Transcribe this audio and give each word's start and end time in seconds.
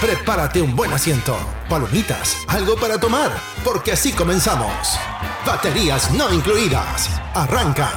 Prepárate 0.00 0.62
un 0.62 0.74
buen 0.74 0.90
asiento, 0.94 1.36
palomitas, 1.68 2.34
algo 2.48 2.74
para 2.76 2.98
tomar, 2.98 3.30
porque 3.62 3.92
así 3.92 4.12
comenzamos. 4.12 4.98
Baterías 5.44 6.10
no 6.14 6.32
incluidas. 6.32 7.20
Arranca. 7.34 7.90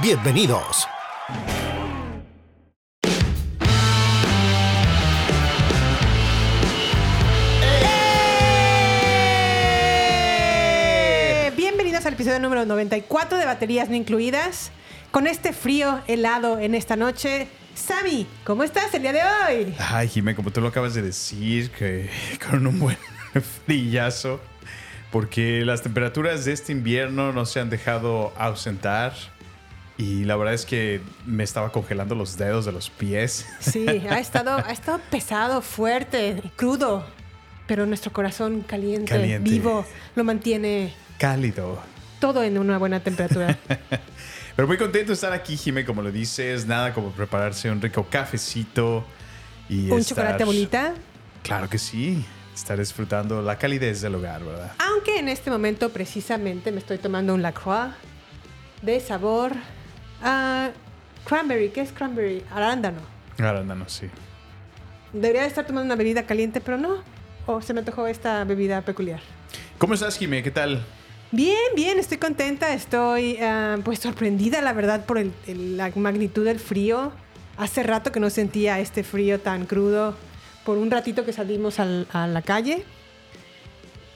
Bienvenidos. 0.00 0.88
Eh, 10.26 11.52
Bienvenidos 11.56 12.04
al 12.06 12.14
episodio 12.14 12.40
número 12.40 12.66
94 12.66 13.38
de 13.38 13.46
Baterías 13.46 13.88
No 13.88 13.94
Incluidas. 13.94 14.72
Con 15.12 15.28
este 15.28 15.52
frío 15.52 16.00
helado 16.08 16.58
en 16.58 16.74
esta 16.74 16.96
noche. 16.96 17.46
Sammy, 17.74 18.26
¿cómo 18.44 18.62
estás 18.64 18.92
el 18.94 19.02
día 19.02 19.12
de 19.12 19.20
hoy? 19.22 19.74
Ay, 19.78 20.08
Jimé, 20.08 20.34
como 20.34 20.50
tú 20.50 20.60
lo 20.60 20.68
acabas 20.68 20.94
de 20.94 21.02
decir, 21.02 21.70
que 21.70 22.08
con 22.48 22.66
un 22.66 22.78
buen 22.78 22.96
frillazo, 23.66 24.40
porque 25.10 25.64
las 25.64 25.82
temperaturas 25.82 26.44
de 26.44 26.52
este 26.52 26.72
invierno 26.72 27.32
no 27.32 27.46
se 27.46 27.60
han 27.60 27.70
dejado 27.70 28.32
ausentar 28.36 29.12
y 29.96 30.24
la 30.24 30.36
verdad 30.36 30.54
es 30.54 30.66
que 30.66 31.00
me 31.26 31.44
estaba 31.44 31.70
congelando 31.70 32.14
los 32.14 32.36
dedos 32.36 32.64
de 32.64 32.72
los 32.72 32.90
pies. 32.90 33.46
Sí, 33.60 33.86
ha 34.10 34.18
estado, 34.18 34.56
ha 34.56 34.72
estado 34.72 35.00
pesado, 35.10 35.60
fuerte, 35.60 36.42
crudo, 36.56 37.04
pero 37.66 37.86
nuestro 37.86 38.12
corazón 38.12 38.60
caliente, 38.62 39.10
Caliente. 39.12 39.50
vivo, 39.50 39.84
lo 40.14 40.24
mantiene 40.24 40.92
Cálido. 41.18 41.80
todo 42.20 42.42
en 42.44 42.58
una 42.58 42.78
buena 42.78 43.00
temperatura. 43.00 43.58
Pero 44.56 44.68
muy 44.68 44.76
contento 44.76 45.08
de 45.08 45.14
estar 45.14 45.32
aquí, 45.32 45.56
Jimé, 45.56 45.84
como 45.84 46.00
lo 46.02 46.12
dices, 46.12 46.66
nada 46.66 46.94
como 46.94 47.10
prepararse 47.10 47.70
un 47.70 47.80
rico 47.80 48.06
cafecito 48.08 49.04
y 49.68 49.90
Un 49.90 49.98
estar- 49.98 50.04
chocolate 50.24 50.44
bonita. 50.44 50.94
Claro 51.42 51.68
que 51.68 51.78
sí, 51.78 52.24
estar 52.54 52.78
disfrutando 52.78 53.42
la 53.42 53.58
calidez 53.58 54.00
del 54.00 54.14
hogar, 54.14 54.44
¿verdad? 54.44 54.72
Aunque 54.78 55.18
en 55.18 55.28
este 55.28 55.50
momento 55.50 55.90
precisamente 55.90 56.70
me 56.70 56.78
estoy 56.78 56.98
tomando 56.98 57.34
un 57.34 57.42
Lacroix 57.42 57.92
de 58.82 59.00
sabor 59.00 59.52
a 60.22 60.70
cranberry. 61.24 61.70
¿Qué 61.70 61.80
es 61.80 61.92
cranberry? 61.92 62.44
Arándano. 62.52 63.00
Arándano, 63.38 63.88
sí. 63.88 64.06
Debería 65.12 65.46
estar 65.46 65.66
tomando 65.66 65.86
una 65.86 65.96
bebida 65.96 66.24
caliente, 66.26 66.60
pero 66.60 66.78
no. 66.78 67.02
O 67.46 67.60
se 67.60 67.74
me 67.74 67.80
antojó 67.80 68.06
esta 68.06 68.44
bebida 68.44 68.80
peculiar. 68.82 69.20
¿Cómo 69.78 69.94
estás, 69.94 70.16
Jimé? 70.16 70.42
¿Qué 70.42 70.50
tal? 70.50 70.82
Bien, 71.34 71.56
bien, 71.74 71.98
estoy 71.98 72.18
contenta. 72.18 72.72
Estoy 72.72 73.38
ah, 73.42 73.76
pues 73.84 73.98
sorprendida, 73.98 74.60
la 74.62 74.72
verdad, 74.72 75.04
por 75.04 75.18
el- 75.18 75.32
el- 75.48 75.76
la 75.76 75.90
magnitud 75.96 76.44
del 76.44 76.60
frío. 76.60 77.12
Hace 77.56 77.82
rato 77.82 78.12
que 78.12 78.20
no 78.20 78.30
sentía 78.30 78.78
este 78.78 79.02
frío 79.02 79.40
tan 79.40 79.66
crudo. 79.66 80.16
Por 80.64 80.78
un 80.78 80.90
ratito 80.92 81.24
que 81.24 81.32
salimos 81.32 81.80
al- 81.80 82.06
a 82.12 82.26
la 82.28 82.40
calle, 82.40 82.84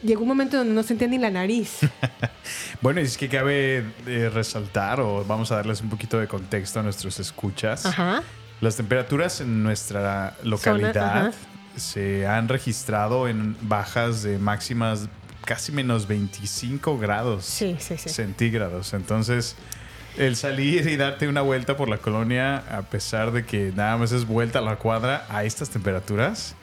llegó 0.02 0.22
un 0.22 0.28
momento 0.28 0.58
donde 0.58 0.72
no 0.74 0.82
sentía 0.84 1.08
ni 1.08 1.18
la 1.18 1.30
nariz. 1.30 1.80
Bueno, 2.80 3.00
es 3.00 3.18
que 3.18 3.28
cabe 3.28 3.84
eh, 4.06 4.30
resaltar 4.32 5.00
o 5.00 5.24
vamos 5.24 5.50
a 5.50 5.56
darles 5.56 5.80
un 5.82 5.90
poquito 5.90 6.18
de 6.20 6.28
contexto 6.28 6.78
a 6.78 6.82
nuestros 6.84 7.18
escuchas. 7.18 7.84
Ajá. 7.84 8.22
Las 8.60 8.76
temperaturas 8.76 9.40
en 9.40 9.62
nuestra 9.64 10.36
localidad 10.44 11.34
se 11.76 12.26
han 12.28 12.48
registrado 12.48 13.26
en 13.28 13.56
bajas 13.60 14.22
de 14.22 14.38
máximas 14.38 15.08
casi 15.48 15.72
menos 15.72 16.06
25 16.06 16.98
grados 16.98 17.46
Sí, 17.46 17.74
sí, 17.80 17.96
sí. 17.96 18.10
centígrados. 18.10 18.92
Entonces, 18.92 19.56
el 20.18 20.36
salir 20.36 20.86
y 20.88 20.96
darte 20.96 21.26
una 21.26 21.40
vuelta 21.40 21.74
por 21.76 21.88
la 21.88 21.96
colonia, 21.96 22.58
a 22.70 22.82
pesar 22.82 23.32
de 23.32 23.46
que 23.46 23.72
nada 23.74 23.96
más 23.96 24.12
es 24.12 24.26
vuelta 24.26 24.58
a 24.58 24.62
la 24.62 24.76
cuadra 24.76 25.24
a 25.30 25.44
estas 25.44 25.70
temperaturas, 25.70 26.54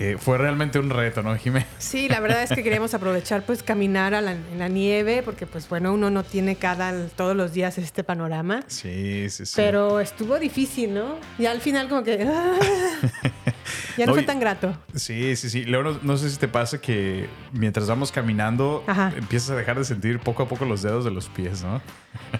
eh, 0.00 0.16
fue 0.18 0.36
realmente 0.38 0.80
un 0.80 0.90
reto, 0.90 1.22
¿no, 1.22 1.36
Jimé? 1.36 1.64
Sí, 1.78 2.08
la 2.08 2.18
verdad 2.18 2.42
es 2.42 2.50
que 2.50 2.64
queríamos 2.64 2.92
aprovechar 2.94 3.44
pues 3.46 3.62
caminar 3.62 4.12
a 4.14 4.20
la- 4.20 4.32
en 4.32 4.58
la 4.58 4.66
nieve 4.66 5.22
porque 5.22 5.46
pues 5.46 5.68
bueno, 5.68 5.92
uno 5.92 6.10
no 6.10 6.24
tiene 6.24 6.56
cada 6.56 7.06
todos 7.14 7.36
los 7.36 7.52
días 7.52 7.78
este 7.78 8.02
panorama. 8.02 8.64
Sí, 8.66 9.30
sí, 9.30 9.46
sí. 9.46 9.52
Pero 9.54 10.00
estuvo 10.00 10.40
difícil, 10.40 10.94
¿no? 10.94 11.14
Y 11.38 11.46
al 11.46 11.60
final 11.60 11.88
como 11.88 12.02
que... 12.02 12.26
ya 13.96 14.06
no, 14.06 14.10
No, 14.10 14.14
fue 14.14 14.22
y- 14.22 14.26
tan 14.26 14.40
grato. 14.40 14.76
Sí, 14.94 15.36
sí, 15.36 15.50
sí. 15.50 15.64
Luego 15.64 15.92
no, 15.92 15.98
no 16.02 16.16
sé 16.16 16.30
si 16.30 16.36
te 16.38 16.48
pasa 16.48 16.80
que 16.80 17.28
mientras 17.52 17.86
vamos 17.88 18.10
caminando 18.12 18.84
Ajá. 18.86 19.12
empiezas 19.16 19.50
a 19.50 19.56
dejar 19.56 19.78
de 19.78 19.84
sentir 19.84 20.18
poco 20.20 20.42
a 20.42 20.48
poco 20.48 20.64
los 20.64 20.82
dedos 20.82 21.04
de 21.04 21.10
los 21.10 21.28
pies, 21.28 21.62
¿no? 21.62 21.80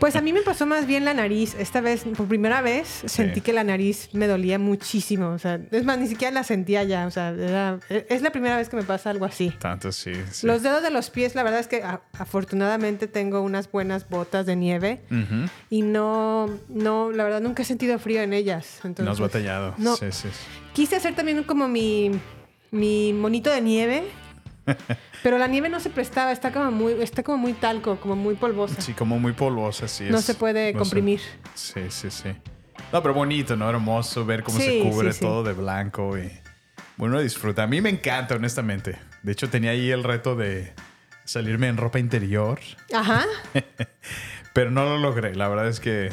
Pues 0.01 0.17
a 0.17 0.21
mí 0.21 0.33
me 0.33 0.43
pasó 0.43 0.67
más 0.67 0.87
bien 0.87 1.05
la 1.05 1.15
nariz. 1.15 1.55
Esta 1.59 1.81
vez, 1.81 2.05
por 2.17 2.27
primera 2.27 2.61
vez, 2.63 3.03
sentí 3.07 3.41
que 3.41 3.53
la 3.53 3.65
nariz 3.65 4.09
me 4.13 4.27
dolía 4.27 4.59
muchísimo. 4.59 5.29
O 5.31 5.39
sea, 5.39 5.61
es 5.71 5.85
más, 5.85 5.99
ni 5.99 6.07
siquiera 6.09 6.33
la 6.33 6.43
sentía 6.45 6.83
ya. 6.85 7.07
O 7.07 7.11
sea, 7.11 7.31
era- 7.31 7.79
es 7.89 8.23
la 8.23 8.31
primera 8.31 8.57
vez 8.57 8.69
que 8.69 8.77
me 8.77 8.83
pasa 8.83 9.11
algo 9.11 9.25
así. 9.25 9.53
Tanto 9.59 9.93
sí. 9.93 10.13
sí. 10.31 10.47
Los 10.47 10.63
dedos 10.63 10.83
de 10.83 10.91
los 10.91 11.11
pies, 11.11 11.35
la 11.35 11.43
verdad 11.43 11.61
es 11.61 11.69
que 11.69 11.83
a- 11.83 12.03
afortunadamente 12.19 13.07
tengo 13.07 13.41
unas 13.41 13.71
buenas 13.71 14.09
botas 14.09 14.47
de 14.47 14.57
nieve 14.57 15.01
y 15.71 15.83
no, 15.83 16.49
no, 16.69 17.11
la 17.13 17.25
verdad 17.25 17.41
nunca 17.41 17.63
he 17.63 17.65
sentido 17.65 17.99
frío 17.99 18.23
en 18.23 18.33
ellas. 18.33 18.77
Entonces, 18.85 19.05
No 19.05 19.13
has 19.13 19.21
batallado. 19.21 19.75
No. 19.79 19.97
Sí, 19.97 20.07
sí. 20.11 20.29
Quise 20.73 20.97
hacer 20.97 21.15
también 21.15 21.43
como 21.45 21.69
mi, 21.69 22.11
mi 22.71 23.13
monito 23.13 23.51
de 23.51 23.61
nieve, 23.61 24.03
pero 25.23 25.39
la 25.39 25.47
nieve 25.47 25.69
no 25.69 25.81
se 25.81 25.91
prestaba, 25.91 26.33
está 26.33 26.53
como 26.53 26.71
muy, 26.71 26.93
está 27.03 27.23
como 27.23 27.39
muy 27.39 27.53
talco, 27.53 27.97
como 27.97 28.17
muy 28.17 28.35
polvosa. 28.35 28.81
Sí, 28.81 28.93
como 28.95 29.19
muy 29.19 29.33
polvosa, 29.33 29.89
sí. 29.89 30.05
No 30.11 30.19
es- 30.19 30.25
se 30.25 30.35
puede 30.35 30.73
no 30.73 30.79
sé. 30.79 30.91
comprimir. 30.91 31.21
Sí, 31.55 31.81
sí, 31.91 32.11
sí. 32.11 32.31
No, 32.93 33.03
pero 33.03 33.15
bonito, 33.15 33.57
¿no? 33.57 33.69
Hermoso 33.69 34.25
ver 34.25 34.43
cómo 34.43 34.59
Sí, 34.59 34.65
se 34.65 34.79
cubre 34.81 35.13
sí, 35.13 35.19
sí. 35.19 35.25
todo 35.25 35.43
de 35.43 35.53
blanco 35.53 36.17
y 36.19 36.31
bueno, 36.97 37.21
disfruta. 37.21 37.65
A 37.65 37.67
mí 37.67 37.81
me 37.81 37.91
encanta, 37.91 38.37
honestamente. 38.37 38.97
De 39.23 39.33
hecho, 39.33 39.49
tenía 39.51 39.71
ahí 39.73 39.91
el 39.91 40.05
reto 40.05 40.37
de 40.37 40.73
salirme 41.25 41.69
en 41.69 41.77
ropa 41.77 41.99
interior, 41.99 42.61
Ajá. 42.93 43.25
pero 44.53 44.71
no 44.71 44.85
lo 44.85 44.99
logré. 44.99 45.35
La 45.35 45.49
verdad 45.49 45.69
es 45.69 45.81
que, 45.81 46.13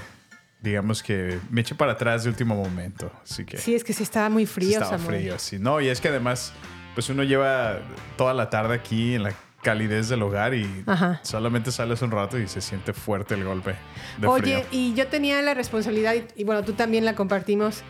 digamos 0.61 1.03
que 1.03 1.37
me 1.49 1.61
eché 1.61 1.75
para 1.75 1.93
atrás 1.93 2.23
de 2.23 2.29
último 2.29 2.55
momento. 2.55 3.11
Así 3.23 3.45
que 3.45 3.57
Sí, 3.57 3.75
es 3.75 3.83
que 3.83 3.93
sí 3.93 4.03
estaba 4.03 4.29
muy 4.29 4.45
sí 4.45 4.53
frío, 4.53 4.71
estaba 4.79 4.97
Samuel. 4.97 5.19
frío, 5.21 5.39
sí. 5.39 5.59
No, 5.59 5.81
y 5.81 5.87
es 5.89 5.99
que 6.01 6.07
además, 6.07 6.53
pues 6.93 7.09
uno 7.09 7.23
lleva 7.23 7.79
toda 8.17 8.33
la 8.33 8.49
tarde 8.49 8.75
aquí 8.75 9.15
en 9.15 9.23
la 9.23 9.33
calidez 9.61 10.09
del 10.09 10.23
hogar 10.23 10.53
y 10.55 10.83
Ajá. 10.87 11.19
solamente 11.23 11.71
sales 11.71 12.01
un 12.01 12.11
rato 12.11 12.39
y 12.39 12.47
se 12.47 12.61
siente 12.61 12.93
fuerte 12.93 13.35
el 13.35 13.43
golpe 13.43 13.75
de 14.17 14.27
Oye, 14.27 14.63
frío. 14.63 14.65
y 14.71 14.93
yo 14.95 15.07
tenía 15.07 15.41
la 15.41 15.53
responsabilidad, 15.53 16.15
y, 16.15 16.25
y 16.35 16.43
bueno, 16.43 16.63
tú 16.63 16.73
también 16.73 17.05
la 17.05 17.13
compartimos, 17.15 17.83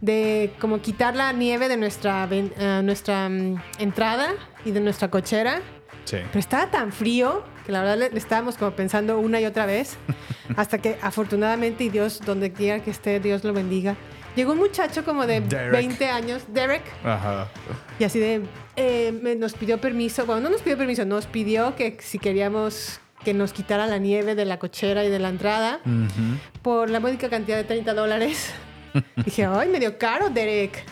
de 0.00 0.52
como 0.58 0.80
quitar 0.82 1.14
la 1.14 1.32
nieve 1.32 1.68
de 1.68 1.76
nuestra, 1.76 2.26
eh, 2.30 2.80
nuestra 2.82 3.28
mm, 3.28 3.62
entrada 3.78 4.30
y 4.64 4.72
de 4.72 4.80
nuestra 4.80 5.08
cochera. 5.10 5.60
Sí. 6.04 6.16
Pero 6.26 6.40
estaba 6.40 6.68
tan 6.72 6.90
frío 6.92 7.44
que 7.64 7.70
la 7.70 7.82
verdad 7.82 7.98
le, 7.98 8.10
le 8.10 8.18
estábamos 8.18 8.56
como 8.56 8.72
pensando 8.72 9.20
una 9.20 9.40
y 9.40 9.44
otra 9.46 9.64
vez, 9.64 9.96
hasta 10.56 10.78
que 10.78 10.98
afortunadamente, 11.02 11.84
y 11.84 11.88
Dios, 11.88 12.20
donde 12.26 12.52
quiera 12.52 12.82
que 12.82 12.90
esté, 12.90 13.20
Dios 13.20 13.44
lo 13.44 13.52
bendiga, 13.52 13.94
llegó 14.36 14.52
un 14.52 14.58
muchacho 14.58 15.04
como 15.04 15.26
de 15.26 15.40
Derek. 15.40 15.72
20 15.72 16.08
años, 16.08 16.42
Derek, 16.48 16.82
Ajá. 17.04 17.48
y 17.98 18.04
así 18.04 18.18
de, 18.18 18.42
eh, 18.76 19.12
me- 19.22 19.34
nos 19.34 19.52
pidió 19.54 19.78
permiso, 19.80 20.24
bueno, 20.26 20.42
no 20.42 20.50
nos 20.50 20.62
pidió 20.62 20.76
permiso, 20.78 21.04
nos 21.04 21.26
pidió 21.26 21.74
que 21.76 21.96
si 22.00 22.18
queríamos 22.18 23.00
que 23.24 23.34
nos 23.34 23.52
quitara 23.52 23.86
la 23.86 23.98
nieve 23.98 24.34
de 24.34 24.44
la 24.44 24.58
cochera 24.58 25.04
y 25.04 25.10
de 25.10 25.18
la 25.20 25.28
entrada 25.28 25.78
Ujú. 25.84 26.38
por 26.62 26.90
la 26.90 26.98
módica 26.98 27.28
cantidad 27.28 27.56
de 27.56 27.64
30 27.64 27.94
dólares. 27.94 28.52
dije, 29.24 29.44
ay, 29.46 29.68
medio 29.68 29.96
caro, 29.98 30.28
Derek. 30.28 30.84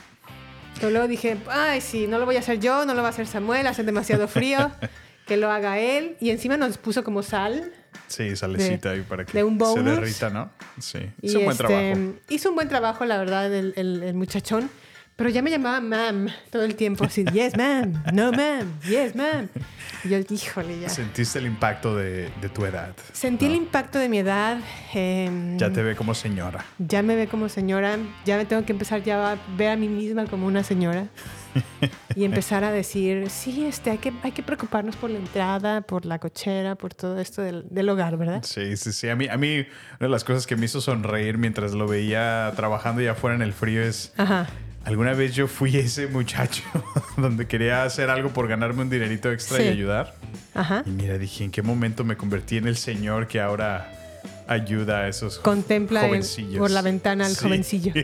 Pero 0.77 0.91
luego 0.91 1.09
dije, 1.09 1.37
ay, 1.51 1.81
sí, 1.81 2.07
no 2.07 2.19
lo 2.19 2.27
voy 2.27 2.37
a 2.37 2.39
hacer 2.39 2.61
yo, 2.61 2.87
no 2.87 2.95
lo 2.95 3.03
va 3.03 3.09
a 3.09 3.11
hacer 3.11 3.27
Samuel, 3.27 3.67
hace 3.67 3.83
demasiado 3.83 4.29
frío. 4.29 4.71
que 5.27 5.37
lo 5.37 5.51
haga 5.51 5.79
él. 5.79 6.17
Y 6.21 6.31
encima 6.31 6.57
nos 6.57 6.79
puso 6.79 7.05
como 7.05 7.23
sal. 7.23 7.73
Sí, 8.09 8.35
salecita 8.37 8.91
ahí 8.91 9.03
para 9.03 9.25
que 9.25 9.33
de 9.33 9.45
un 9.45 9.59
se 9.59 9.83
derrita, 9.83 10.31
¿no? 10.31 10.51
Sí. 10.81 10.99
Hizo 11.23 11.39
un 11.39 11.45
buen 11.45 11.57
este, 11.57 11.67
trabajo. 11.67 12.01
Hizo 12.29 12.49
un 12.51 12.55
buen 12.57 12.69
trabajo, 12.69 13.05
la 13.05 13.19
verdad, 13.19 13.53
el, 13.55 13.73
el- 13.77 14.03
el 14.03 14.15
muchachón. 14.15 14.69
Pero 15.17 15.29
ya 15.29 15.43
me 15.43 15.51
llamaba 15.51 15.81
ma'am 15.83 16.29
todo 16.51 16.65
el 16.65 16.75
tiempo. 16.77 17.05
Así, 17.05 17.27
yes, 17.27 17.55
ma'am. 17.55 18.03
No, 18.15 18.33
ma'am. 18.33 18.73
Yes, 18.89 19.15
ma'am. 19.15 19.49
Y 20.03 20.09
yo, 20.09 20.19
híjole, 20.31 20.81
ya. 20.81 20.89
Sentiste 20.89 21.39
el 21.39 21.45
impacto 21.45 21.95
de, 21.95 22.31
de 22.41 22.49
tu 22.49 22.65
edad. 22.65 22.95
Sentí 23.13 23.45
el 23.45 23.55
impacto 23.55 23.99
de 23.99 24.09
mi 24.09 24.19
edad. 24.21 24.59
em, 24.95 25.59
Ya 25.59 25.71
te 25.71 25.83
ve 25.83 25.95
como 25.95 26.15
señora. 26.15 26.65
ya 26.79 27.03
me 27.03 27.17
ve 27.17 27.27
como 27.29 27.51
señora. 27.51 27.99
Ya 28.25 28.39
me 28.39 28.47
tengo 28.47 28.65
que 28.65 28.73
empezar 28.73 29.03
ya 29.03 29.33
a 29.33 29.37
ver 29.59 29.69
a 29.73 29.77
mí 29.77 29.89
misma 29.89 30.25
como 30.25 30.47
una 30.47 30.65
señora. 30.65 31.07
y 32.15 32.25
empezar 32.25 32.65
a 32.65 32.71
decir, 32.73 33.29
sí, 33.31 33.65
este, 33.67 33.91
hay, 33.91 33.99
que, 33.99 34.13
hay 34.23 34.33
que 34.33 34.43
preocuparnos 34.43 34.97
por 34.97 35.11
la 35.11 35.19
entrada, 35.19 35.81
por 35.83 36.05
la 36.07 36.19
cochera, 36.19 36.75
por 36.77 36.95
todo 36.95 37.19
esto 37.21 37.43
del, 37.43 37.65
del 37.71 37.89
hogar, 37.89 38.17
¿verdad? 38.17 38.43
Sí, 38.45 38.77
sí, 38.77 38.93
sí. 38.93 39.09
A 39.09 39.17
mí, 39.17 39.29
a 39.29 39.37
mí, 39.37 39.59
una 39.59 39.99
de 39.99 40.09
las 40.09 40.25
cosas 40.25 40.47
que 40.47 40.57
me 40.57 40.67
hizo 40.67 40.81
sonreír 40.81 41.39
mientras 41.39 41.73
lo 41.73 41.87
veía 41.87 42.53
trabajando 42.57 43.01
ya 43.03 43.13
afuera 43.13 43.37
en 43.37 43.43
el 43.43 43.53
frío 43.53 43.83
es. 43.83 44.13
Ajá. 44.17 44.49
Alguna 44.83 45.13
vez 45.13 45.35
yo 45.35 45.47
fui 45.47 45.77
ese 45.77 46.07
muchacho 46.07 46.63
donde 47.19 47.47
quería 47.47 47.85
hacer 47.85 48.09
algo 48.09 48.31
por 48.31 48.49
ganarme 48.49 48.81
un 48.83 48.89
dinerito 48.91 49.31
extra 49.31 49.59
Sí. 49.59 49.65
y 49.65 49.69
ayudar. 49.69 50.15
Ajá. 50.55 50.83
Y 50.87 50.91
mira, 50.91 51.19
dije, 51.19 51.45
¿en 51.45 51.51
qué 51.51 51.61
momento 51.63 52.03
me 52.03 52.17
convertí 52.17 52.57
en 52.57 52.67
el 52.67 52.77
señor 52.79 53.29
que 53.29 53.41
ahora 53.41 53.93
ayuda 54.49 55.01
a 55.01 55.09
esos 55.09 55.39
Contempla 55.39 56.01
jovencillos? 56.01 56.59
por 56.59 56.71
la 56.71 56.81
ventana 56.81 57.27
al 57.27 57.33
Sí. 57.37 57.45
jovencillo. 57.45 57.93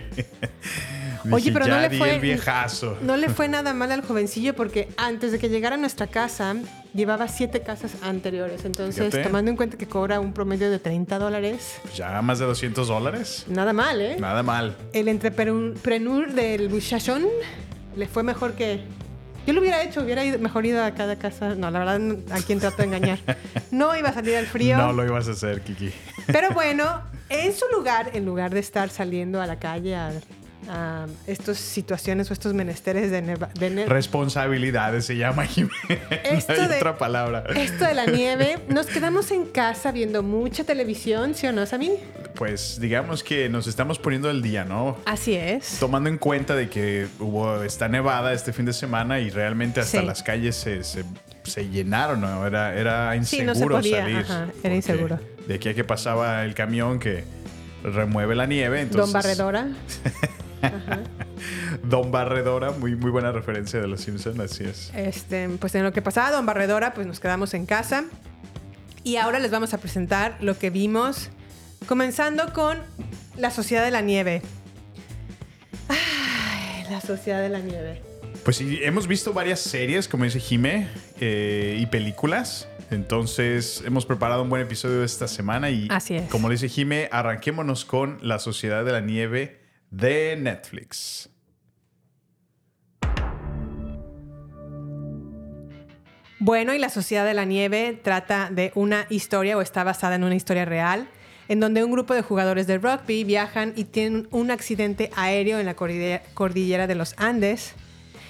Oye, 1.32 1.52
pero 1.52 1.66
no 1.66 1.80
le 1.80 1.90
fue- 1.98 2.14
el 2.14 2.20
viejazo. 2.20 2.96
No 3.02 3.16
le 3.16 3.28
fue 3.28 3.48
nada 3.48 3.72
mal 3.74 3.90
al 3.92 4.02
jovencillo 4.02 4.54
porque 4.54 4.88
antes 4.96 5.32
de 5.32 5.38
que 5.38 5.48
llegara 5.48 5.74
a 5.76 5.78
nuestra 5.78 6.06
casa, 6.06 6.54
llevaba 6.94 7.28
siete 7.28 7.60
casas 7.60 7.92
anteriores. 8.02 8.64
Entonces, 8.64 9.06
Fíjate. 9.06 9.22
tomando 9.24 9.50
en 9.50 9.56
cuenta 9.56 9.76
que 9.76 9.86
cobra 9.86 10.20
un 10.20 10.32
promedio 10.32 10.70
de 10.70 10.78
30 10.78 11.18
dólares, 11.18 11.76
Ya 11.94 12.20
más 12.22 12.38
de 12.38 12.46
200 12.46 12.88
dólares. 12.88 13.44
nada 13.48 13.72
mal, 13.72 14.00
¿eh? 14.00 14.16
Nada 14.18 14.42
mal. 14.42 14.76
El 14.92 15.08
entrepreneur 15.08 16.32
del 16.32 16.70
muchachón 16.70 17.24
le 17.96 18.06
fue 18.06 18.22
mejor 18.22 18.52
que... 18.54 18.80
Yo 19.46 19.52
lo 19.52 19.60
hubiera 19.60 19.80
hecho, 19.84 20.00
hubiera 20.02 20.24
ido, 20.24 20.40
mejor 20.40 20.66
ido 20.66 20.82
a 20.82 20.90
cada 20.90 21.16
casa. 21.16 21.54
No, 21.54 21.70
la 21.70 21.78
verdad, 21.78 22.00
a 22.32 22.40
quien 22.42 22.58
trato 22.58 22.78
de 22.78 22.84
engañar. 22.84 23.20
No 23.70 23.96
iba 23.96 24.08
a 24.08 24.12
salir 24.12 24.34
al 24.36 24.46
frío. 24.46 24.76
No 24.76 24.92
lo 24.92 25.04
ibas 25.06 25.28
a 25.28 25.32
hacer, 25.32 25.60
Kiki. 25.60 25.92
Pero 26.26 26.50
bueno, 26.50 27.02
en 27.28 27.52
su 27.54 27.64
lugar, 27.72 28.10
en 28.14 28.24
lugar 28.24 28.52
de 28.52 28.58
estar 28.58 28.90
saliendo 28.90 29.40
a 29.40 29.46
la 29.46 29.60
calle 29.60 29.94
a, 29.94 30.10
a 30.68 31.06
estas 31.26 31.58
situaciones 31.58 32.30
o 32.30 32.32
estos 32.32 32.54
menesteres 32.54 33.10
de, 33.10 33.22
neva- 33.22 33.52
de 33.54 33.70
ne- 33.70 33.86
Responsabilidades 33.86 35.04
se 35.06 35.16
llama. 35.16 35.44
Esto 36.24 36.52
hay 36.52 36.68
de- 36.68 36.76
otra 36.76 36.98
palabra. 36.98 37.44
esto 37.54 37.84
de 37.84 37.94
la 37.94 38.06
nieve, 38.06 38.58
nos 38.68 38.86
quedamos 38.86 39.30
en 39.30 39.46
casa 39.46 39.92
viendo 39.92 40.22
mucha 40.22 40.64
televisión, 40.64 41.34
¿sí 41.34 41.46
o 41.46 41.52
no, 41.52 41.66
Sammy? 41.66 41.92
Pues 42.34 42.78
digamos 42.80 43.22
que 43.22 43.48
nos 43.48 43.66
estamos 43.66 43.98
poniendo 43.98 44.28
al 44.28 44.42
día, 44.42 44.64
¿no? 44.64 44.96
Así 45.06 45.34
es. 45.34 45.78
Tomando 45.78 46.08
en 46.10 46.18
cuenta 46.18 46.54
de 46.54 46.68
que 46.68 47.06
hubo 47.20 47.62
esta 47.62 47.88
nevada 47.88 48.32
este 48.32 48.52
fin 48.52 48.66
de 48.66 48.72
semana 48.72 49.20
y 49.20 49.30
realmente 49.30 49.80
hasta 49.80 50.00
Sí. 50.00 50.06
las 50.06 50.22
calles 50.22 50.56
se, 50.56 50.84
se, 50.84 51.04
se 51.44 51.68
llenaron, 51.68 52.20
¿no? 52.20 52.46
Era, 52.46 52.74
era 52.74 53.12
Sí, 53.24 53.38
inseguro 53.40 53.76
no 53.76 53.82
se 53.82 53.88
podía, 53.90 54.02
salir. 54.02 54.16
ajá, 54.18 54.46
era 54.62 54.74
inseguro. 54.74 55.18
De 55.46 55.54
aquí 55.54 55.68
a 55.68 55.74
que 55.74 55.84
pasaba 55.84 56.44
el 56.44 56.54
camión 56.54 56.98
que 56.98 57.24
remueve 57.84 58.34
la 58.34 58.46
nieve, 58.46 58.80
entonces... 58.80 59.12
Don 59.12 59.22
Barredora. 59.22 59.68
Don 61.84 62.10
Barredora, 62.10 62.70
muy, 62.72 62.96
muy 62.96 63.10
buena 63.10 63.32
referencia 63.32 63.80
de 63.80 63.86
los 63.86 64.00
Simpsons, 64.00 64.38
así 64.38 64.64
es. 64.64 64.92
Este, 64.94 65.48
pues 65.48 65.74
en 65.74 65.84
lo 65.84 65.92
que 65.92 66.02
pasaba 66.02 66.30
Don 66.30 66.46
Barredora, 66.46 66.94
pues 66.94 67.06
nos 67.06 67.20
quedamos 67.20 67.54
en 67.54 67.66
casa. 67.66 68.04
Y 69.04 69.16
ahora 69.16 69.38
les 69.38 69.50
vamos 69.50 69.72
a 69.72 69.78
presentar 69.78 70.36
lo 70.40 70.58
que 70.58 70.70
vimos, 70.70 71.30
comenzando 71.86 72.52
con 72.52 72.78
La 73.36 73.50
Sociedad 73.50 73.84
de 73.84 73.90
la 73.92 74.00
Nieve. 74.00 74.42
Ay, 75.88 76.84
la 76.90 77.00
Sociedad 77.00 77.40
de 77.40 77.48
la 77.48 77.60
Nieve. 77.60 78.02
Pues 78.44 78.56
sí, 78.56 78.80
hemos 78.82 79.06
visto 79.06 79.32
varias 79.32 79.60
series, 79.60 80.08
como 80.08 80.24
dice 80.24 80.40
Jime, 80.40 80.88
eh, 81.20 81.76
y 81.80 81.86
películas. 81.86 82.68
Entonces, 82.90 83.82
hemos 83.84 84.06
preparado 84.06 84.42
un 84.42 84.48
buen 84.48 84.62
episodio 84.62 85.02
esta 85.02 85.26
semana 85.26 85.70
y, 85.70 85.88
Así 85.90 86.14
es. 86.14 86.28
como 86.30 86.48
dice 86.48 86.68
Jime, 86.68 87.08
arranquémonos 87.10 87.84
con 87.84 88.18
La 88.22 88.38
Sociedad 88.38 88.84
de 88.84 88.92
la 88.92 89.00
Nieve 89.00 89.65
de 89.90 90.36
Netflix. 90.36 91.30
Bueno, 96.38 96.74
y 96.74 96.78
La 96.78 96.90
Sociedad 96.90 97.24
de 97.24 97.32
la 97.32 97.46
Nieve 97.46 97.98
trata 98.02 98.50
de 98.50 98.70
una 98.74 99.06
historia 99.08 99.56
o 99.56 99.62
está 99.62 99.84
basada 99.84 100.16
en 100.16 100.24
una 100.24 100.34
historia 100.34 100.66
real, 100.66 101.08
en 101.48 101.60
donde 101.60 101.82
un 101.82 101.90
grupo 101.90 102.12
de 102.12 102.20
jugadores 102.20 102.66
de 102.66 102.76
rugby 102.76 103.24
viajan 103.24 103.72
y 103.74 103.84
tienen 103.84 104.28
un 104.30 104.50
accidente 104.50 105.10
aéreo 105.16 105.58
en 105.58 105.66
la 105.66 105.74
cordillera, 105.74 106.86
de 106.86 106.94
los 106.94 107.14
Andes. 107.16 107.72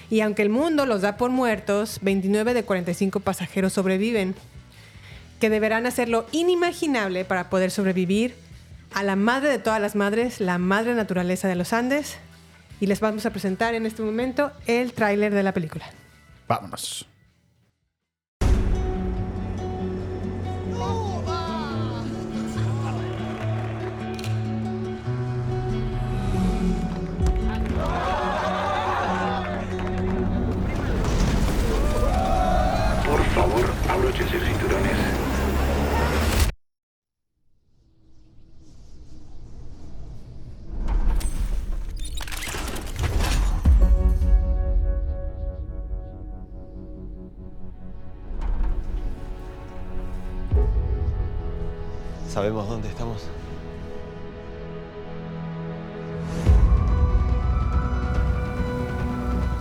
Y 0.09 0.21
aunque 0.21 0.43
el 0.43 0.51
mundo 0.51 0.87
los 0.87 1.03
da 1.03 1.17
por 1.17 1.31
muertos, 1.31 1.99
29 2.03 2.55
de 2.55 2.63
45 2.63 3.21
pasajeros 3.21 3.73
sobreviven, 3.73 4.37
que 5.41 5.51
deberán 5.51 5.85
hacer 5.85 6.09
lo 6.09 6.27
inimaginable 6.31 7.25
para 7.25 7.51
poder 7.51 7.73
sobrevivir 7.73 8.35
a 8.93 9.03
la 9.03 9.17
madre 9.17 9.49
de 9.49 9.59
todas 9.59 9.81
las 9.81 9.95
madres, 9.95 10.41
la 10.41 10.59
madre 10.59 10.95
naturaleza 10.95 11.49
de 11.49 11.57
los 11.57 11.73
Andes. 11.73 12.19
Y 12.81 12.87
les 12.87 13.01
vamos 13.01 13.25
a 13.25 13.31
presentar 13.31 13.75
en 13.75 13.87
este 13.87 14.03
momento 14.03 14.53
el 14.67 14.93
tráiler 14.93 15.33
de 15.33 15.43
la 15.43 15.53
película. 15.53 15.87
Vámonos. 16.47 17.07
¿Sabemos 52.47 52.69
dónde 52.69 52.89
estamos? 52.89 53.29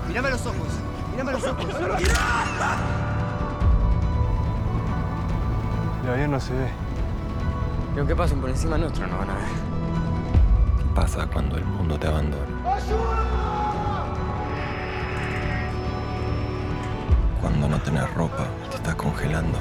Mírame 0.07 0.27
a 0.27 0.31
los 0.31 0.45
ojos. 0.45 0.67
Mírame 1.09 1.31
a 1.31 1.33
los 1.33 1.43
ojos. 1.45 1.65
El 6.03 6.09
avión 6.11 6.29
no 6.29 6.39
se 6.39 6.53
ve. 6.53 6.69
Y 7.95 7.97
aunque 7.97 8.15
pasen 8.15 8.39
por 8.39 8.51
encima 8.51 8.77
nuestro, 8.77 9.07
no 9.07 9.17
van 9.17 9.31
a 9.31 9.33
ver. 9.33 9.47
¿Qué 10.77 10.83
pasa 10.93 11.25
cuando 11.25 11.57
el 11.57 11.65
mundo 11.65 11.97
te 11.97 12.05
abandona? 12.05 12.45
Cuando 17.41 17.67
no 17.67 17.79
tenés 17.79 18.13
ropa 18.13 18.45
te 18.69 18.75
estás 18.75 18.93
congelando. 18.93 19.57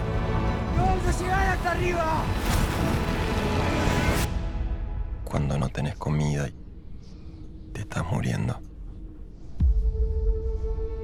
¡Vamos 0.76 1.07
a 1.07 1.12
llegar 1.23 1.49
hasta 1.49 1.71
arriba! 1.71 2.13
Estás 8.04 8.12
muriendo. 8.12 8.61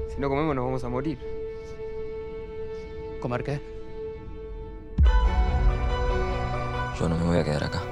Si 0.09 0.19
no 0.19 0.29
comemos, 0.29 0.55
nos 0.55 0.65
vamos 0.65 0.83
a 0.83 0.89
morir. 0.89 1.17
¿Comer 3.19 3.43
qué? 3.43 3.61
Yo 6.99 7.09
no 7.09 7.17
me 7.17 7.25
voy 7.25 7.37
a 7.37 7.43
quedar 7.43 7.63
acá. 7.63 7.90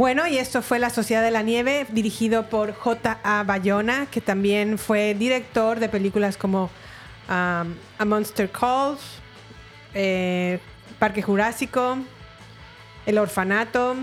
Bueno, 0.00 0.26
y 0.26 0.38
esto 0.38 0.62
fue 0.62 0.78
La 0.78 0.88
Sociedad 0.88 1.22
de 1.22 1.30
la 1.30 1.42
Nieve, 1.42 1.86
dirigido 1.90 2.48
por 2.48 2.72
J.A. 2.72 3.42
Bayona, 3.42 4.06
que 4.10 4.22
también 4.22 4.78
fue 4.78 5.12
director 5.12 5.78
de 5.78 5.90
películas 5.90 6.38
como 6.38 6.70
um, 7.28 7.74
A 7.98 8.04
Monster 8.06 8.50
Calls, 8.50 8.98
eh, 9.92 10.58
Parque 10.98 11.20
Jurásico, 11.20 11.98
El 13.04 13.18
Orfanato, 13.18 13.94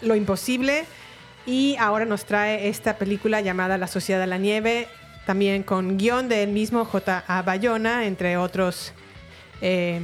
Lo 0.00 0.14
Imposible, 0.14 0.86
y 1.44 1.76
ahora 1.78 2.06
nos 2.06 2.24
trae 2.24 2.68
esta 2.68 2.96
película 2.96 3.42
llamada 3.42 3.76
La 3.76 3.88
Sociedad 3.88 4.20
de 4.20 4.28
la 4.28 4.38
Nieve, 4.38 4.88
también 5.26 5.64
con 5.64 5.98
guion 5.98 6.30
del 6.30 6.48
mismo 6.48 6.86
J.A. 6.86 7.42
Bayona, 7.42 8.06
entre 8.06 8.38
otros 8.38 8.94
eh, 9.60 10.00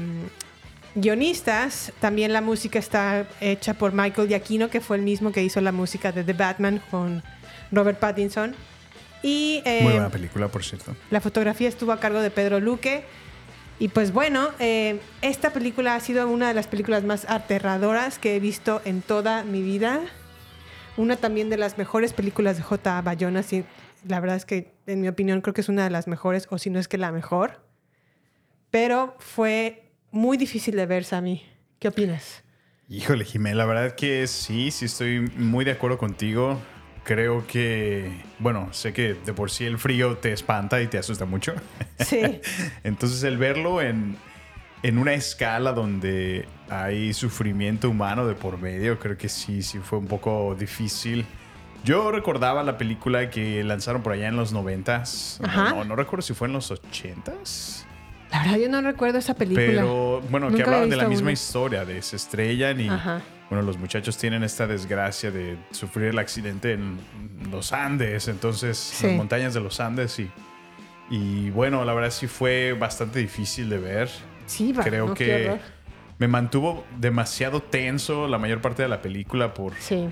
guionistas. 0.94 1.92
También 2.00 2.32
la 2.32 2.40
música 2.40 2.78
está 2.78 3.26
hecha 3.40 3.74
por 3.74 3.92
Michael 3.92 4.28
Giacchino, 4.28 4.70
que 4.70 4.80
fue 4.80 4.96
el 4.96 5.02
mismo 5.02 5.32
que 5.32 5.42
hizo 5.42 5.60
la 5.60 5.72
música 5.72 6.12
de 6.12 6.24
The 6.24 6.32
Batman 6.32 6.82
con 6.90 7.22
Robert 7.70 7.98
Pattinson. 7.98 8.54
Y 9.22 9.62
eh, 9.64 9.80
Muy 9.82 9.92
buena 9.92 10.10
película, 10.10 10.48
por 10.48 10.64
cierto. 10.64 10.96
la 11.10 11.20
fotografía 11.20 11.68
estuvo 11.68 11.92
a 11.92 12.00
cargo 12.00 12.20
de 12.20 12.30
Pedro 12.30 12.60
Luque. 12.60 13.04
Y 13.78 13.88
pues 13.88 14.12
bueno, 14.12 14.50
eh, 14.58 15.00
esta 15.22 15.52
película 15.52 15.94
ha 15.94 16.00
sido 16.00 16.28
una 16.28 16.48
de 16.48 16.54
las 16.54 16.66
películas 16.66 17.02
más 17.04 17.28
aterradoras 17.28 18.18
que 18.18 18.36
he 18.36 18.40
visto 18.40 18.80
en 18.84 19.02
toda 19.02 19.42
mi 19.44 19.62
vida. 19.62 20.00
Una 20.96 21.16
también 21.16 21.50
de 21.50 21.56
las 21.56 21.78
mejores 21.78 22.12
películas 22.12 22.56
de 22.58 22.62
J. 22.62 23.00
Bayona. 23.02 23.42
Sí, 23.42 23.64
la 24.06 24.20
verdad 24.20 24.36
es 24.36 24.44
que, 24.44 24.72
en 24.86 25.00
mi 25.00 25.08
opinión, 25.08 25.40
creo 25.40 25.54
que 25.54 25.62
es 25.62 25.68
una 25.68 25.84
de 25.84 25.90
las 25.90 26.06
mejores, 26.06 26.46
o 26.50 26.58
si 26.58 26.70
no 26.70 26.78
es 26.78 26.86
que 26.86 26.98
la 26.98 27.10
mejor. 27.12 27.60
Pero 28.70 29.16
fue 29.18 29.81
muy 30.12 30.36
difícil 30.36 30.76
de 30.76 30.86
ver, 30.86 31.04
Sammy. 31.04 31.42
¿Qué 31.78 31.88
opinas? 31.88 32.44
Híjole, 32.88 33.24
Jimé, 33.24 33.54
la 33.54 33.64
verdad 33.64 33.96
que 33.96 34.26
sí, 34.26 34.70
sí 34.70 34.84
estoy 34.84 35.20
muy 35.36 35.64
de 35.64 35.72
acuerdo 35.72 35.98
contigo. 35.98 36.60
Creo 37.04 37.46
que, 37.46 38.12
bueno, 38.38 38.68
sé 38.72 38.92
que 38.92 39.14
de 39.14 39.32
por 39.32 39.50
sí 39.50 39.64
el 39.64 39.78
frío 39.78 40.18
te 40.18 40.32
espanta 40.32 40.80
y 40.80 40.86
te 40.86 40.98
asusta 40.98 41.24
mucho. 41.24 41.54
Sí. 41.98 42.40
Entonces 42.84 43.22
el 43.22 43.38
verlo 43.38 43.80
en, 43.80 44.16
en 44.82 44.98
una 44.98 45.14
escala 45.14 45.72
donde 45.72 46.46
hay 46.68 47.14
sufrimiento 47.14 47.88
humano 47.88 48.26
de 48.26 48.34
por 48.34 48.58
medio, 48.58 48.98
creo 48.98 49.16
que 49.16 49.28
sí, 49.28 49.62
sí 49.62 49.78
fue 49.78 49.98
un 49.98 50.06
poco 50.06 50.54
difícil. 50.58 51.24
Yo 51.84 52.12
recordaba 52.12 52.62
la 52.62 52.76
película 52.78 53.30
que 53.30 53.64
lanzaron 53.64 54.02
por 54.02 54.12
allá 54.12 54.28
en 54.28 54.36
los 54.36 54.52
noventas. 54.52 55.40
Ajá. 55.42 55.70
No, 55.70 55.84
no 55.84 55.96
recuerdo 55.96 56.22
si 56.22 56.34
fue 56.34 56.48
en 56.48 56.54
los 56.54 56.70
ochentas. 56.70 57.86
La 58.32 58.42
verdad, 58.42 58.56
yo 58.58 58.68
no 58.68 58.80
recuerdo 58.80 59.18
esa 59.18 59.34
película. 59.34 59.66
Pero 59.66 60.20
bueno, 60.30 60.46
que 60.48 60.52
Nunca 60.54 60.64
hablaban 60.64 60.84
había 60.84 60.96
de 60.96 61.02
la 61.02 61.08
misma 61.08 61.24
una. 61.26 61.32
historia, 61.32 61.84
de 61.84 62.02
se 62.02 62.16
estrellan 62.16 62.80
y 62.80 62.88
Ajá. 62.88 63.20
bueno, 63.50 63.62
los 63.62 63.76
muchachos 63.78 64.16
tienen 64.16 64.42
esta 64.42 64.66
desgracia 64.66 65.30
de 65.30 65.56
sufrir 65.70 66.06
el 66.08 66.18
accidente 66.18 66.72
en 66.72 66.98
los 67.50 67.72
Andes, 67.72 68.28
entonces 68.28 68.76
Sí. 68.78 69.06
las 69.06 69.16
montañas 69.16 69.54
de 69.54 69.60
los 69.60 69.78
Andes 69.80 70.18
y 70.18 70.30
y 71.10 71.50
bueno, 71.50 71.84
la 71.84 71.92
verdad 71.92 72.10
sí 72.10 72.26
fue 72.26 72.72
bastante 72.72 73.18
difícil 73.18 73.68
de 73.68 73.76
ver. 73.78 74.08
Sí, 74.46 74.72
va, 74.72 74.82
Creo 74.82 75.08
no, 75.08 75.14
que 75.14 75.58
me 76.18 76.26
mantuvo 76.26 76.86
demasiado 76.98 77.60
tenso 77.60 78.28
la 78.28 78.38
mayor 78.38 78.62
parte 78.62 78.82
de 78.82 78.88
la 78.88 79.02
película 79.02 79.52
por 79.52 79.74
Sí. 79.78 80.08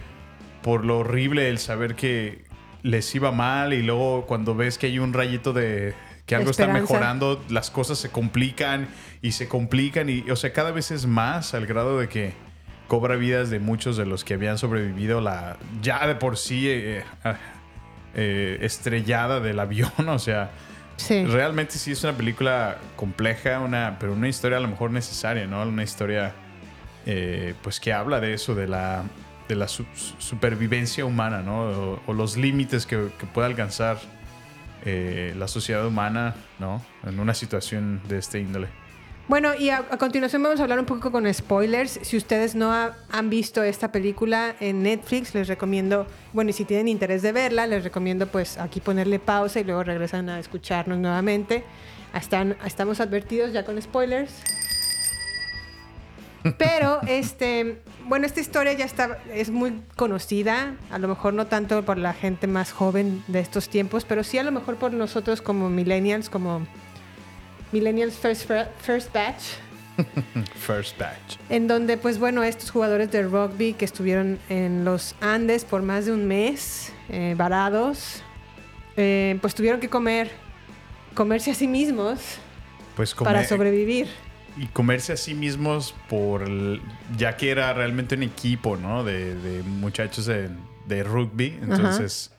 por 0.62 0.84
lo 0.84 0.98
horrible 0.98 1.48
el 1.48 1.58
saber 1.58 1.94
que 1.94 2.44
les 2.82 3.14
iba 3.14 3.32
mal 3.32 3.72
y 3.72 3.82
luego 3.82 4.26
cuando 4.26 4.54
ves 4.54 4.76
que 4.76 4.88
hay 4.88 4.98
un 4.98 5.14
rayito 5.14 5.54
de 5.54 5.94
que 6.30 6.36
algo 6.36 6.50
está 6.50 6.66
mejorando, 6.68 7.44
las 7.50 7.70
cosas 7.70 7.98
se 7.98 8.08
complican 8.10 8.88
y 9.22 9.32
se 9.32 9.46
complican 9.48 10.08
y, 10.08 10.30
o 10.30 10.36
sea, 10.36 10.52
cada 10.52 10.70
vez 10.70 10.90
es 10.90 11.06
más 11.06 11.52
al 11.54 11.66
grado 11.66 11.98
de 11.98 12.08
que 12.08 12.32
cobra 12.88 13.16
vidas 13.16 13.50
de 13.50 13.60
muchos 13.60 13.96
de 13.96 14.06
los 14.06 14.24
que 14.24 14.34
habían 14.34 14.58
sobrevivido 14.58 15.20
la 15.20 15.56
ya 15.82 16.06
de 16.06 16.14
por 16.16 16.36
sí 16.36 16.68
eh, 16.68 16.98
eh, 17.24 17.34
eh, 18.14 18.58
estrellada 18.62 19.40
del 19.40 19.60
avión, 19.60 19.92
o 20.08 20.18
sea, 20.18 20.50
Sí. 20.96 21.24
realmente 21.24 21.78
sí 21.78 21.92
es 21.92 22.04
una 22.04 22.12
película 22.12 22.76
compleja, 22.96 23.60
una, 23.60 23.96
pero 23.98 24.12
una 24.12 24.28
historia 24.28 24.58
a 24.58 24.60
lo 24.60 24.68
mejor 24.68 24.90
necesaria, 24.90 25.46
¿no? 25.46 25.62
Una 25.62 25.82
historia 25.82 26.34
eh, 27.06 27.54
pues 27.62 27.80
que 27.80 27.92
habla 27.94 28.20
de 28.20 28.34
eso, 28.34 28.54
de 28.54 28.68
la, 28.68 29.04
de 29.48 29.54
la 29.54 29.66
su- 29.66 29.86
su- 29.94 30.14
supervivencia 30.18 31.06
humana, 31.06 31.40
¿no? 31.40 31.62
O, 31.62 32.02
o 32.06 32.12
los 32.12 32.36
límites 32.36 32.84
que, 32.84 33.08
que 33.18 33.24
puede 33.24 33.46
alcanzar 33.46 33.96
eh, 34.84 35.34
la 35.36 35.48
sociedad 35.48 35.86
humana, 35.86 36.34
¿no? 36.58 36.82
En 37.04 37.18
una 37.20 37.34
situación 37.34 38.00
de 38.08 38.18
este 38.18 38.40
índole. 38.40 38.68
Bueno, 39.28 39.54
y 39.54 39.70
a, 39.70 39.82
continuación 39.96 40.42
vamos 40.42 40.58
a 40.58 40.64
hablar 40.64 40.80
un 40.80 40.86
poco 40.86 41.12
con 41.12 41.32
spoilers. 41.32 42.00
Si 42.02 42.16
ustedes 42.16 42.56
no 42.56 42.72
ha- 42.72 42.96
han 43.12 43.30
visto 43.30 43.62
esta 43.62 43.92
película 43.92 44.56
en 44.58 44.82
Netflix, 44.82 45.34
les 45.34 45.46
recomiendo, 45.46 46.06
bueno, 46.32 46.50
y 46.50 46.52
si 46.52 46.64
tienen 46.64 46.88
interés 46.88 47.22
de 47.22 47.30
verla, 47.30 47.68
les 47.68 47.84
recomiendo 47.84 48.26
pues 48.26 48.58
aquí 48.58 48.80
ponerle 48.80 49.20
pausa 49.20 49.60
y 49.60 49.64
luego 49.64 49.84
regresan 49.84 50.28
a 50.28 50.40
escucharnos 50.40 50.98
nuevamente. 50.98 51.62
Están, 52.12 52.56
estamos 52.66 52.98
advertidos 53.00 53.52
ya 53.52 53.64
con 53.64 53.80
spoilers. 53.80 54.32
Pero, 56.56 57.00
este, 57.06 57.80
bueno, 58.06 58.26
esta 58.26 58.40
historia 58.40 58.72
ya 58.72 58.84
está, 58.84 59.18
es 59.32 59.50
muy 59.50 59.82
conocida, 59.96 60.74
a 60.90 60.98
lo 60.98 61.08
mejor 61.08 61.34
no 61.34 61.46
tanto 61.46 61.82
por 61.84 61.98
la 61.98 62.14
gente 62.14 62.46
más 62.46 62.72
joven 62.72 63.22
de 63.26 63.40
estos 63.40 63.68
tiempos, 63.68 64.04
pero 64.04 64.24
sí 64.24 64.38
a 64.38 64.42
lo 64.42 64.50
mejor 64.50 64.76
por 64.76 64.92
nosotros 64.92 65.42
como 65.42 65.68
millennials, 65.68 66.30
como 66.30 66.66
Millennials 67.72 68.14
First, 68.14 68.50
First 68.80 69.12
Batch, 69.12 69.42
First 70.56 70.98
Batch. 70.98 71.36
en 71.50 71.68
donde, 71.68 71.96
pues 71.98 72.18
bueno, 72.18 72.42
estos 72.42 72.70
jugadores 72.70 73.10
de 73.12 73.22
rugby 73.22 73.74
que 73.74 73.84
estuvieron 73.84 74.38
en 74.48 74.84
los 74.84 75.14
Andes 75.20 75.64
por 75.64 75.82
más 75.82 76.06
de 76.06 76.12
un 76.12 76.26
mes, 76.26 76.92
eh, 77.10 77.34
varados, 77.36 78.22
eh, 78.96 79.38
pues 79.40 79.54
tuvieron 79.54 79.78
que 79.78 79.88
comer, 79.88 80.30
comerse 81.14 81.50
a 81.50 81.54
sí 81.54 81.68
mismos 81.68 82.18
Pues 82.96 83.14
para 83.14 83.46
sobrevivir. 83.46 84.08
Y 84.56 84.66
comerse 84.66 85.12
a 85.12 85.16
sí 85.16 85.34
mismos 85.34 85.94
por 86.08 86.42
el- 86.42 86.80
ya 87.16 87.36
que 87.36 87.50
era 87.50 87.72
realmente 87.72 88.14
un 88.16 88.22
equipo 88.22 88.76
no 88.76 89.04
de, 89.04 89.34
de 89.34 89.62
muchachos 89.62 90.26
de, 90.26 90.50
de 90.86 91.02
rugby. 91.04 91.58
Entonces 91.62 92.32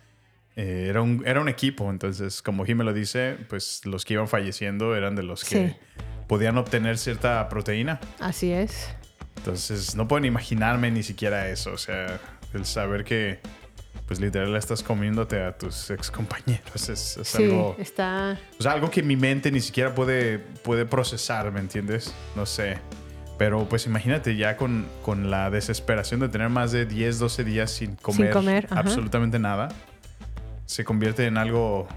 eh, 0.56 0.88
era 0.90 1.02
un 1.02 1.24
era 1.26 1.42
un 1.42 1.50
equipo. 1.50 1.90
Entonces 1.90 2.42
como 2.42 2.66
Jimmy 2.66 2.84
lo 2.84 2.94
dice 2.94 3.38
pues 3.50 3.86
los 3.86 4.06
que 4.06 4.14
iban 4.16 4.28
falleciendo 4.28 4.96
eran 4.96 5.16
de 5.16 5.24
los 5.24 5.44
que 5.44 5.70
Sí. 5.70 5.76
podían 6.28 6.58
obtener 6.58 6.98
cierta 6.98 7.48
proteína. 7.50 8.00
Así 8.20 8.52
es. 8.52 8.90
entonces 9.38 9.96
no 9.96 10.08
pueden 10.08 10.26
imaginarme 10.26 10.92
ni 10.92 11.04
siquiera 11.04 11.50
eso. 11.50 11.72
O 11.74 11.78
sea 11.78 12.20
el 12.54 12.66
saber 12.66 13.04
que 13.06 13.40
pues 14.08 14.20
literal 14.20 14.56
estás 14.56 14.84
comiéndote 14.84 15.42
a 15.42 15.58
tus 15.58 15.90
ex 15.90 16.12
compañeros 16.12 16.90
es, 16.90 17.18
es 17.18 17.28
Sí, 17.28 17.44
algo 17.44 17.76
está... 17.80 18.38
o 18.60 18.64
sea, 18.64 18.74
algo 18.74 18.90
que 18.92 19.02
mi 19.04 19.16
mente 19.16 19.52
ni 19.52 19.62
siquiera 19.62 19.94
puede, 19.96 20.40
puede 20.40 20.86
procesar, 20.86 21.52
¿me 21.52 21.60
entiendes? 21.60 22.14
No 22.36 22.46
sé. 22.46 22.78
Pero 23.38 23.68
pues 23.68 23.86
imagínate 23.88 24.36
ya 24.36 24.56
con, 24.58 24.86
con 25.02 25.32
la 25.32 25.50
desesperación 25.50 26.20
de 26.20 26.30
tener 26.30 26.50
más 26.50 26.72
de 26.72 26.86
10, 26.86 27.20
12 27.20 27.44
días 27.44 27.72
sin 27.72 27.96
comer, 27.96 28.32
comer, 28.32 28.66
ajá. 28.70 28.80
absolutamente 28.82 29.40
nada. 29.40 29.70
Se 30.66 30.84
convierte 30.86 31.26
en 31.26 31.38
algo... 31.38 31.88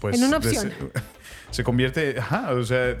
Pues, 0.00 0.16
En 0.18 0.24
una 0.24 0.36
opción. 0.38 0.68
des- 0.68 1.02
se 1.50 1.64
convierte, 1.64 2.18
ajá, 2.18 2.52
o 2.52 2.62
sea, 2.64 2.96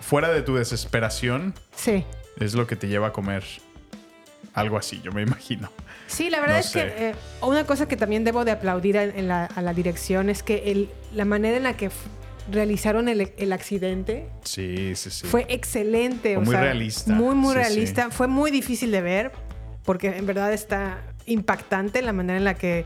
fuera 0.00 0.30
de 0.32 0.42
tu 0.42 0.54
desesperación 0.56 1.54
Sí. 1.74 2.04
es 2.38 2.54
lo 2.54 2.66
que 2.66 2.76
te 2.76 2.88
lleva 2.88 3.08
a 3.08 3.12
comer 3.12 3.44
algo 4.54 4.76
así, 4.78 5.00
yo 5.02 5.12
me 5.12 5.22
imagino. 5.22 5.70
Sí, 6.10 6.28
la 6.30 6.40
verdad 6.40 6.54
No 6.56 6.60
es 6.60 6.66
sé. 6.66 6.80
que 6.96 7.08
eh, 7.10 7.14
una 7.42 7.64
cosa 7.64 7.86
que 7.88 7.96
también 7.96 8.24
debo 8.24 8.44
de 8.44 8.50
aplaudir 8.50 8.98
a, 8.98 9.04
en 9.04 9.28
la, 9.28 9.46
a 9.46 9.62
la 9.62 9.72
dirección 9.72 10.28
es 10.28 10.42
que 10.42 10.70
el- 10.72 10.90
la 11.14 11.24
manera 11.24 11.56
en 11.56 11.62
la 11.62 11.76
que 11.76 11.90
realizaron 12.50 13.08
el, 13.08 13.32
el 13.36 13.52
accidente 13.52 14.26
Sí, 14.44 14.94
sí, 14.96 15.10
sí. 15.10 15.26
fue 15.26 15.46
excelente. 15.48 16.34
Fue 16.34 16.36
o 16.36 16.40
muy 16.46 16.52
sea, 16.54 16.60
realista. 16.62 17.12
Muy, 17.14 17.34
muy 17.34 17.52
Sí, 17.54 17.58
realista. 17.60 18.10
Fue 18.10 18.26
muy 18.26 18.50
difícil 18.50 18.90
de 18.90 19.00
ver 19.02 19.32
porque 19.84 20.08
en 20.16 20.26
verdad 20.26 20.52
está 20.52 20.98
impactante 21.26 22.02
la 22.02 22.12
manera 22.12 22.38
en 22.38 22.44
la 22.44 22.54
que 22.54 22.84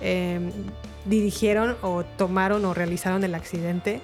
eh, 0.00 0.38
dirigieron 1.06 1.76
o 1.82 2.04
tomaron 2.04 2.64
o 2.64 2.72
realizaron 2.74 3.24
el 3.24 3.34
accidente. 3.34 4.00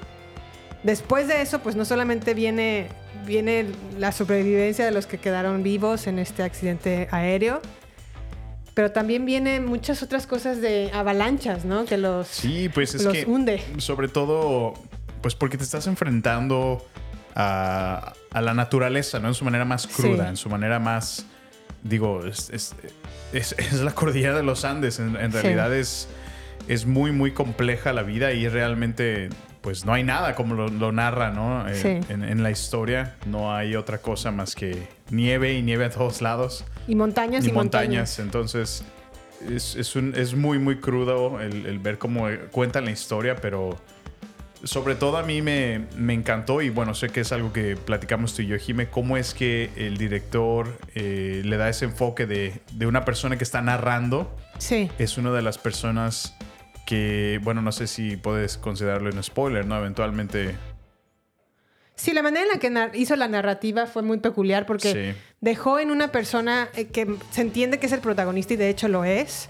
Después 0.82 1.28
de 1.28 1.40
eso, 1.42 1.61
pues 1.61 1.76
no 1.76 1.85
solamente 1.85 2.35
viene, 2.35 2.88
viene 3.26 3.66
la 3.99 4.12
sobrevivencia 4.12 4.85
de 4.85 4.90
los 4.90 5.06
que 5.06 5.18
quedaron 5.18 5.62
vivos 5.62 6.06
en 6.06 6.18
este 6.18 6.42
accidente 6.42 7.08
aéreo, 7.11 7.61
pero 8.76 8.92
también 8.92 9.25
vienen 9.25 9.64
muchas 9.64 10.02
otras 10.02 10.26
cosas 10.26 10.61
de 10.61 10.90
avalanchas, 10.92 11.64
¿no? 11.64 11.87
Que 11.87 11.97
los, 11.97 12.28
Sí, 12.28 12.68
pues 12.68 12.95
es 12.95 13.04
los 13.04 13.14
que 13.14 13.25
hunde. 13.25 13.62
sobre 13.78 14.06
todo, 14.09 14.75
pues 15.23 15.35
porque 15.35 15.56
te 15.56 15.64
estás 15.64 15.87
enfrentando 15.87 16.87
a, 17.35 18.12
a 18.30 18.40
la 18.42 18.52
naturaleza, 18.52 19.18
¿no? 19.18 19.28
En 19.28 19.35
su 19.35 19.47
manera 19.47 19.64
más 19.64 19.87
cruda, 19.87 20.25
Sí. 20.25 20.28
en 20.28 20.37
su 20.37 20.50
manera 20.50 20.78
más, 20.78 21.25
digo, 21.85 22.26
es, 22.26 22.50
es- 22.50 22.75
es- 23.33 23.52
es 23.59 23.80
la 23.80 23.92
cordillera 23.92 24.37
de 24.37 24.42
los 24.42 24.66
Andes. 24.66 24.99
En, 24.99 25.16
en 25.16 25.33
Sí. 25.33 25.38
realidad 25.38 25.75
es, 25.75 26.06
es 26.68 26.85
muy, 26.85 27.12
muy 27.12 27.30
compleja 27.33 27.95
la 27.95 28.02
vida 28.02 28.33
y 28.33 28.47
realmente, 28.47 29.30
pues 29.62 29.87
no 29.87 29.95
hay 29.95 30.02
nada 30.04 30.35
como 30.35 30.54
lo, 30.54 30.68
lo 30.68 30.92
narra, 30.92 31.30
¿no? 31.30 31.66
En, 31.66 31.75
Sí. 31.76 32.12
en- 32.12 32.25
en 32.25 32.42
la 32.42 32.50
historia 32.50 33.16
no 33.25 33.54
hay 33.56 33.75
otra 33.75 33.97
cosa 34.02 34.30
más 34.33 34.54
que 34.54 34.87
nieve 35.11 35.54
y 35.54 35.62
nieve 35.62 35.87
a 35.87 35.90
todos 35.90 36.21
lados 36.21 36.66
Y 36.87 36.95
montañas 36.95 37.45
y, 37.45 37.49
y 37.49 37.52
montañas. 37.52 38.19
Entonces, 38.19 38.85
es, 39.50 39.76
es, 39.76 39.97
un- 39.97 40.14
es 40.16 40.35
muy, 40.35 40.59
muy 40.59 40.76
crudo 40.81 41.40
el, 41.40 41.66
el 41.66 41.78
ver 41.78 41.99
cómo 41.99 42.26
cuentan 42.50 42.85
la 42.85 42.90
historia, 42.90 43.37
pero 43.37 43.76
sobre 44.64 44.95
todo 44.95 45.19
a 45.19 45.23
mí 45.23 45.43
me, 45.43 45.87
me 45.97 46.14
encantó 46.14 46.62
y 46.62 46.71
bueno, 46.71 46.95
sé 46.95 47.11
que 47.11 47.21
es 47.21 47.31
algo 47.31 47.52
que 47.52 47.76
platicamos 47.76 48.35
tú 48.35 48.43
y 48.43 48.47
yo, 48.47 48.57
Jime, 48.57 48.88
cómo 48.88 49.16
es 49.16 49.35
que 49.35 49.71
el 49.76 49.97
director 49.99 50.76
eh, 50.95 51.43
le 51.45 51.57
da 51.59 51.69
ese 51.69 51.85
enfoque 51.85 52.26
de, 52.26 52.61
de 52.73 52.87
una 52.87 53.05
persona 53.05 53.37
que 53.37 53.45
está 53.45 53.61
narrando. 53.61 54.35
Sí. 54.59 54.90
Es 54.99 55.19
una 55.19 55.31
de 55.33 55.43
las 55.43 55.59
personas 55.59 56.35
que, 56.87 57.38
bueno, 57.45 57.62
no 57.62 57.71
sé 57.73 57.87
si 57.87 58.16
puedes 58.16 58.57
considerarlo 58.59 59.11
un 59.11 59.23
spoiler, 59.23 59.66
¿no? 59.66 59.76
Eventualmente 59.78 60.55
Sí, 61.97 62.12
la 62.12 62.23
manera 62.23 62.43
en 62.43 62.49
la 62.75 62.91
que 62.91 62.99
hizo 62.99 63.17
la 63.17 63.26
narrativa 63.26 63.87
fue 63.87 64.03
muy 64.03 64.19
peculiar 64.19 64.67
porque 64.67 64.93
Sí. 65.15 65.19
dejó 65.41 65.79
en 65.79 65.91
una 65.91 66.12
persona 66.12 66.69
eh, 66.76 66.87
que 66.88 67.17
se 67.31 67.41
entiende 67.41 67.79
que 67.79 67.87
es 67.87 67.93
el 67.93 68.00
protagonista 68.00 68.53
y 68.55 68.57
de 68.57 68.69
hecho 68.69 68.87
lo 68.88 69.05
es. 69.05 69.49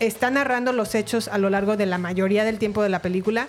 Está 0.00 0.30
narrando 0.30 0.72
los 0.72 0.94
hechos 0.94 1.28
a 1.28 1.38
lo 1.38 1.50
largo 1.50 1.76
de 1.76 1.86
la 1.86 1.98
mayoría 1.98 2.44
del 2.44 2.58
tiempo 2.58 2.82
de 2.82 2.88
la 2.90 3.00
película. 3.02 3.48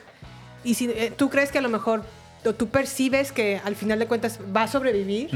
Y 0.63 0.73
si 0.73 0.85
eh, 0.89 1.13
tú 1.15 1.29
crees 1.29 1.51
que 1.51 1.59
a 1.59 1.61
lo 1.61 1.69
mejor, 1.69 2.03
o 2.43 2.53
tú 2.53 2.67
percibes 2.69 3.31
que 3.31 3.61
al 3.63 3.75
final 3.75 3.99
de 3.99 4.07
cuentas 4.07 4.39
va 4.55 4.63
a 4.63 4.67
sobrevivir, 4.67 5.29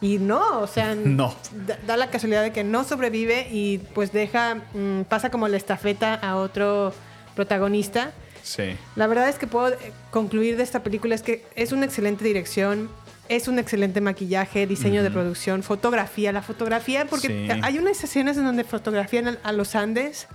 y 0.00 0.18
no, 0.18 0.60
o 0.60 0.66
sea, 0.66 0.94
No. 1.04 1.32
Da, 1.66 1.78
da 1.86 1.96
la 1.96 2.10
casualidad 2.10 2.42
de 2.42 2.52
que 2.52 2.64
no 2.64 2.82
sobrevive 2.82 3.46
y 3.52 3.78
pues 3.94 4.12
deja, 4.12 4.56
mm, 4.74 5.02
pasa 5.08 5.30
como 5.30 5.46
la 5.46 5.56
estafeta 5.56 6.14
a 6.14 6.36
otro 6.36 6.92
protagonista. 7.36 8.10
Sí. 8.46 8.76
La 8.94 9.08
verdad 9.08 9.28
es 9.28 9.38
que 9.38 9.48
puedo 9.48 9.70
eh, 9.70 9.92
concluir 10.12 10.56
de 10.56 10.62
esta 10.62 10.84
película 10.84 11.16
es 11.16 11.22
que 11.22 11.44
es 11.56 11.72
una 11.72 11.84
excelente 11.84 12.24
dirección, 12.24 12.88
es 13.28 13.48
un 13.48 13.58
excelente 13.58 14.00
maquillaje, 14.00 14.68
diseño 14.68 15.02
de 15.02 15.10
producción, 15.10 15.64
fotografía, 15.64 16.30
la 16.30 16.42
fotografía, 16.42 17.06
porque 17.06 17.26
Sí. 17.26 17.60
hay 17.60 17.78
unas 17.80 18.04
escenas 18.04 18.36
en 18.36 18.44
donde 18.44 18.62
fotografían 18.62 19.36
a, 19.42 19.52
los 19.52 19.74
Andes 19.74 20.28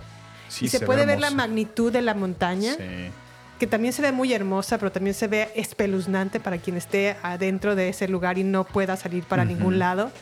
Sí, 0.48 0.66
y 0.66 0.68
se, 0.68 0.80
ve 0.80 0.86
puede 0.86 1.06
ver 1.06 1.20
la 1.20 1.30
magnitud 1.30 1.90
de 1.90 2.02
la 2.02 2.12
montaña, 2.12 2.74
Sí. 2.74 3.10
que 3.58 3.66
también 3.66 3.94
se 3.94 4.02
ve 4.02 4.12
muy 4.12 4.34
hermosa, 4.34 4.76
pero 4.76 4.92
también 4.92 5.14
se 5.14 5.26
ve 5.26 5.48
espeluznante 5.56 6.38
para 6.38 6.58
quien 6.58 6.76
esté 6.76 7.16
adentro 7.22 7.74
de 7.74 7.88
ese 7.88 8.08
lugar 8.08 8.36
y 8.36 8.44
no 8.44 8.64
pueda 8.64 8.98
salir 8.98 9.24
para 9.24 9.46
ningún 9.46 9.78
lado. 9.78 10.12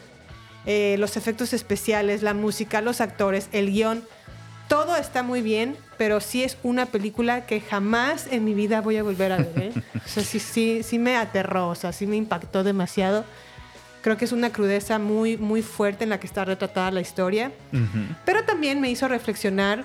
Eh, 0.64 0.94
los 1.00 1.16
efectos 1.16 1.52
especiales, 1.54 2.23
la 2.23 2.35
música, 2.35 2.82
los 2.82 3.00
actores, 3.00 3.49
el 3.50 3.73
guion, 3.73 4.04
todo 4.71 4.97
está 4.97 5.25
muy 5.25 5.43
bien, 5.43 5.77
pero 5.99 6.21
sí 6.21 6.45
es 6.45 6.57
una 6.62 6.87
película 6.87 7.45
que 7.45 7.61
jamás 7.61 8.29
en 8.31 8.45
mi 8.45 8.55
vida 8.55 8.81
voy 8.81 8.97
a 8.99 9.03
volver 9.03 9.33
a 9.33 9.39
ver. 9.39 9.59
¿eh? 9.59 9.73
O 9.97 10.09
sea, 10.09 10.23
sí, 10.23 10.39
sí, 10.39 10.83
sí 10.85 10.97
me 11.00 11.17
aterró, 11.17 11.69
o 11.69 11.75
sea, 11.75 11.93
sí 11.93 12.07
me 12.07 12.15
impactó 12.15 12.62
demasiado. 12.62 13.25
Creo 14.00 14.17
que 14.17 14.25
es 14.27 14.33
una 14.33 14.50
crudeza 14.50 15.00
muy, 15.00 15.37
muy 15.37 15.61
fuerte 15.62 16.05
en 16.05 16.11
la 16.11 16.21
que 16.21 16.27
está 16.29 16.45
retratada 16.45 16.93
la 16.93 17.00
historia. 17.00 17.50
Pero 18.25 18.45
también 18.45 18.81
me 18.81 18.89
hizo 18.91 19.09
reflexionar 19.09 19.85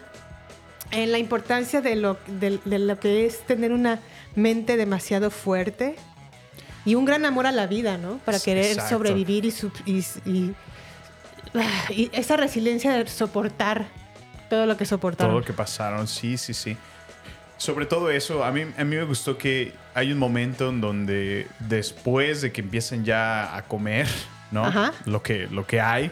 en 0.92 1.12
la 1.12 1.18
importancia 1.18 1.82
de 1.82 1.96
lo, 1.96 2.18
de, 2.28 2.60
de 2.64 2.78
lo 2.80 3.00
que 3.00 3.26
es 3.26 3.40
tener 3.48 3.72
una 3.72 4.00
mente 4.36 4.78
demasiado 4.78 5.32
fuerte 5.32 5.96
y 6.86 6.94
un 6.94 7.06
gran 7.06 7.26
amor 7.26 7.48
a 7.48 7.52
la 7.52 7.66
vida, 7.66 7.98
¿no? 7.98 8.20
Para 8.20 8.40
querer 8.40 8.68
exacto. 8.68 8.90
sobrevivir 8.98 9.46
y, 9.46 9.52
sub- 9.52 9.74
y, 9.88 10.06
y- 10.30 10.54
y 11.90 12.10
esa 12.14 12.38
resiliencia 12.38 12.94
de 12.94 13.08
soportar 13.08 13.88
todo 14.50 14.66
lo 14.66 14.78
que 14.78 14.86
soportaron. 14.86 15.32
Todo 15.32 15.40
lo 15.40 15.46
que 15.46 15.54
pasaron, 15.54 16.08
sí, 16.08 16.38
sí, 16.38 16.54
sí. 16.54 16.78
Sobre 17.58 17.86
todo 17.86 18.10
eso, 18.12 18.44
a 18.44 18.52
mí, 18.52 18.62
a 18.78 18.84
mí 18.84 18.96
me 18.98 19.04
gustó 19.04 19.38
que 19.38 19.74
hay 19.94 20.12
un 20.12 20.18
momento 20.20 20.70
en 20.70 20.82
donde 20.82 21.48
después 21.60 22.42
de 22.42 22.52
que 22.52 22.62
empiecen 22.62 23.06
ya 23.06 23.56
a 23.56 23.62
comer, 23.64 24.08
¿no? 24.52 24.66
Ajá. 24.66 24.92
Lo 25.06 25.24
que, 25.24 25.48
lo 25.48 25.66
que 25.66 25.80
hay, 25.80 26.12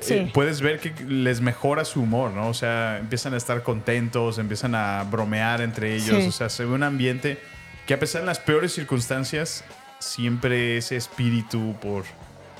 Sí. 0.00 0.14
eh, 0.14 0.30
puedes 0.32 0.60
ver 0.62 0.78
que 0.80 0.94
les 1.04 1.40
mejora 1.42 1.84
su 1.84 2.00
humor, 2.02 2.30
¿no? 2.30 2.48
O 2.48 2.54
sea, 2.54 2.98
empiezan 2.98 3.34
a 3.34 3.36
estar 3.36 3.62
contentos, 3.62 4.38
empiezan 4.38 4.74
a 4.74 5.02
bromear 5.10 5.60
entre 5.60 5.94
ellos, 5.94 6.22
Sí. 6.22 6.28
o 6.28 6.32
sea, 6.32 6.48
se 6.48 6.64
ve 6.64 6.72
un 6.72 6.84
ambiente 6.84 7.38
que 7.86 7.92
a 7.94 7.98
pesar 7.98 8.22
de 8.22 8.26
las 8.28 8.38
peores 8.38 8.72
circunstancias, 8.72 9.64
siempre 9.98 10.78
ese 10.78 10.96
espíritu 10.96 11.74
por 11.82 12.04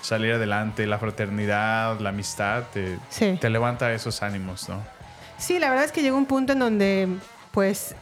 salir 0.02 0.32
adelante, 0.34 0.86
la 0.86 0.98
fraternidad, 0.98 1.98
la 2.00 2.08
amistad, 2.10 2.64
te, 2.72 2.98
Sí. 3.10 3.36
te 3.40 3.50
levanta 3.50 3.92
esos 3.92 4.22
ánimos, 4.22 4.68
¿no? 4.68 4.82
Sí, 5.38 5.58
la 5.58 5.68
verdad 5.70 5.84
es 5.84 5.92
que 5.92 6.02
llegó 6.02 6.16
un 6.16 6.26
punto 6.26 6.52
en 6.52 6.58
donde, 6.58 7.08
pues, 7.52 7.94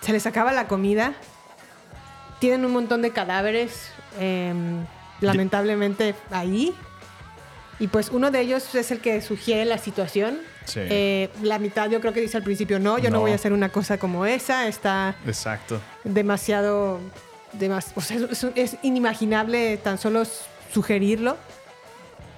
se 0.00 0.12
les 0.12 0.26
acaba 0.26 0.52
la 0.52 0.66
comida. 0.68 1.14
Tienen 2.40 2.64
un 2.64 2.72
montón 2.72 3.02
de 3.02 3.10
cadáveres, 3.10 3.88
em, 4.18 4.84
lamentablemente, 5.20 6.14
ahí. 6.30 6.74
Y 7.78 7.88
pues 7.88 8.10
uno 8.10 8.30
de 8.30 8.40
ellos 8.40 8.74
es 8.74 8.90
el 8.90 9.00
que 9.00 9.20
sugiere 9.22 9.64
la 9.64 9.78
situación. 9.78 10.38
Sí. 10.66 10.80
Eh, 10.82 11.30
la 11.42 11.58
mitad 11.58 11.88
yo 11.88 12.00
creo 12.00 12.12
que 12.12 12.20
dice 12.20 12.36
al 12.36 12.42
principio, 12.42 12.78
no, 12.78 12.98
yo 12.98 13.10
no. 13.10 13.16
No. 13.16 13.20
voy 13.22 13.32
a 13.32 13.34
hacer 13.36 13.52
una 13.52 13.68
cosa 13.70 13.98
como 13.98 14.26
esa, 14.26 14.66
está 14.68 15.14
Exacto. 15.26 15.80
demasiado... 16.04 17.00
demas- 17.58 17.92
o 17.94 18.00
sea, 18.00 18.16
es, 18.30 18.44
es 18.54 18.76
inimaginable 18.82 19.76
tan 19.78 19.98
solo 19.98 20.22
sugerirlo. 20.72 21.36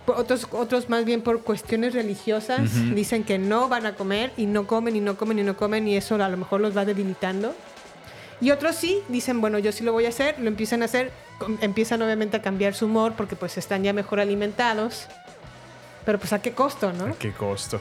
Otros, 0.07 0.47
otros 0.51 0.90
más 0.90 1.07
bien 1.07 1.23
por 1.23 1.40
cuestiones 1.42 1.94
religiosas 1.94 2.94
dicen 2.94 3.25
que 3.25 3.38
no 3.38 3.70
van 3.70 3.87
a 3.87 3.94
comer 3.94 4.33
y 4.37 4.44
no 4.44 4.66
comen 4.66 4.97
y 4.97 5.01
no 5.01 5.16
comen 5.16 5.38
y 5.38 5.42
no 5.42 5.57
comen 5.57 5.88
y 5.88 5.97
eso 5.97 6.23
a 6.23 6.29
lo 6.29 6.37
mejor 6.37 6.61
los 6.61 6.77
va 6.77 6.85
debilitando. 6.85 7.55
Y 8.40 8.51
otros 8.51 8.77
sí 8.77 9.01
dicen, 9.09 9.40
bueno, 9.40 9.59
yo 9.59 9.73
sí 9.73 9.83
lo 9.83 9.92
voy 9.92 10.05
a 10.05 10.11
hacer, 10.11 10.38
lo 10.38 10.49
empiezan 10.49 10.83
a 10.83 10.87
hacer, 10.87 11.11
empiezan 11.62 12.03
obviamente 12.03 12.37
a 12.37 12.42
cambiar 12.42 12.75
su 12.75 12.85
humor 12.85 13.14
porque 13.16 13.37
pues 13.37 13.57
están 13.57 13.83
ya 13.83 13.94
mejor 13.94 14.20
alimentados. 14.20 15.07
Pero 16.05 16.18
pues 16.18 16.35
a 16.35 16.42
qué 16.42 16.53
costo, 16.53 16.92
¿no? 16.92 17.07
¿A 17.07 17.12
qué 17.12 17.33
costo? 17.33 17.81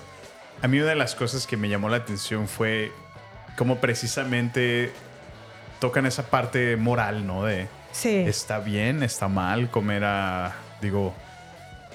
A 0.61 0.67
mí 0.69 0.79
una 0.79 0.91
de 0.91 0.95
las 0.95 1.15
cosas 1.15 1.45
que 1.45 1.57
me 1.57 1.67
llamó 1.67 1.89
la 1.89 1.97
atención 1.97 2.47
fue 2.47 2.93
cómo 3.57 3.79
precisamente 3.79 4.91
tocan 5.81 6.05
esa 6.05 6.23
parte 6.23 6.77
moral, 6.77 7.27
¿no? 7.27 7.43
De 7.43 7.67
Sí. 7.93 8.17
está 8.17 8.59
bien, 8.59 9.01
está 9.03 9.27
mal 9.29 9.69
comer 9.69 10.03
a... 10.03 10.53
Digo, 10.81 11.13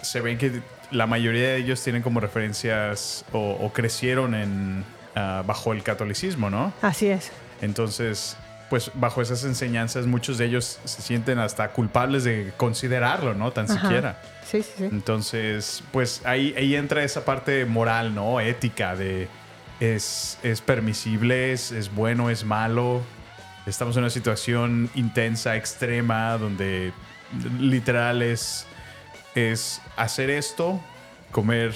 se 0.01 0.23
ven 0.23 0.39
que 0.39 0.63
la 0.91 1.07
mayoría 1.07 1.49
de 1.49 1.57
ellos 1.57 1.83
tienen 1.83 2.03
como 2.03 2.21
referencias 2.21 3.25
o, 3.33 3.59
o 3.61 3.73
crecieron 3.73 4.35
en, 4.35 4.85
ah, 5.15 5.43
bajo 5.47 5.73
el 5.73 5.83
catolicismo, 5.83 6.49
¿no? 6.49 6.73
Así 6.81 7.09
es. 7.09 7.31
Entonces, 7.61 8.37
pues 8.71 8.91
bajo 8.95 9.21
esas 9.23 9.45
enseñanzas 9.45 10.07
muchos 10.07 10.39
de 10.39 10.47
ellos 10.47 10.79
se 10.85 11.03
sienten 11.03 11.39
hasta 11.39 11.71
culpables 11.73 12.25
de 12.25 12.53
considerarlo, 12.57 13.35
¿no? 13.35 13.51
Tan 13.51 13.71
Ajá. 13.71 13.81
siquiera. 13.81 14.23
Sí, 14.47 14.63
sí, 14.63 14.71
sí. 14.79 14.85
Entonces, 14.85 15.83
pues 15.93 16.23
ahí, 16.25 16.55
ahí 16.57 16.75
entra 16.75 17.03
esa 17.03 17.25
parte 17.25 17.65
moral, 17.67 18.15
¿no? 18.15 18.41
Ética 18.41 18.97
de 18.97 19.29
es, 19.81 20.39
es 20.43 20.61
permisible, 20.61 21.53
es, 21.53 21.73
es 21.73 21.95
bueno, 21.95 22.31
es 22.31 22.45
malo. 22.45 23.03
Estamos 23.69 23.97
en 23.97 24.03
una 24.05 24.11
situación 24.11 24.91
intensa, 24.95 25.57
extrema, 25.57 26.39
donde 26.39 26.93
literal 27.61 28.23
es, 28.23 28.67
es 29.35 29.81
hacer 29.97 30.31
esto, 30.31 30.81
comer 31.31 31.75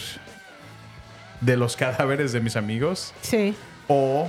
de 1.41 1.57
los 1.57 1.77
cadáveres 1.77 2.33
de 2.33 2.41
mis 2.41 2.57
amigos 2.57 3.13
Sí. 3.23 3.55
o 3.89 4.29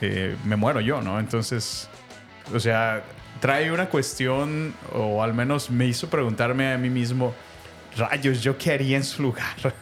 eh, 0.00 0.36
me 0.44 0.56
muero 0.56 0.80
yo, 0.80 1.02
¿no? 1.02 1.18
Entonces, 1.20 1.88
o 2.54 2.60
sea, 2.60 3.02
trae 3.40 3.70
una 3.72 3.88
cuestión, 3.88 4.74
o 4.94 5.22
al 5.22 5.34
menos 5.34 5.70
me 5.70 5.86
hizo 5.86 6.08
preguntarme 6.08 6.72
a 6.72 6.78
mí 6.78 6.88
mismo, 6.88 7.34
rayos, 7.96 8.42
¿yo 8.42 8.56
qué 8.56 8.72
haría 8.72 8.96
en 8.96 9.04
su 9.04 9.22
lugar? 9.22 9.56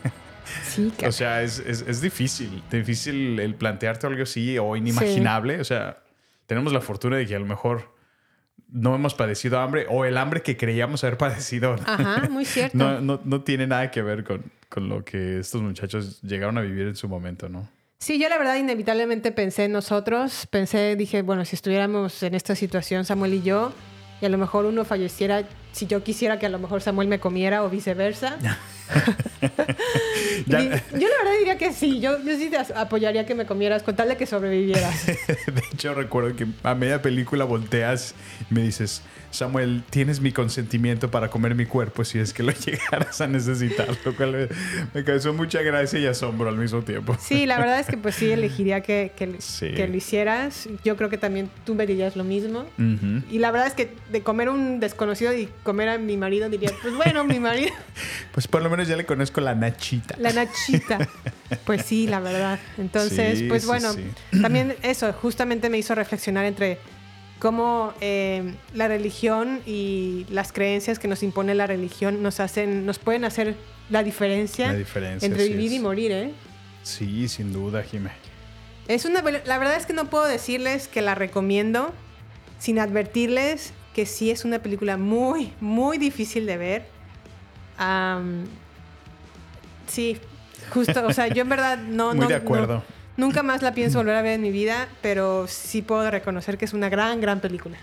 Sí, 0.65 0.93
o 1.05 1.11
sea, 1.11 1.43
es, 1.43 1.59
es- 1.59 1.85
es 1.89 2.01
difícil, 2.01 2.63
difícil 2.71 3.41
el 3.41 3.57
plantearte 3.57 4.07
algo 4.07 4.23
así 4.23 4.57
o 4.59 4.77
inimaginable. 4.77 5.61
O 5.61 5.65
sea, 5.65 5.99
tenemos 6.47 6.73
la 6.73 6.81
fortuna 6.81 7.17
de 7.17 7.27
que 7.27 7.35
a 7.35 7.39
lo 7.39 7.47
mejor 7.47 7.95
no 8.69 8.95
hemos 8.95 9.15
padecido 9.15 9.61
hambre 9.61 9.87
o 9.89 10.05
el 10.05 10.17
hambre 10.17 10.43
que 10.43 10.57
creíamos 10.57 11.05
haber 11.05 11.19
padecido. 11.19 11.77
Ajá, 11.85 12.29
muy 12.31 12.45
cierto. 12.45 12.77
No, 12.77 13.01
no, 13.01 13.21
no 13.25 13.43
tiene 13.43 13.67
nada 13.67 13.91
que 13.91 14.03
ver 14.03 14.25
con, 14.25 14.51
con 14.69 14.89
lo 14.89 15.05
que 15.05 15.41
estos 15.41 15.63
muchachos 15.63 16.21
llegaron 16.23 16.59
a 16.59 16.61
vivir 16.63 16.87
en 16.89 16.97
su 16.97 17.09
momento, 17.09 17.49
¿no? 17.49 17.69
Sí, 17.99 18.19
yo 18.21 18.29
la 18.29 18.37
verdad 18.37 18.57
inevitablemente 18.57 19.33
pensé 19.33 19.65
en 19.65 19.73
nosotros. 19.73 20.47
Pensé, 20.51 20.97
dije, 20.97 21.23
bueno, 21.23 21.45
si 21.45 21.57
estuviéramos 21.57 22.23
en 22.23 22.35
esta 22.35 22.55
situación, 22.55 23.05
Samuel 23.05 23.35
y 23.35 23.43
yo, 23.43 23.73
y 24.21 24.27
a 24.27 24.29
lo 24.29 24.39
mejor 24.39 24.67
uno 24.67 24.85
falleciera, 24.85 25.45
si 25.73 25.87
yo 25.87 26.05
quisiera 26.05 26.39
que 26.39 26.47
a 26.47 26.51
lo 26.51 26.59
mejor 26.59 26.83
Samuel 26.83 27.09
me 27.09 27.19
comiera 27.19 27.65
o 27.65 27.71
viceversa. 27.71 28.39
Ya- 30.47 30.61
yo 30.63 31.09
la 31.09 31.17
verdad 31.25 31.39
diría 31.39 31.59
que 31.59 31.73
sí, 31.73 32.01
yo, 32.01 32.23
yo 32.25 32.37
sí 32.37 32.49
te 32.51 32.57
apoyaría 32.75 33.27
que 33.27 33.35
me 33.35 33.47
comieras 33.47 33.83
con 33.83 33.97
tal 33.97 34.09
de 34.09 34.17
que 34.17 34.27
sobrevivieras. 34.27 35.07
De 35.07 35.63
hecho, 35.73 35.95
recuerdo 35.95 36.37
que 36.37 36.47
a 36.63 36.75
media 36.75 37.03
película 37.03 37.45
volteas 37.45 38.15
y 38.51 38.55
me 38.55 38.63
dices, 38.63 39.03
Samuel, 39.31 39.83
tienes 39.91 40.21
mi 40.21 40.33
consentimiento 40.33 41.11
para 41.11 41.29
comer 41.29 41.55
mi 41.55 41.67
cuerpo 41.67 42.05
si 42.05 42.19
es 42.19 42.33
que 42.33 42.43
lo 42.43 42.53
llegaras 42.67 43.21
a 43.21 43.27
necesitar, 43.27 43.89
lo 44.05 44.15
cual 44.17 44.49
me, 44.95 45.05
causó 45.05 45.33
mucha 45.35 45.61
gracia 45.63 45.99
y 45.99 46.07
asombro 46.07 46.49
al 46.49 46.57
mismo 46.57 46.83
tiempo. 46.83 47.17
Sí, 47.21 47.45
la 47.47 47.59
verdad 47.59 47.81
es 47.81 47.87
que 47.87 47.97
pues 47.99 48.15
sí 48.15 48.31
elegiría 48.31 48.81
que, 48.81 49.13
que, 49.17 49.35
Sí. 49.39 49.73
que 49.73 49.87
lo 49.89 49.97
hicieras. 49.97 50.69
Yo 50.85 50.97
creo 50.97 51.11
que 51.11 51.19
también 51.19 51.51
tú 51.65 51.75
me 51.75 51.87
dirías 51.87 52.17
lo 52.17 52.25
mismo. 52.25 52.61
Ujú. 52.79 53.23
Y 53.31 53.39
la 53.39 53.51
verdad 53.51 53.67
es 53.69 53.75
que 53.75 53.91
de 54.11 54.23
comer 54.23 54.49
un 54.49 54.81
desconocido 54.81 55.33
y 55.35 55.49
comer 55.63 55.89
a 55.91 55.99
mi 55.99 56.17
marido 56.17 56.49
diría, 56.49 56.71
pues 56.81 56.95
bueno, 56.95 57.25
mi 57.25 57.39
marido, 57.41 57.73
Pues 58.33 58.47
por 58.49 58.63
lo 58.63 58.71
menos 58.71 58.89
ya 58.89 58.97
le 58.97 59.05
conozco 59.05 59.41
la 59.41 59.55
nachita. 59.55 60.16
La 60.19 60.33
nachita. 60.33 60.99
Pues 61.65 61.83
sí, 61.83 62.07
la 62.07 62.21
verdad. 62.21 62.59
Entonces, 62.79 63.39
Sí, 63.39 63.49
pues 63.49 63.63
sí, 63.63 63.69
bueno, 63.69 63.93
sí. 63.93 64.03
también 64.43 64.75
eso 64.83 65.13
justamente 65.13 65.71
me 65.71 65.79
hizo 65.79 65.95
reflexionar 65.95 66.45
entre 66.45 66.79
cómo 67.39 67.93
eh, 68.01 68.55
la 68.75 68.89
religión 68.89 69.61
y 69.67 70.27
las 70.31 70.53
creencias 70.53 70.99
que 70.99 71.07
nos 71.07 71.23
impone 71.23 71.55
la 71.55 71.67
religión 71.67 72.23
nos 72.23 72.41
hacen, 72.41 72.87
nos 72.87 72.99
pueden 72.99 73.25
hacer 73.25 73.55
la 73.91 74.03
diferencia, 74.03 74.69
La 74.69 74.79
diferencia, 74.79 75.27
entre 75.27 75.47
vivir 75.49 75.73
y 75.73 75.79
morir, 75.79 76.11
¿eh? 76.13 76.33
Sí, 76.83 77.29
sin 77.29 77.53
duda, 77.53 77.83
Jimé. 77.83 78.11
Es 78.89 79.05
una, 79.05 79.21
la 79.23 79.59
verdad 79.59 79.77
es 79.77 79.87
que 79.87 79.93
no 79.93 80.09
puedo 80.11 80.25
decirles 80.25 80.89
que 80.89 81.03
la 81.03 81.15
recomiendo 81.15 81.93
sin 82.59 82.79
advertirles 82.79 83.73
que 83.95 84.07
sí 84.07 84.31
es 84.31 84.45
una 84.45 84.61
película 84.61 84.97
muy, 84.97 85.53
muy 85.61 85.99
difícil 85.99 86.47
de 86.47 86.57
ver. 86.57 86.87
Am, 87.79 88.45
sí, 89.87 90.19
justo, 90.71 91.07
o 91.07 91.13
sea, 91.13 91.29
yo 91.29 91.43
en 91.43 91.49
verdad 91.49 91.79
no... 91.79 92.11
Muy 92.15 92.23
no- 92.25 92.29
de 92.29 92.35
acuerdo. 92.35 92.75
no- 92.77 93.27
nunca 93.27 93.43
más 93.43 93.63
la 93.63 93.73
pienso 93.75 93.99
volver 93.99 94.17
a 94.17 94.23
ver 94.23 94.33
en 94.35 94.43
mi 94.43 94.51
vida, 94.51 94.89
pero 95.03 95.47
sí 95.49 95.83
puedo 95.83 96.11
reconocer 96.11 96.59
que 96.59 96.65
es 96.67 96.73
una 96.73 96.89
gran, 96.89 97.21
gran 97.21 97.41
película. 97.41 97.77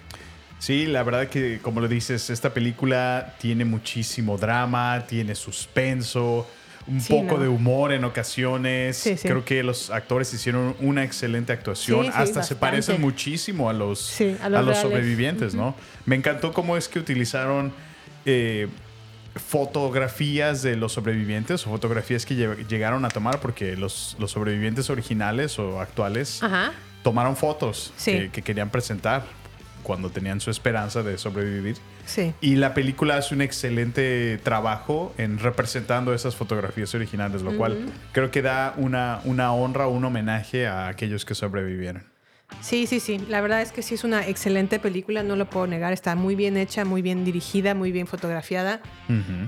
Sí, 0.59 0.85
la 0.85 1.03
verdad 1.03 1.27
que, 1.27 1.59
como 1.61 1.81
lo 1.81 1.87
dices, 1.87 2.29
esta 2.29 2.53
película 2.53 3.33
tiene 3.39 3.65
muchísimo 3.65 4.37
drama, 4.37 5.03
tiene 5.07 5.35
suspenso, 5.35 6.47
un 6.87 7.01
Sí, 7.01 7.13
poco 7.13 7.35
¿no? 7.37 7.43
de 7.43 7.47
humor 7.49 7.91
en 7.93 8.03
ocasiones. 8.05 8.95
Sí, 8.97 9.17
sí. 9.17 9.27
Creo 9.27 9.43
que 9.43 9.61
los 9.63 9.89
actores 9.89 10.33
hicieron 10.33 10.75
una 10.79 11.03
excelente 11.03 11.51
actuación. 11.51 12.07
Hasta 12.07 12.25
se 12.25 12.33
bastante. 12.33 12.55
parecen 12.55 13.01
muchísimo 13.01 13.69
a 13.69 13.73
los, 13.73 14.21
a 14.41 14.45
a 14.45 14.61
los 14.61 14.77
sobrevivientes, 14.77 15.53
¿no? 15.55 15.75
Me 16.05 16.15
encantó 16.15 16.53
cómo 16.53 16.77
es 16.77 16.87
que 16.87 16.99
utilizaron 16.99 17.73
eh, 18.25 18.67
fotografías 19.35 20.61
de 20.61 20.75
los 20.75 20.93
sobrevivientes 20.93 21.65
o 21.65 21.69
fotografías 21.69 22.25
que 22.25 22.35
lle- 22.35 22.67
llegaron 22.67 23.05
a 23.05 23.09
tomar 23.09 23.39
porque 23.39 23.75
los, 23.75 24.15
los 24.19 24.31
sobrevivientes 24.31 24.89
originales 24.89 25.57
o 25.59 25.79
actuales 25.79 26.43
Ajá. 26.43 26.71
tomaron 27.03 27.35
fotos 27.35 27.93
Sí. 27.97 28.11
que, 28.11 28.29
que 28.29 28.41
querían 28.41 28.69
presentar 28.69 29.23
cuando 29.83 30.09
tenían 30.09 30.39
su 30.39 30.49
esperanza 30.49 31.03
de 31.03 31.17
sobrevivir. 31.17 31.75
Sí. 32.05 32.33
Y 32.41 32.55
la 32.55 32.73
película 32.73 33.17
hace 33.17 33.35
un 33.35 33.41
excelente 33.41 34.39
trabajo 34.43 35.13
en 35.17 35.39
representando 35.39 36.13
esas 36.13 36.35
fotografías 36.35 36.93
originales, 36.95 37.41
lo 37.41 37.55
cual 37.57 37.89
creo 38.13 38.31
que 38.31 38.41
da 38.41 38.73
una, 38.77 39.19
una 39.25 39.53
honra, 39.53 39.87
un 39.87 40.05
homenaje 40.05 40.67
a 40.67 40.87
aquellos 40.87 41.25
que 41.25 41.35
sobrevivieron. 41.35 42.03
Sí, 42.61 42.87
sí, 42.87 42.99
sí. 42.99 43.17
La 43.27 43.41
verdad 43.41 43.61
es 43.61 43.71
que 43.71 43.81
sí 43.81 43.95
es 43.95 44.03
una 44.03 44.25
excelente 44.27 44.79
película, 44.79 45.21
no 45.23 45.35
lo 45.35 45.49
puedo 45.49 45.67
negar. 45.67 45.91
Está 45.93 46.15
muy 46.15 46.35
bien 46.35 46.55
hecha, 46.57 46.85
muy 46.85 47.01
bien 47.01 47.25
dirigida, 47.25 47.73
muy 47.75 47.91
bien 47.91 48.07
fotografiada. 48.07 48.81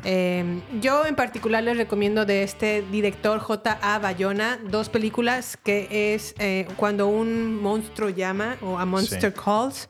Eh, 0.04 0.62
yo 0.82 1.06
en 1.06 1.16
particular 1.16 1.64
les 1.64 1.78
recomiendo 1.78 2.26
de 2.26 2.44
este 2.44 2.84
director 2.92 3.40
J.A. 3.40 4.00
Bayona 4.00 4.60
dos 4.70 4.90
películas 4.90 5.58
que 5.58 6.14
es 6.14 6.36
eh, 6.40 6.68
Cuando 6.76 7.08
un 7.08 7.62
monstruo 7.62 8.10
llama 8.10 8.58
o 8.62 8.78
A 8.80 8.86
Monster 8.86 9.32
Sí. 9.34 9.42
Calls 9.44 9.90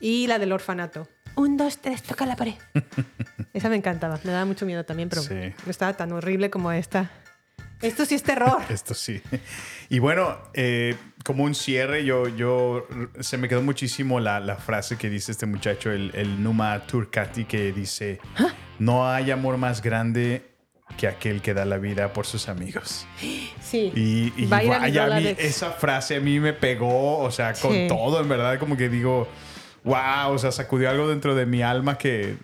y 0.00 0.26
la 0.26 0.38
del 0.38 0.52
orfanato. 0.52 1.08
Un, 1.36 1.56
dos, 1.56 1.78
tres, 1.78 2.02
toca 2.02 2.26
la 2.26 2.36
pared. 2.36 2.54
Esa 3.54 3.68
me 3.68 3.76
encantaba. 3.76 4.18
Me 4.24 4.32
daba 4.32 4.44
mucho 4.46 4.64
miedo 4.66 4.84
también, 4.84 5.08
pero 5.08 5.22
Sí. 5.22 5.34
no 5.64 5.70
estaba 5.70 5.92
tan 5.94 6.12
horrible 6.12 6.50
como 6.50 6.72
esta. 6.72 7.10
Esto 7.82 8.06
sí 8.06 8.14
es 8.14 8.22
terror. 8.22 8.62
Esto 8.68 8.94
sí. 8.94 9.20
Y 9.88 9.98
bueno, 9.98 10.38
eh, 10.54 10.94
como 11.24 11.44
un 11.44 11.54
cierre, 11.54 12.04
yo, 12.04 12.28
yo 12.28 12.86
se 13.20 13.36
me 13.38 13.48
quedó 13.48 13.62
muchísimo 13.62 14.20
la, 14.20 14.40
la 14.40 14.56
frase 14.56 14.96
que 14.96 15.08
dice 15.10 15.32
este 15.32 15.46
muchacho, 15.46 15.90
el, 15.90 16.10
el 16.14 16.42
Numa 16.42 16.80
Turcati, 16.86 17.44
que 17.44 17.72
dice: 17.72 18.20
No 18.78 19.08
hay 19.10 19.30
amor 19.30 19.56
más 19.58 19.82
grande 19.82 20.42
que 20.96 21.06
aquel 21.08 21.40
que 21.40 21.54
da 21.54 21.64
la 21.64 21.78
vida 21.78 22.12
por 22.12 22.26
sus 22.26 22.48
amigos. 22.48 23.06
Sí. 23.62 23.90
Y, 23.94 24.44
vaya, 24.46 24.76
a 24.76 24.80
mí, 24.86 24.90
dólares. 24.92 25.36
esa 25.40 25.70
frase 25.70 26.16
a 26.16 26.20
mí 26.20 26.38
me 26.40 26.52
pegó, 26.52 27.18
o 27.20 27.30
sea, 27.30 27.54
con 27.54 27.72
Sí. 27.72 27.86
todo, 27.88 28.20
en 28.20 28.28
verdad, 28.28 28.58
como 28.58 28.76
que 28.76 28.88
digo, 28.90 29.26
wow, 29.84 30.32
o 30.32 30.38
sea, 30.38 30.52
sacudió 30.52 30.90
algo 30.90 31.08
dentro 31.08 31.34
de 31.34 31.46
mi 31.46 31.62
alma 31.62 31.96
que, 31.96 32.36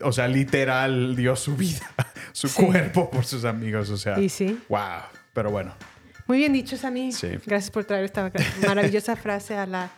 o 0.00 0.12
sea, 0.12 0.28
literal 0.28 1.14
dio 1.14 1.36
su 1.36 1.56
vida, 1.56 1.82
su 2.32 2.48
Sí. 2.48 2.62
cuerpo 2.62 3.10
por 3.10 3.26
sus 3.26 3.44
amigos, 3.44 3.90
o 3.90 3.98
sea, 3.98 4.18
Y 4.18 4.30
sí. 4.30 4.58
wow, 4.70 5.02
pero 5.34 5.50
bueno, 5.50 5.74
Muy 6.26 6.38
bien 6.38 6.52
dicho, 6.52 6.76
Sammy. 6.76 7.12
Sí. 7.12 7.28
Gracias 7.46 7.70
por 7.70 7.84
traer 7.84 8.04
esta 8.04 8.30
maravillosa 8.66 9.14
frase 9.24 9.56
a 9.56 9.66
la, 9.66 9.90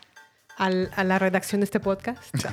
a 0.56 1.04
la 1.04 1.18
redacción 1.18 1.60
de 1.60 1.64
este 1.64 1.80
podcast. 1.80 2.20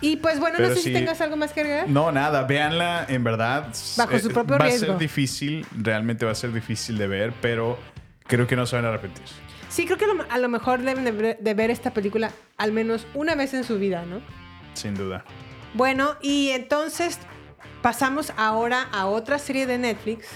Y 0.00 0.16
pues 0.16 0.38
bueno, 0.38 0.56
Pero 0.58 0.68
no 0.68 0.74
sé 0.74 0.82
si 0.82 0.92
tengas 0.92 1.20
algo 1.22 1.36
más 1.36 1.52
que 1.52 1.60
agregar. 1.60 1.88
no, 1.88 2.12
nada, 2.12 2.42
véanla, 2.42 3.06
en 3.08 3.24
verdad, 3.24 3.68
Bajo 3.96 4.14
eh, 4.16 4.20
su 4.20 4.28
propio 4.30 4.58
va 4.58 4.66
a 4.66 4.68
riesgo. 4.68 4.86
ser 4.88 4.98
difícil, 4.98 5.66
realmente 5.72 6.26
va 6.26 6.32
a 6.32 6.34
ser 6.34 6.52
difícil 6.52 6.98
de 6.98 7.06
ver, 7.06 7.32
pero 7.40 7.78
creo 8.26 8.46
que 8.46 8.54
no 8.54 8.66
se 8.66 8.76
van 8.76 8.84
a 8.84 8.88
arrepentir. 8.88 9.24
Sí, 9.70 9.86
creo 9.86 9.96
que 9.96 10.04
a 10.28 10.38
lo 10.38 10.48
mejor 10.50 10.82
deben 10.82 11.04
de 11.40 11.54
ver 11.54 11.70
esta 11.70 11.94
película 11.94 12.30
al 12.58 12.72
menos 12.72 13.06
una 13.14 13.34
vez 13.34 13.54
en 13.54 13.64
su 13.64 13.78
vida, 13.78 14.04
¿no? 14.04 14.20
Sin 14.74 14.94
duda. 14.94 15.24
Bueno, 15.72 16.16
y 16.20 16.50
entonces 16.50 17.18
pasamos 17.80 18.32
ahora 18.36 18.88
a 18.92 19.06
otra 19.06 19.38
serie 19.38 19.66
de 19.66 19.78
Netflix. 19.78 20.26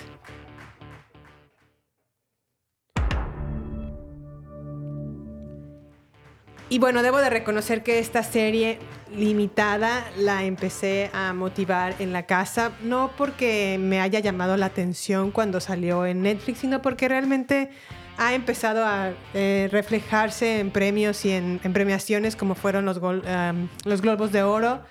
Y 6.70 6.78
bueno, 6.78 7.02
debo 7.02 7.18
de 7.18 7.30
reconocer 7.30 7.82
que 7.82 7.98
esta 7.98 8.22
serie 8.22 8.78
limitada 9.14 10.04
la 10.18 10.44
empecé 10.44 11.10
a 11.14 11.32
motivar 11.32 11.94
en 11.98 12.12
la 12.12 12.26
casa, 12.26 12.72
no 12.82 13.10
porque 13.16 13.78
me 13.80 14.00
haya 14.00 14.20
llamado 14.20 14.56
la 14.58 14.66
atención 14.66 15.30
cuando 15.30 15.60
salió 15.60 16.04
en 16.04 16.22
Netflix, 16.22 16.58
sino 16.58 16.82
porque 16.82 17.08
realmente 17.08 17.70
ha 18.18 18.34
empezado 18.34 18.84
a 18.84 19.12
eh, 19.32 19.68
reflejarse 19.70 20.58
en 20.58 20.70
premios 20.70 21.24
y 21.24 21.30
en, 21.30 21.60
en 21.62 21.72
premiaciones 21.72 22.36
como 22.36 22.54
fueron 22.54 22.84
los, 22.84 22.98
um, 22.98 23.68
los 23.84 24.02
Globos 24.02 24.32
de 24.32 24.42
Oro 24.42 24.82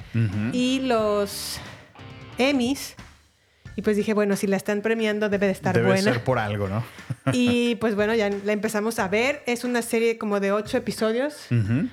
y 0.54 0.80
los 0.80 1.60
Emmys. 2.38 2.96
Y 3.78 3.84
pues 3.84 3.96
dije, 3.96 4.16
bueno, 4.16 4.36
si 4.36 4.48
la 4.48 4.58
están 4.58 4.82
premiando 4.82 5.30
debe 5.30 5.46
de 5.46 5.52
estar 5.52 5.74
Debe 5.76 5.86
buena. 5.90 6.02
ser 6.02 6.24
por 6.24 6.40
algo, 6.40 6.68
¿no? 6.68 6.84
Y 7.32 7.76
pues 7.76 7.94
bueno, 7.94 8.16
ya 8.16 8.28
la 8.30 8.52
empezamos 8.52 8.98
a 8.98 9.08
ver. 9.08 9.44
Es 9.46 9.64
una 9.64 9.84
serie 9.84 10.18
como 10.18 10.40
de 10.40 10.52
ocho 10.52 10.78
episodios, 10.78 11.46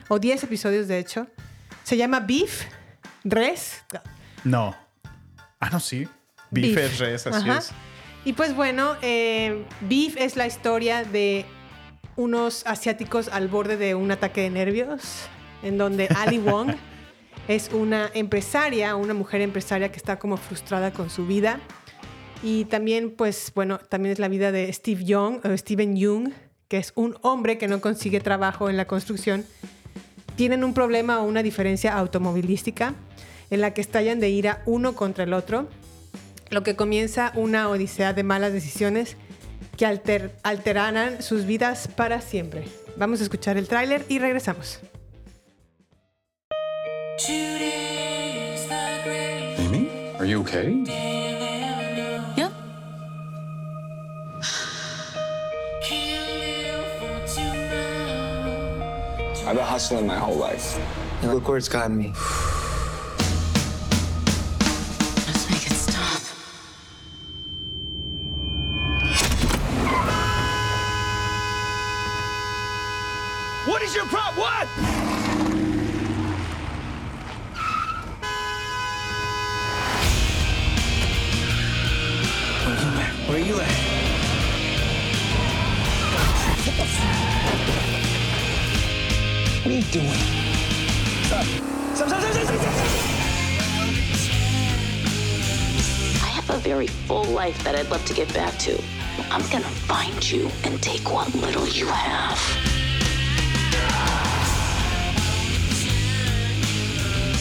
o 0.08 0.18
10 0.18 0.44
episodios 0.44 0.88
de 0.88 0.98
hecho. 0.98 1.26
Se 1.82 1.98
llama 1.98 2.20
Beef, 2.20 2.62
Res. 3.22 3.84
No. 4.44 4.74
Ah, 5.60 5.68
no, 5.70 5.78
sí. 5.78 6.08
Beef, 6.50 6.74
es 6.78 6.98
res, 6.98 7.26
así 7.26 7.50
Ajá. 7.50 7.58
es. 7.58 7.70
Y 8.24 8.32
pues 8.32 8.54
bueno, 8.56 8.96
eh, 9.02 9.66
Beef 9.82 10.16
es 10.16 10.36
la 10.36 10.46
historia 10.46 11.04
de 11.04 11.44
unos 12.16 12.62
asiáticos 12.66 13.28
al 13.28 13.48
borde 13.48 13.76
de 13.76 13.94
un 13.94 14.10
ataque 14.10 14.40
de 14.40 14.48
nervios, 14.50 15.26
en 15.62 15.76
donde 15.76 16.08
Ali 16.16 16.38
Wong 16.46 16.74
es 17.48 17.70
una 17.72 18.10
empresaria, 18.14 18.96
una 18.96 19.14
mujer 19.14 19.40
empresaria 19.40 19.90
que 19.90 19.96
está 19.96 20.18
como 20.18 20.36
frustrada 20.36 20.92
con 20.92 21.10
su 21.10 21.26
vida. 21.26 21.60
Y 22.42 22.64
también, 22.66 23.10
pues 23.10 23.52
bueno, 23.54 23.78
también 23.78 24.12
es 24.12 24.18
la 24.18 24.28
vida 24.28 24.52
de 24.52 24.72
Steve 24.72 25.04
Young, 25.04 25.40
o 25.44 25.56
Steven 25.56 25.96
Young, 25.96 26.32
que 26.68 26.78
es 26.78 26.92
un 26.94 27.16
hombre 27.22 27.58
que 27.58 27.68
no 27.68 27.80
consigue 27.80 28.20
trabajo 28.20 28.68
en 28.68 28.76
la 28.76 28.86
construcción. 28.86 29.44
Tienen 30.36 30.64
un 30.64 30.74
problema 30.74 31.20
o 31.20 31.24
una 31.24 31.42
diferencia 31.42 31.96
automovilística 31.96 32.94
en 33.50 33.60
la 33.60 33.72
que 33.72 33.80
estallan 33.80 34.20
de 34.20 34.30
ira 34.30 34.62
uno 34.66 34.94
contra 34.94 35.24
el 35.24 35.32
otro 35.32 35.68
lo 36.50 36.62
que 36.62 36.76
comienza 36.76 37.32
una 37.34 37.68
odisea 37.68 38.12
de 38.12 38.22
malas 38.22 38.52
decisiones 38.52 39.16
que 39.76 39.86
alter- 39.86 40.32
alterarán 40.42 41.22
sus 41.22 41.46
vidas 41.46 41.88
para 41.88 42.20
siempre. 42.20 42.64
Vamos 42.96 43.20
a 43.20 43.24
escuchar 43.24 43.56
el 43.56 43.66
tráiler 43.66 44.04
y 44.08 44.18
regresamos. 44.18 44.78
Amy, 49.58 49.88
are 50.18 50.24
you 50.24 50.40
okay? 50.40 50.72
Yep. 52.36 52.52
I've 59.46 59.54
been 59.54 59.64
hustling 59.64 60.06
my 60.08 60.18
whole 60.18 60.34
life. 60.36 60.76
And 61.22 61.32
look 61.34 61.46
where 61.46 61.56
it's 61.56 61.68
gotten 61.68 61.96
me. 61.96 62.12
Life 97.44 97.62
that 97.62 97.74
I'd 97.76 97.90
love 97.90 98.02
to 98.06 98.14
get 98.14 98.32
back 98.32 98.56
to. 98.60 98.82
I'm 99.30 99.46
gonna 99.52 99.74
find 99.92 100.20
you 100.32 100.50
and 100.64 100.82
take 100.82 101.12
what 101.12 101.28
little 101.34 101.68
you 101.68 101.86
have. 101.86 102.38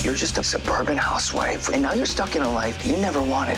You're 0.03 0.19
just 0.25 0.37
a 0.39 0.43
suburban 0.43 0.97
housewife, 0.97 1.69
and 1.69 1.81
now 1.81 1.93
you're 1.93 2.05
stuck 2.17 2.35
in 2.35 2.41
a 2.41 2.51
life 2.51 2.85
you 2.85 2.97
never 2.97 3.21
wanted. 3.21 3.57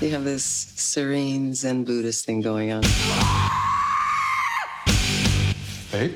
You 0.00 0.10
have 0.10 0.22
this 0.22 0.44
serene 0.76 1.52
Zen 1.52 1.82
Buddhist 1.82 2.26
thing 2.26 2.40
going 2.40 2.70
on. 2.70 2.82
Babe? 5.90 6.14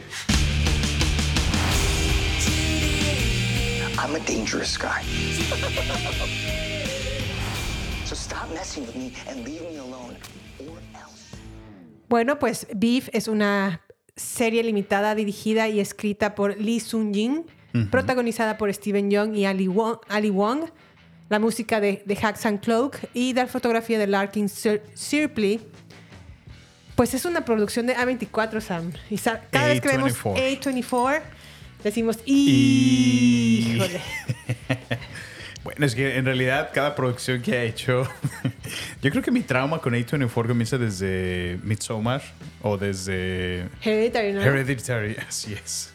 I'm 3.99 4.15
a 4.15 4.21
dangerous 4.21 4.77
guy. 4.77 5.03
Bueno, 12.09 12.39
pues 12.39 12.67
Beef 12.75 13.09
es 13.13 13.29
una 13.29 13.81
serie 14.17 14.63
limitada 14.63 15.15
dirigida 15.15 15.69
y 15.69 15.81
escrita 15.81 16.35
por 16.35 16.59
Lee 16.61 16.81
Sun-jin, 16.81 17.47
protagonizada 17.91 18.59
por 18.59 18.73
Steven 18.73 19.11
Young 19.11 19.35
y 19.35 19.47
Ali 19.47 19.67
Wong, 19.69 19.97
Ali 20.09 20.29
Wong, 20.31 20.65
la 21.31 21.39
música 21.39 21.81
de, 21.81 22.03
de 22.05 22.15
Hacks 22.17 22.45
and 22.45 22.61
Cloak 22.61 22.99
y 23.15 23.33
la 23.33 23.47
fotografía 23.47 23.99
de 23.99 24.07
Larkin 24.07 24.49
Sir- 24.51 24.83
Sirpley. 24.95 25.61
Pues 26.95 27.15
es 27.15 27.25
una 27.25 27.47
producción 27.47 27.87
de 27.87 27.97
A24, 27.97 28.61
Sam. 28.61 28.93
Y 29.09 29.17
sa- 29.17 29.41
cada 29.51 29.69
vez 29.69 29.81
que 29.81 29.89
vemos 29.89 30.13
A24. 30.15 30.61
A24, 30.63 31.23
decimos, 31.83 32.19
híjole. 32.27 34.01
Bueno, 35.65 35.87
es 35.87 35.95
que 35.95 36.17
en 36.17 36.25
realidad 36.25 36.71
cada 36.75 36.95
producción 36.95 37.41
que 37.41 37.57
ha 37.57 37.63
hecho, 37.63 38.09
yo 39.03 39.11
creo 39.11 39.23
que 39.23 39.31
mi 39.31 39.43
trauma 39.43 39.79
con 39.79 39.95
A24 39.95 40.49
comienza 40.49 40.77
desde 40.77 41.59
Midsommar 41.63 42.21
o 42.63 42.77
desde 42.77 43.69
Hereditary, 43.83 44.33
¿no? 44.33 44.43
Hereditary, 44.43 45.17
así 45.29 45.55
es. 45.55 45.93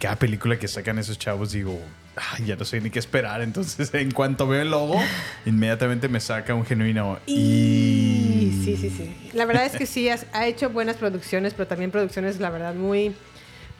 Cada 0.00 0.16
película 0.16 0.58
que 0.58 0.66
sacan 0.66 0.98
esos 0.98 1.16
chavos 1.16 1.52
digo, 1.52 1.80
"Ay, 2.16 2.46
ya 2.46 2.56
no 2.56 2.64
sé 2.64 2.80
ni 2.80 2.90
qué 2.90 2.98
esperar. 2.98 3.40
Entonces, 3.40 3.94
en 3.94 4.10
cuanto 4.10 4.48
veo 4.48 4.62
el 4.62 4.70
logo, 4.70 5.00
inmediatamente 5.46 6.08
me 6.08 6.18
saca 6.18 6.52
un 6.54 6.66
genuino 6.66 7.20
Y 7.26 8.60
sí, 8.64 8.76
sí, 8.76 8.90
sí. 8.90 9.14
La 9.32 9.44
verdad 9.44 9.64
es 9.64 9.76
que 9.76 9.86
sí, 9.86 10.08
ha 10.08 10.46
hecho 10.48 10.70
buenas 10.70 10.96
producciones, 10.96 11.54
pero 11.54 11.68
también 11.68 11.92
producciones, 11.92 12.40
la 12.40 12.50
verdad, 12.50 12.74
muy, 12.74 13.14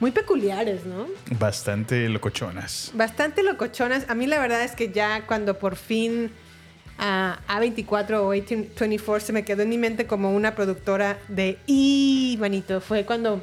muy 0.03 0.11
peculiares, 0.11 0.85
¿no? 0.85 1.07
bastante 1.39 2.09
locochonas. 2.09 2.91
Bastante 2.93 3.41
locochonas. 3.41 4.03
A 4.09 4.15
mí 4.15 4.27
la 4.27 4.37
verdad 4.37 4.61
es 4.61 4.73
que 4.73 4.91
ya 4.91 5.25
cuando 5.25 5.57
por 5.57 5.77
fin 5.77 6.29
a 6.97 7.39
A24 7.47 8.15
o 8.15 8.33
A24 8.33 9.19
se 9.21 9.31
me 9.31 9.45
quedó 9.45 9.61
en 9.61 9.69
mi 9.69 9.77
mente 9.77 10.05
como 10.05 10.35
una 10.35 10.55
productora 10.55 11.19
de 11.29 11.57
y 11.67 12.35
manito, 12.41 12.81
fue 12.81 13.05
cuando 13.05 13.41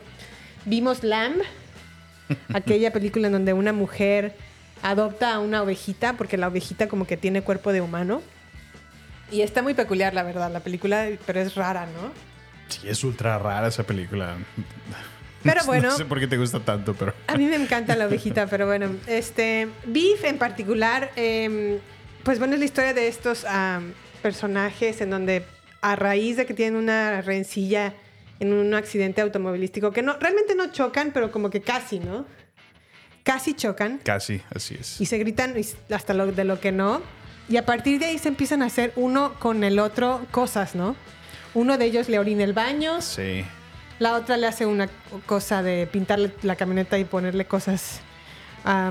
vimos 0.66 1.02
Lamb, 1.02 1.40
aquella 2.52 2.92
película 2.92 3.28
en 3.28 3.32
donde 3.32 3.54
una 3.54 3.72
mujer 3.72 4.34
adopta 4.82 5.32
a 5.32 5.38
una 5.38 5.62
ovejita 5.62 6.18
porque 6.18 6.36
la 6.36 6.48
ovejita 6.48 6.88
como 6.88 7.06
que 7.06 7.16
tiene 7.16 7.40
cuerpo 7.40 7.72
de 7.72 7.80
humano. 7.80 8.20
Y 9.32 9.40
está 9.40 9.62
muy 9.62 9.72
peculiar, 9.72 10.12
la 10.12 10.24
verdad, 10.24 10.52
la 10.52 10.60
película, 10.60 11.08
pero 11.24 11.40
es 11.40 11.54
rara, 11.54 11.86
¿no? 11.86 12.12
Sí, 12.68 12.86
es 12.86 13.02
ultra 13.02 13.38
rara 13.38 13.68
esa 13.68 13.84
película. 13.84 14.36
Pero 15.42 15.60
No 15.62 15.66
bueno. 15.66 15.90
sé 15.96 16.04
por 16.04 16.20
qué 16.20 16.26
te 16.26 16.36
gusta 16.36 16.60
tanto, 16.60 16.94
pero... 16.94 17.14
A 17.26 17.36
mí 17.36 17.46
me 17.46 17.56
encanta 17.56 17.96
la 17.96 18.06
ovejita, 18.06 18.46
pero 18.46 18.66
bueno, 18.66 18.90
este 19.06 19.68
Beef 19.86 20.24
en 20.24 20.36
particular, 20.38 21.10
eh, 21.16 21.80
pues 22.22 22.38
bueno, 22.38 22.54
es 22.54 22.58
la 22.60 22.64
historia 22.66 22.92
de 22.92 23.08
estos 23.08 23.46
personajes 24.22 25.00
en 25.00 25.10
donde 25.10 25.44
a 25.80 25.96
raíz 25.96 26.36
de 26.36 26.44
que 26.46 26.52
tienen 26.54 26.76
una 26.76 27.22
rencilla 27.22 27.94
en 28.38 28.52
un 28.52 28.74
accidente 28.74 29.20
automovilístico, 29.22 29.92
que 29.92 30.02
no 30.02 30.16
realmente 30.18 30.54
no 30.54 30.70
chocan, 30.72 31.10
pero 31.12 31.30
como 31.30 31.50
que 31.50 31.60
casi, 31.62 32.00
¿no? 32.00 32.26
Casi 33.22 33.54
chocan 33.54 33.98
Casi, 34.02 34.40
así 34.54 34.76
es. 34.80 35.00
y 35.00 35.06
se 35.06 35.18
gritan 35.18 35.54
hasta 35.90 36.14
lo, 36.14 36.32
de 36.32 36.44
lo 36.44 36.58
que 36.60 36.72
no. 36.72 37.02
Y 37.48 37.56
a 37.56 37.66
partir 37.66 37.98
de 37.98 38.06
ahí 38.06 38.18
se 38.18 38.28
empiezan 38.28 38.62
a 38.62 38.66
hacer 38.66 38.92
uno 38.96 39.34
con 39.38 39.64
el 39.64 39.78
otro 39.78 40.24
cosas, 40.30 40.74
¿no? 40.74 40.96
Uno 41.52 41.76
de 41.78 41.84
ellos 41.86 42.08
le 42.08 42.18
orina 42.18 42.44
el 42.44 42.52
baño, 42.52 43.00
Sí. 43.02 43.44
La 44.00 44.14
otra 44.14 44.36
le 44.36 44.48
hace 44.48 44.66
una 44.66 44.88
cosa 45.26 45.62
de 45.62 45.86
pintarle 45.86 46.32
la 46.42 46.56
camioneta 46.56 46.98
y 46.98 47.04
ponerle 47.04 47.44
cosas, 47.44 48.00
ah, 48.64 48.90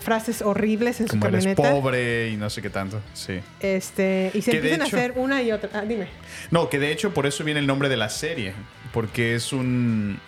frases 0.00 0.42
horribles 0.42 1.00
en 1.00 1.06
su 1.08 1.12
Como 1.12 1.26
eres 1.28 1.44
camioneta. 1.46 1.70
pobre 1.70 2.28
y 2.28 2.36
no 2.36 2.50
sé 2.50 2.60
qué 2.60 2.68
tanto. 2.68 3.00
Sí. 3.14 3.40
Este, 3.60 4.30
y 4.34 4.42
se 4.42 4.50
Que 4.50 4.56
empiezan 4.58 4.86
hecho- 4.86 4.96
a 4.96 4.98
hacer 4.98 5.12
una 5.16 5.40
y 5.42 5.50
otra. 5.52 5.70
Ah, 5.72 5.82
dime. 5.86 6.08
No, 6.50 6.68
que 6.68 6.78
de 6.78 6.92
hecho 6.92 7.14
por 7.14 7.24
eso 7.26 7.42
viene 7.44 7.60
el 7.60 7.66
nombre 7.66 7.88
de 7.88 7.96
la 7.96 8.10
serie. 8.10 8.52
Porque 8.92 9.34
es 9.34 9.52
un. 9.52 10.18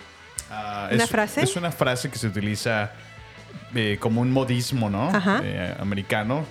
ah, 0.50 0.88
¿Una 0.92 1.04
es- 1.04 1.10
frase? 1.10 1.42
Es 1.42 1.56
una 1.56 1.72
frase 1.72 2.10
que 2.10 2.18
se 2.18 2.26
utiliza 2.28 2.92
eh, 3.74 3.98
como 4.00 4.20
un 4.20 4.30
modismo, 4.32 4.90
¿no? 4.90 5.08
Ajá. 5.10 5.40
Eh, 5.44 5.74
americano. 5.80 6.44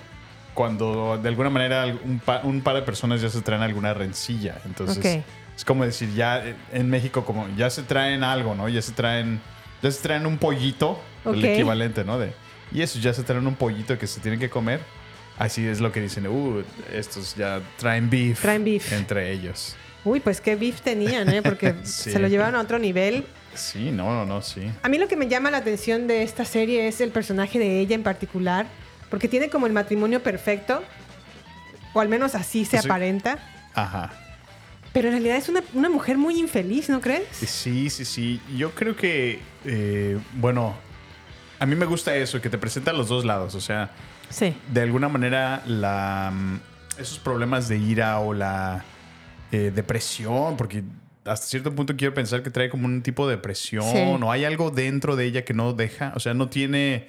Cuando 0.54 1.16
de 1.22 1.28
alguna 1.28 1.48
manera 1.48 1.86
un, 2.04 2.18
pa- 2.18 2.40
un 2.42 2.60
par 2.60 2.74
de 2.74 2.82
personas 2.82 3.22
ya 3.22 3.30
se 3.30 3.40
traen 3.40 3.62
alguna 3.62 3.94
rencilla. 3.94 4.56
Entonces. 4.66 4.98
Ok. 4.98 5.24
Es 5.60 5.64
como 5.66 5.84
decir, 5.84 6.10
ya 6.14 6.38
eh, 6.42 6.54
en 6.72 6.88
México, 6.88 7.22
como 7.26 7.46
ya 7.54 7.68
se 7.68 7.82
traen 7.82 8.24
algo, 8.24 8.54
¿no? 8.54 8.66
Ya 8.70 8.80
se 8.80 8.92
traen. 8.92 9.42
Ya 9.82 9.90
se 9.90 10.00
traen 10.00 10.24
un 10.24 10.38
pollito. 10.38 10.98
El 11.26 11.44
equivalente, 11.44 12.02
¿no? 12.02 12.18
De, 12.18 12.32
y 12.72 12.80
eso 12.80 12.98
ya 12.98 13.12
se 13.12 13.22
traen 13.24 13.46
un 13.46 13.56
pollito 13.56 13.98
que 13.98 14.06
se 14.06 14.20
tienen 14.20 14.40
que 14.40 14.48
comer. 14.48 14.80
Así 15.36 15.66
es 15.66 15.80
lo 15.82 15.92
que 15.92 16.00
dicen. 16.00 16.26
Uh, 16.28 16.62
estos 16.94 17.34
ya 17.36 17.60
traen 17.76 18.08
beef. 18.08 18.40
Traen 18.40 18.64
beef. 18.64 18.90
Entre 18.90 19.30
ellos. 19.32 19.76
Uy, 20.02 20.20
pues 20.20 20.40
qué 20.40 20.56
beef 20.56 20.80
tenían, 20.80 21.28
¿eh? 21.28 21.42
Porque 21.42 21.74
Sí. 21.84 22.10
se 22.10 22.18
lo 22.18 22.28
llevaron 22.28 22.54
a 22.54 22.62
otro 22.62 22.78
nivel. 22.78 23.26
Sí, 23.54 23.90
no, 23.92 24.14
no, 24.14 24.24
no, 24.24 24.40
sí. 24.40 24.62
A 24.82 24.88
mí 24.88 24.96
lo 24.96 25.08
que 25.08 25.16
me 25.16 25.28
llama 25.28 25.50
la 25.50 25.58
atención 25.58 26.06
de 26.06 26.22
esta 26.22 26.46
serie 26.46 26.88
es 26.88 27.02
el 27.02 27.10
personaje 27.10 27.58
de 27.58 27.80
ella 27.80 27.94
en 27.96 28.02
particular, 28.02 28.64
porque 29.10 29.28
tiene 29.28 29.50
como 29.50 29.66
el 29.66 29.74
matrimonio 29.74 30.22
perfecto, 30.22 30.82
o 31.92 32.00
al 32.00 32.08
menos 32.08 32.34
así 32.34 32.64
se 32.64 32.78
Sí. 32.80 32.88
aparenta, 32.88 33.38
Ajá. 33.74 34.10
Pero 34.92 35.08
en 35.08 35.14
realidad 35.14 35.36
es 35.36 35.48
una, 35.48 35.62
una 35.74 35.88
mujer 35.88 36.18
muy 36.18 36.38
infeliz, 36.38 36.88
¿no 36.88 37.00
crees? 37.00 37.24
Sí, 37.32 37.90
sí, 37.90 38.04
sí. 38.04 38.40
Yo 38.56 38.70
creo 38.72 38.96
que, 38.96 39.40
eh, 39.64 40.18
bueno, 40.34 40.74
a 41.58 41.66
mí 41.66 41.74
me 41.76 41.86
gusta 41.86 42.14
eso, 42.16 42.40
que 42.40 42.48
te 42.50 42.58
presentan 42.58 42.96
los 42.96 43.08
dos 43.08 43.24
lados. 43.24 43.54
O 43.54 43.60
sea, 43.60 43.90
Sí. 44.28 44.54
de 44.72 44.80
alguna 44.82 45.08
manera, 45.08 45.62
la, 45.66 46.32
mm, 46.32 46.60
esos 47.00 47.18
problemas 47.18 47.68
de 47.68 47.78
ira 47.78 48.18
o 48.20 48.32
la 48.34 48.84
eh, 49.52 49.72
depresión, 49.74 50.56
porque 50.56 50.84
hasta 51.24 51.46
cierto 51.46 51.74
punto 51.74 51.96
quiero 51.96 52.14
pensar 52.14 52.42
que 52.42 52.50
trae 52.50 52.70
como 52.70 52.86
un 52.86 53.02
tipo 53.02 53.26
de 53.28 53.34
depresión 53.36 53.82
Sí. 53.84 53.98
o 54.22 54.30
hay 54.30 54.44
algo 54.44 54.70
dentro 54.70 55.16
de 55.16 55.24
ella 55.26 55.44
que 55.44 55.54
no 55.54 55.72
deja, 55.72 56.12
o 56.14 56.20
sea, 56.20 56.34
no 56.34 56.48
tiene, 56.48 57.08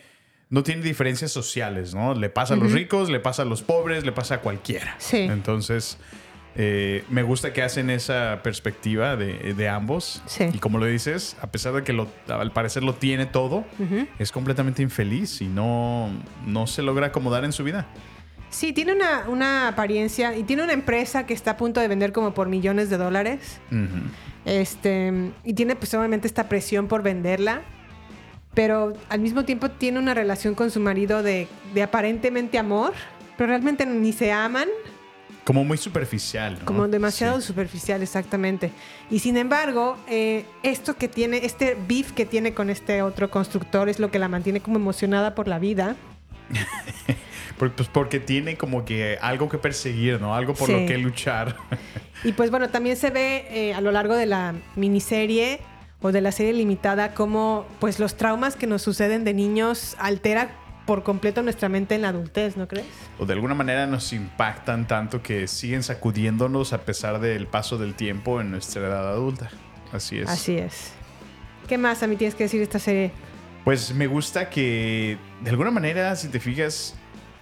no 0.50 0.64
tiene 0.64 0.82
diferencias 0.82 1.32
sociales, 1.32 1.94
¿no? 1.94 2.14
Le 2.16 2.30
pasa 2.30 2.56
a 2.56 2.58
los 2.58 2.72
ricos, 2.72 3.10
le 3.12 3.20
pasa 3.20 3.44
a 3.44 3.46
los 3.46 3.62
pobres, 3.62 4.04
le 4.06 4.12
pasa 4.12 4.36
a 4.36 4.40
cualquiera. 4.42 4.96
Sí. 4.98 5.18
Entonces, 5.18 5.98
eh, 6.56 7.04
me 7.10 7.24
gusta 7.24 7.54
que 7.54 7.62
hacen 7.62 7.90
esa 7.90 8.42
perspectiva 8.44 9.16
de, 9.16 9.54
de 9.54 9.70
ambos. 9.70 10.22
Sí. 10.26 10.46
Y 10.54 10.60
como 10.60 10.78
lo 10.78 10.86
dices, 10.86 11.38
a 11.42 11.52
pesar 11.52 11.74
de 11.74 11.84
que 11.84 11.94
lo, 11.94 12.08
al 12.28 12.52
parecer 12.52 12.84
lo 12.84 12.94
tiene 12.94 13.26
todo, 13.26 13.66
es 14.20 14.32
completamente 14.32 14.82
infeliz 14.82 15.42
y 15.42 15.48
no, 15.48 16.10
no 16.46 16.68
se 16.68 16.82
logra 16.82 17.08
acomodar 17.08 17.46
en 17.46 17.52
su 17.52 17.64
vida. 17.64 17.88
Sí, 18.50 18.74
tiene 18.74 18.94
una, 18.94 19.30
una 19.30 19.70
apariencia 19.70 20.36
y 20.36 20.44
tiene 20.44 20.64
una 20.64 20.74
empresa 20.74 21.26
que 21.26 21.34
está 21.34 21.52
a 21.52 21.58
punto 21.58 21.80
de 21.80 21.88
vender 21.88 22.12
como 22.12 22.34
por 22.34 22.50
millones 22.50 22.90
de 22.90 22.98
dólares. 22.98 23.62
Este, 24.44 25.32
y 25.46 25.54
tiene 25.54 25.76
pues 25.76 25.94
obviamente 25.94 26.28
esta 26.28 26.50
presión 26.50 26.88
por 26.88 27.02
venderla. 27.02 27.62
Pero 28.54 28.92
al 29.08 29.22
mismo 29.22 29.46
tiempo 29.46 29.72
tiene 29.72 29.98
una 29.98 30.14
relación 30.14 30.56
con 30.56 30.72
su 30.72 30.82
marido 30.82 31.24
de, 31.24 31.48
de 31.74 31.84
aparentemente 31.84 32.60
amor, 32.60 32.92
pero 33.38 33.48
realmente 33.48 33.86
ni 33.86 34.12
se 34.12 34.34
aman, 34.34 34.68
Como 35.44 35.64
muy 35.64 35.78
superficial. 35.78 36.58
¿no? 36.60 36.66
como 36.66 36.88
demasiado 36.88 37.42
Sí. 37.42 37.48
superficial 37.48 38.02
exactamente. 38.04 38.72
Y 39.10 39.20
sin 39.20 39.38
embargo, 39.38 39.98
eh, 40.08 40.46
esto 40.64 40.96
que 40.96 41.08
tiene, 41.08 41.46
este 41.46 41.76
beef 41.88 42.12
que 42.12 42.26
tiene 42.26 42.54
con 42.54 42.70
este 42.70 43.02
otro 43.02 43.32
constructor 43.32 43.90
es 43.90 44.00
lo 44.00 44.12
que 44.12 44.20
la 44.20 44.28
mantiene 44.28 44.60
como 44.62 44.78
emocionada 44.78 45.34
por 45.36 45.48
la 45.48 45.60
vida. 45.60 45.96
Pues 47.58 47.72
porque 47.94 48.20
tiene 48.20 48.58
como 48.58 48.86
que 48.86 49.20
algo 49.22 49.48
que 49.48 49.60
perseguir, 49.60 50.20
¿no? 50.20 50.34
Algo 50.34 50.56
por 50.56 50.66
Sí. 50.68 50.74
lo 50.74 50.88
que 50.88 50.98
luchar. 50.98 51.56
Y 52.24 52.32
pues 52.34 52.50
bueno, 52.50 52.70
también 52.70 52.98
se 52.98 53.10
ve 53.12 53.46
eh, 53.50 53.74
a 53.76 53.82
lo 53.82 53.92
largo 53.92 54.16
de 54.16 54.26
la 54.28 54.54
miniserie 54.76 55.60
o 56.02 56.12
de 56.12 56.22
la 56.22 56.32
serie 56.32 56.54
limitada 56.54 57.14
cómo 57.14 57.66
pues 57.80 58.00
los 58.00 58.16
traumas 58.16 58.56
que 58.56 58.66
nos 58.68 58.82
suceden 58.82 59.24
de 59.24 59.34
niños 59.36 59.96
altera 60.00 60.50
por 60.86 61.04
completo 61.04 61.42
nuestra 61.44 61.70
mente 61.70 61.96
en 61.96 62.02
la 62.02 62.10
adultez, 62.10 62.58
¿no 62.58 62.68
crees? 62.68 62.88
o 63.20 63.26
de 63.26 63.34
alguna 63.34 63.54
manera 63.54 63.86
nos 63.88 64.14
impactan 64.14 64.88
tanto 64.88 65.22
que 65.22 65.48
siguen 65.48 65.84
sacudiéndonos 65.84 66.74
a 66.74 66.80
pesar 66.82 67.20
del 67.20 67.46
paso 67.48 67.78
del 67.78 67.94
tiempo 67.94 68.42
en 68.42 68.52
nuestra 68.52 68.82
edad 68.88 69.10
adulta. 69.10 69.50
Así 69.92 70.18
es. 70.20 70.30
Así 70.30 70.58
es. 70.58 70.92
¿Qué 71.68 71.78
más 71.78 72.02
a 72.04 72.08
mí 72.08 72.16
tienes 72.16 72.34
que 72.36 72.44
decir 72.46 72.60
de 72.60 72.64
esta 72.64 72.80
serie? 72.80 73.12
Pues 73.64 73.94
me 73.94 74.08
gusta 74.08 74.50
que 74.50 75.18
de 75.42 75.50
alguna 75.52 75.70
manera, 75.72 76.16
si 76.16 76.30
te 76.30 76.40
fijas, 76.40 76.96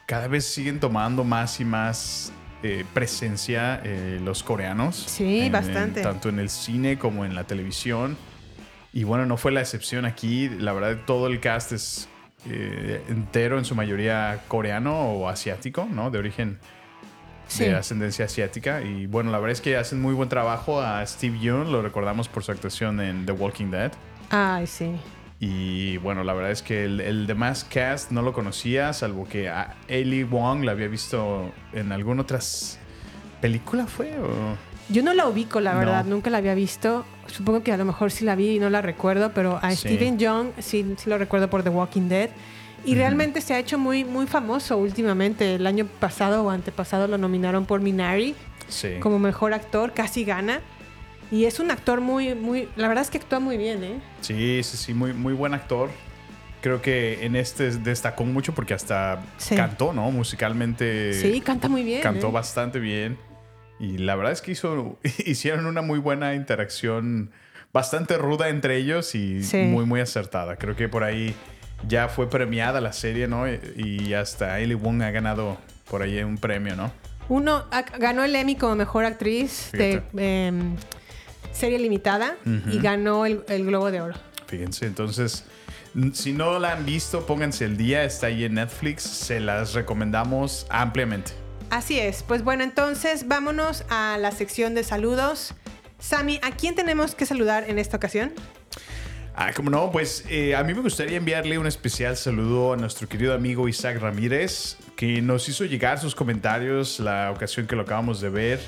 cada 0.06 0.28
vez 0.28 0.45
siguen 0.45 0.80
tomando 0.80 1.23
más 1.23 1.60
y 1.62 1.65
más 1.65 2.34
eh, 2.62 2.84
presencia 2.93 3.80
eh, 3.86 4.19
los 4.21 4.43
coreanos. 4.43 4.97
Sí, 5.08 5.41
En- 5.41 5.52
bastante. 5.54 6.02
en- 6.02 6.06
tanto 6.06 6.28
en 6.30 6.39
el 6.39 6.49
cine 6.49 6.99
como 6.99 7.23
en 7.23 7.36
la 7.36 7.45
televisión. 7.45 8.17
Y 8.91 9.06
bueno, 9.06 9.25
no 9.25 9.38
fue 9.38 9.52
la 9.54 9.62
excepción 9.62 10.04
aquí. 10.06 10.49
La 10.49 10.73
verdad, 10.73 10.97
todo 11.06 11.28
el 11.28 11.39
cast 11.39 11.71
es 11.71 12.10
eh, 12.47 13.04
entero, 13.10 13.58
en 13.58 13.65
su 13.65 13.75
mayoría 13.75 14.41
coreano 14.47 14.97
o 15.13 15.28
asiático, 15.30 15.88
¿no? 15.91 16.10
De 16.12 16.19
origen 16.19 16.60
Sí. 17.47 17.63
de 17.65 17.75
ascendencia 17.75 18.25
asiática. 18.25 18.82
Y 18.84 19.08
bueno, 19.08 19.32
la 19.32 19.39
verdad 19.39 19.54
es 19.54 19.62
que 19.62 19.75
hacen 19.75 19.99
muy 19.99 20.13
buen 20.13 20.30
trabajo 20.30 20.82
a 20.82 21.04
Steve 21.08 21.39
Yeun. 21.39 21.71
Lo 21.71 21.82
recordamos 21.82 22.28
por 22.28 22.43
su 22.43 22.52
actuación 22.52 23.02
en 23.02 23.25
The 23.25 23.32
Walking 23.32 23.71
Dead. 23.71 23.91
Ay, 24.30 24.67
sí. 24.67 24.91
Y 25.39 25.97
bueno, 25.97 26.23
la 26.23 26.34
verdad 26.34 26.52
es 26.52 26.62
que 26.62 26.86
el, 26.86 26.99
el 27.02 27.25
demás 27.25 27.63
cast 27.63 28.12
no 28.12 28.21
lo 28.21 28.34
conocía, 28.34 28.93
salvo 28.93 29.28
que 29.28 29.49
a 29.49 29.75
Ellie 29.88 30.25
Wong 30.25 30.63
la 30.63 30.73
había 30.73 30.88
visto 30.89 31.52
en 31.73 31.91
alguna 31.91 32.21
otra 32.21 32.39
película, 33.41 33.88
¿fue? 33.88 34.12
O? 34.19 34.56
Yo 34.89 35.04
no 35.04 35.13
la 35.13 35.28
ubico, 35.28 35.60
la 35.60 35.73
No. 35.73 35.80
verdad, 35.80 36.06
nunca 36.06 36.30
la 36.30 36.39
había 36.39 36.56
visto. 36.56 37.06
Supongo 37.28 37.62
que 37.63 37.71
a 37.71 37.78
lo 37.78 37.86
mejor 37.86 38.12
sí 38.12 38.25
la 38.25 38.36
vi 38.36 38.56
y 38.56 38.60
no 38.60 38.69
la 38.69 38.82
recuerdo, 38.82 39.32
pero 39.34 39.60
a 39.62 39.71
Sí. 39.71 39.78
Steven 39.78 40.17
Young 40.17 40.47
sí, 40.60 40.95
sí 40.97 41.10
lo 41.10 41.17
recuerdo 41.17 41.49
por 41.49 41.63
The 41.63 41.69
Walking 41.69 42.10
Dead. 42.10 42.30
Y 42.86 42.95
realmente 42.95 43.41
se 43.41 43.54
ha 43.54 43.60
hecho 43.60 43.78
muy, 43.78 44.04
muy 44.06 44.25
famoso 44.25 44.78
últimamente. 44.78 45.56
El 45.56 45.67
año 45.67 45.86
pasado 45.99 46.43
o 46.43 46.49
antepasado 46.49 47.08
lo 47.08 47.17
nominaron 47.17 47.65
por 47.65 47.82
Minari 47.82 48.36
Sí. 48.67 48.93
como 49.02 49.19
mejor 49.19 49.54
actor, 49.54 49.93
casi 49.93 50.23
gana. 50.23 50.62
Y 51.30 51.45
es 51.45 51.60
un 51.60 51.69
actor 51.69 52.02
muy, 52.02 52.34
muy. 52.34 52.69
La 52.75 52.88
verdad 52.88 53.04
es 53.04 53.12
que 53.12 53.17
actúa 53.19 53.39
muy 53.39 53.58
bien, 53.58 53.84
¿eh? 53.84 53.99
Sí, 54.21 54.62
sí, 54.63 54.78
sí, 54.78 54.93
muy, 54.93 55.13
muy 55.13 55.34
buen 55.34 55.54
actor. 55.54 55.89
Creo 56.62 56.82
que 56.82 57.23
en 57.25 57.36
este 57.36 57.69
destacó 57.71 58.23
mucho 58.25 58.54
porque 58.56 58.73
hasta 58.73 59.21
Sí. 59.38 59.56
cantó, 59.56 59.93
¿no? 59.93 60.10
Musicalmente. 60.12 61.13
Sí, 61.13 61.41
canta 61.41 61.67
muy 61.69 61.84
bien. 61.84 62.02
Cantó 62.02 62.30
¿eh? 62.30 62.32
bastante 62.32 62.80
bien. 62.80 63.17
Y 63.80 63.98
la 63.98 64.15
verdad 64.15 64.34
es 64.34 64.42
que 64.42 64.52
hizo, 64.52 64.98
hicieron 65.26 65.65
una 65.65 65.82
muy 65.82 66.00
buena 66.00 66.36
interacción, 66.36 67.32
bastante 67.72 68.18
ruda 68.18 68.50
entre 68.50 68.78
ellos 68.78 69.15
y 69.15 69.44
Sí. 69.44 69.58
muy, 69.63 69.86
muy 69.86 70.02
acertada. 70.02 70.56
Creo 70.58 70.76
que 70.76 70.89
por 70.89 71.04
ahí 71.04 71.34
ya 71.88 72.10
fue 72.10 72.30
premiada 72.30 72.82
la 72.82 72.92
serie, 72.94 73.28
¿no? 73.28 73.46
Y 73.48 74.13
hasta 74.13 74.60
Ellie 74.60 74.76
Wong 74.76 75.02
ha 75.04 75.12
ganado 75.12 75.58
por 75.89 76.02
ahí 76.02 76.22
un 76.24 76.38
premio, 76.38 76.76
¿no? 76.76 76.92
Uno 77.30 77.65
ganó 78.00 78.24
el 78.24 78.36
Emmy 78.36 78.56
como 78.56 78.76
mejor 78.76 79.06
actriz 79.06 79.70
de 79.72 80.02
em, 80.18 80.76
serie 81.52 81.78
limitada 81.80 82.36
y 82.72 82.80
ganó 82.80 83.26
el, 83.26 83.44
el 83.48 83.65
Globo 83.65 83.92
de 83.92 84.02
Oro. 84.02 84.15
Fíjense, 84.48 84.88
entonces, 84.88 85.46
si 86.13 86.34
no 86.34 86.58
la 86.58 86.74
han 86.74 86.86
visto, 86.88 87.28
pónganse 87.28 87.65
el 87.65 87.78
día, 87.78 88.04
está 88.04 88.28
ahí 88.28 88.46
en 88.46 88.56
Netflix, 88.56 89.04
se 89.04 89.39
las 89.39 89.74
recomendamos 89.76 90.65
ampliamente. 90.72 91.34
Así 91.69 91.99
es. 91.99 92.23
Pues 92.23 92.43
bueno, 92.43 92.63
entonces 92.63 93.27
vámonos 93.27 93.84
a 93.89 94.17
la 94.19 94.32
sección 94.32 94.73
de 94.73 94.84
saludos. 94.84 95.53
Sami, 95.99 96.39
¿a 96.41 96.51
quién 96.51 96.75
tenemos 96.75 97.13
que 97.15 97.25
saludar 97.25 97.69
en 97.69 97.77
esta 97.77 97.97
ocasión? 97.97 98.34
Ah, 99.36 99.51
como 99.55 99.69
no, 99.69 99.91
pues 99.91 100.25
eh, 100.29 100.55
a 100.55 100.63
mí 100.63 100.73
me 100.73 100.82
gustaría 100.82 101.17
enviarle 101.17 101.58
un 101.58 101.67
especial 101.67 102.17
saludo 102.17 102.73
a 102.73 102.77
nuestro 102.77 103.08
querido 103.08 103.34
amigo 103.34 103.69
Isaac 103.69 103.99
Ramírez, 104.01 104.77
que 104.97 105.21
nos 105.21 105.47
hizo 105.47 105.63
llegar 105.65 105.99
sus 105.99 106.15
comentarios 106.15 106.99
la 106.99 107.32
ocasión 107.32 107.65
que 107.67 107.75
lo 107.75 107.84
acabamos 107.84 108.19
de 108.19 108.29
ver 108.29 108.60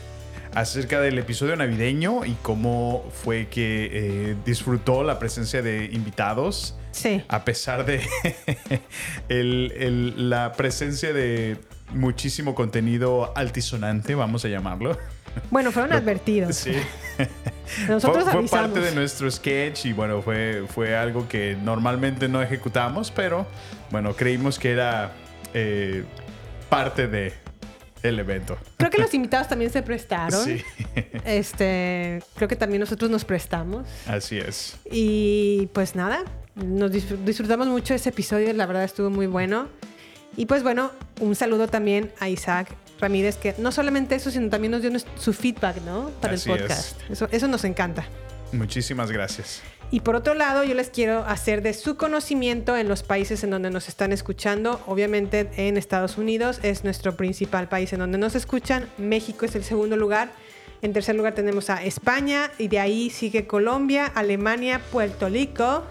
acerca 0.53 1.01
del 1.01 1.17
episodio 1.17 1.55
navideño 1.55 2.25
y 2.25 2.35
cómo 2.41 3.09
fue 3.23 3.47
que 3.47 3.89
eh, 3.91 4.35
disfrutó 4.45 5.03
la 5.03 5.17
presencia 5.19 5.61
de 5.61 5.85
invitados. 5.91 6.75
Sí. 6.91 7.23
A 7.29 7.43
pesar 7.45 7.85
de 7.85 8.01
el- 9.29 9.73
el- 9.77 10.29
la 10.29 10.51
presencia 10.53 11.11
de 11.13 11.57
muchísimo 11.93 12.55
contenido 12.55 13.31
altisonante, 13.35 14.15
vamos 14.15 14.43
a 14.45 14.47
llamarlo. 14.47 14.97
Bueno, 15.49 15.71
fueron 15.71 15.93
advertidos. 15.93 16.55
Sí. 16.57 16.73
Nosotros 17.87 18.25
fue, 18.25 18.47
fue 18.47 18.59
parte 18.59 18.79
de 18.81 18.93
nuestro 18.93 19.31
sketch 19.31 19.85
y 19.85 19.93
bueno, 19.93 20.21
fue, 20.21 20.65
fue 20.73 20.95
algo 20.95 21.27
que 21.29 21.57
normalmente 21.63 22.27
no 22.27 22.41
ejecutamos, 22.41 23.11
pero 23.11 23.47
bueno, 23.91 24.13
creímos 24.13 24.59
que 24.59 24.71
era 24.71 25.13
eh, 25.53 26.03
parte 26.69 27.07
de 27.07 27.33
el 28.03 28.19
evento. 28.19 28.57
Creo 28.77 28.89
que 28.89 28.97
los 29.01 29.13
invitados 29.13 29.47
también 29.47 29.71
se 29.71 29.81
prestaron. 29.83 30.43
Sí, 30.43 30.61
Este, 31.23 32.21
creo 32.35 32.47
que 32.49 32.55
también 32.55 32.79
nosotros 32.81 33.09
nos 33.09 33.23
prestamos. 33.25 33.87
así 34.07 34.37
es. 34.37 34.75
Y 34.91 35.69
pues 35.73 35.95
nada, 35.95 36.23
nos 36.55 36.91
disfr- 36.91 37.23
disfrutamos 37.23 37.67
mucho 37.67 37.93
ese 37.93 38.09
episodio, 38.09 38.51
la 38.53 38.65
verdad 38.65 38.83
estuvo 38.83 39.09
muy 39.09 39.27
bueno. 39.27 39.69
Y 40.37 40.45
pues 40.45 40.63
bueno, 40.63 40.91
un 41.19 41.35
saludo 41.35 41.67
también 41.67 42.11
a 42.19 42.29
Isaac 42.29 42.75
Ramírez, 42.99 43.35
que 43.37 43.55
no 43.57 43.71
solamente 43.71 44.15
eso, 44.15 44.31
sino 44.31 44.49
también 44.49 44.71
nos 44.71 44.81
dio 44.81 44.91
su 45.17 45.33
feedback, 45.33 45.81
¿no? 45.83 46.09
Para 46.21 46.35
Así 46.35 46.49
el 46.49 46.57
es. 46.57 46.61
podcast. 46.61 47.01
Eso, 47.09 47.27
eso 47.31 47.47
nos 47.47 47.63
encanta. 47.63 48.05
Muchísimas 48.53 49.11
gracias. 49.11 49.61
Y 49.91 49.99
por 49.99 50.15
otro 50.15 50.33
lado, 50.35 50.63
yo 50.63 50.73
les 50.73 50.89
quiero 50.89 51.25
hacer 51.25 51.61
de 51.61 51.73
su 51.73 51.97
conocimiento 51.97 52.77
en 52.77 52.87
los 52.87 53.03
países 53.03 53.43
en 53.43 53.49
donde 53.49 53.69
nos 53.69 53.89
están 53.89 54.13
escuchando. 54.13 54.81
Obviamente 54.87 55.49
en 55.57 55.75
Estados 55.75 56.17
Unidos 56.17 56.59
es 56.63 56.85
nuestro 56.85 57.17
principal 57.17 57.67
país 57.67 57.91
en 57.91 57.99
donde 57.99 58.17
nos 58.17 58.35
escuchan. 58.35 58.87
México 58.97 59.45
es 59.45 59.55
el 59.55 59.65
segundo 59.65 59.97
lugar. 59.97 60.31
En 60.81 60.93
tercer 60.93 61.15
lugar 61.15 61.35
tenemos 61.35 61.69
a 61.69 61.83
España 61.83 62.51
y 62.57 62.69
de 62.69 62.79
ahí 62.79 63.09
sigue 63.09 63.45
Colombia, 63.47 64.05
Alemania, 64.05 64.81
Puerto 64.91 65.27
Rico. 65.27 65.83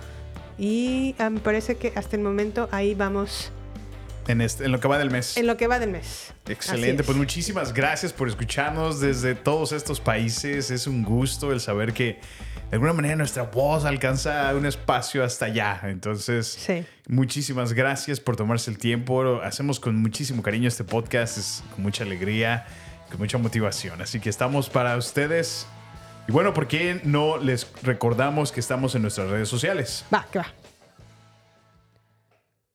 Y 0.58 1.14
ah, 1.18 1.28
me 1.28 1.40
parece 1.40 1.76
que 1.76 1.92
hasta 1.94 2.16
el 2.16 2.22
momento 2.22 2.70
ahí 2.72 2.94
vamos 2.94 3.52
En, 4.30 4.40
este, 4.40 4.64
en 4.64 4.72
lo 4.72 4.80
que 4.80 4.88
va 4.88 4.98
del 4.98 5.10
mes. 5.10 5.36
en 5.36 5.46
lo 5.46 5.56
que 5.56 5.66
va 5.66 5.78
del 5.78 5.90
mes. 5.90 6.32
Excelente, 6.48 7.02
es. 7.02 7.06
pues 7.06 7.18
muchísimas 7.18 7.72
gracias 7.74 8.12
por 8.12 8.28
escucharnos 8.28 9.00
desde 9.00 9.34
todos 9.34 9.72
estos 9.72 10.00
países. 10.00 10.70
Es 10.70 10.86
un 10.86 11.02
gusto 11.02 11.52
el 11.52 11.60
saber 11.60 11.92
que 11.92 12.18
de 12.70 12.76
alguna 12.76 12.92
manera 12.92 13.16
nuestra 13.16 13.42
voz 13.44 13.84
alcanza 13.84 14.54
un 14.54 14.64
espacio 14.66 15.24
hasta 15.24 15.46
allá. 15.46 15.80
Entonces, 15.84 16.46
Sí. 16.46 16.84
muchísimas 17.08 17.72
gracias 17.72 18.20
por 18.20 18.36
tomarse 18.36 18.70
el 18.70 18.78
tiempo. 18.78 19.40
Hacemos 19.42 19.80
con 19.80 19.96
muchísimo 19.96 20.42
cariño 20.42 20.68
este 20.68 20.84
podcast, 20.84 21.38
es 21.38 21.62
con 21.74 21.82
mucha 21.82 22.04
alegría, 22.04 22.66
con 23.10 23.18
mucha 23.18 23.38
motivación. 23.38 24.00
Así 24.02 24.20
que 24.20 24.28
estamos 24.30 24.70
para 24.70 24.96
ustedes. 24.96 25.66
Y 26.28 26.32
bueno, 26.32 26.54
¿por 26.54 26.68
qué 26.68 27.00
no 27.02 27.38
les 27.38 27.66
recordamos 27.82 28.52
que 28.52 28.60
estamos 28.60 28.94
en 28.94 29.02
nuestras 29.02 29.28
redes 29.30 29.48
sociales? 29.48 30.04
Va, 30.14 30.26
que 30.30 30.38
va. 30.38 30.46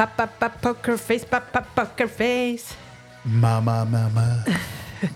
Pa, 0.00 0.06
pa, 0.06 0.26
pa, 0.26 0.48
poker 0.48 0.96
face, 0.96 1.26
pa, 1.26 1.40
pa, 1.40 1.60
poker 1.60 2.08
face. 2.08 2.74
Mamá, 3.22 3.84
mamá. 3.84 4.46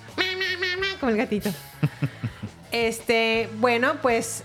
Como 1.00 1.10
el 1.10 1.16
gatito. 1.16 1.48
Este, 2.70 3.48
bueno, 3.60 3.94
pues 4.02 4.42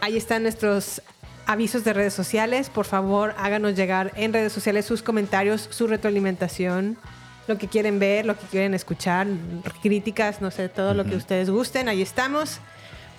ahí 0.00 0.16
están 0.16 0.44
nuestros 0.44 1.02
avisos 1.44 1.84
de 1.84 1.92
redes 1.92 2.14
sociales. 2.14 2.70
Por 2.70 2.86
favor, 2.86 3.34
háganos 3.36 3.76
llegar 3.76 4.10
en 4.16 4.32
redes 4.32 4.54
sociales 4.54 4.86
sus 4.86 5.02
comentarios, 5.02 5.68
su 5.70 5.86
retroalimentación, 5.86 6.96
lo 7.46 7.58
que 7.58 7.68
quieren 7.68 7.98
ver, 7.98 8.24
lo 8.24 8.38
que 8.38 8.46
quieren 8.46 8.72
escuchar, 8.72 9.26
críticas, 9.82 10.40
no 10.40 10.50
sé, 10.50 10.70
todo 10.70 10.94
lo 10.94 11.04
que 11.04 11.14
ustedes 11.14 11.50
gusten. 11.50 11.90
Ahí 11.90 12.00
estamos. 12.00 12.58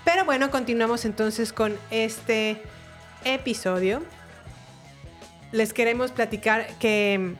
Pero 0.03 0.25
bueno, 0.25 0.49
continuamos 0.49 1.05
entonces 1.05 1.53
con 1.53 1.77
este 1.91 2.59
episodio. 3.23 4.01
Les 5.55 5.71
queremos 5.71 6.11
platicar 6.11 6.67
que 6.79 7.33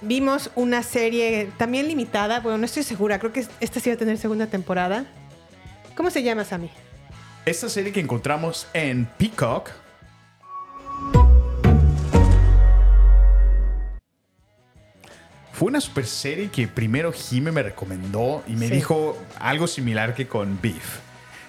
vimos 0.00 0.50
una 0.54 0.84
serie 0.84 1.48
también 1.58 1.88
limitada. 1.88 2.38
Bueno, 2.38 2.58
no 2.58 2.64
estoy 2.64 2.84
segura. 2.84 3.18
Creo 3.18 3.32
que 3.32 3.44
esta 3.58 3.80
sí 3.80 3.90
va 3.90 3.94
a 3.96 3.98
tener 3.98 4.18
segunda 4.18 4.46
temporada. 4.46 5.04
¿Cómo 5.96 6.10
se 6.10 6.22
llama, 6.22 6.44
Sammy? 6.44 6.70
Esta 7.44 7.68
serie 7.68 7.92
que 7.92 7.98
encontramos 7.98 8.68
en 8.72 9.06
Peacock 9.18 9.70
fue 15.52 15.68
una 15.68 15.80
super 15.80 16.06
serie 16.06 16.50
que 16.50 16.66
primero 16.66 17.12
Jime 17.12 17.52
me 17.52 17.62
recomendó 17.62 18.42
y 18.46 18.52
me 18.52 18.68
Sí. 18.68 18.74
dijo 18.74 19.16
algo 19.38 19.66
similar 19.66 20.14
que 20.14 20.26
con 20.26 20.58
Beef. 20.60 20.98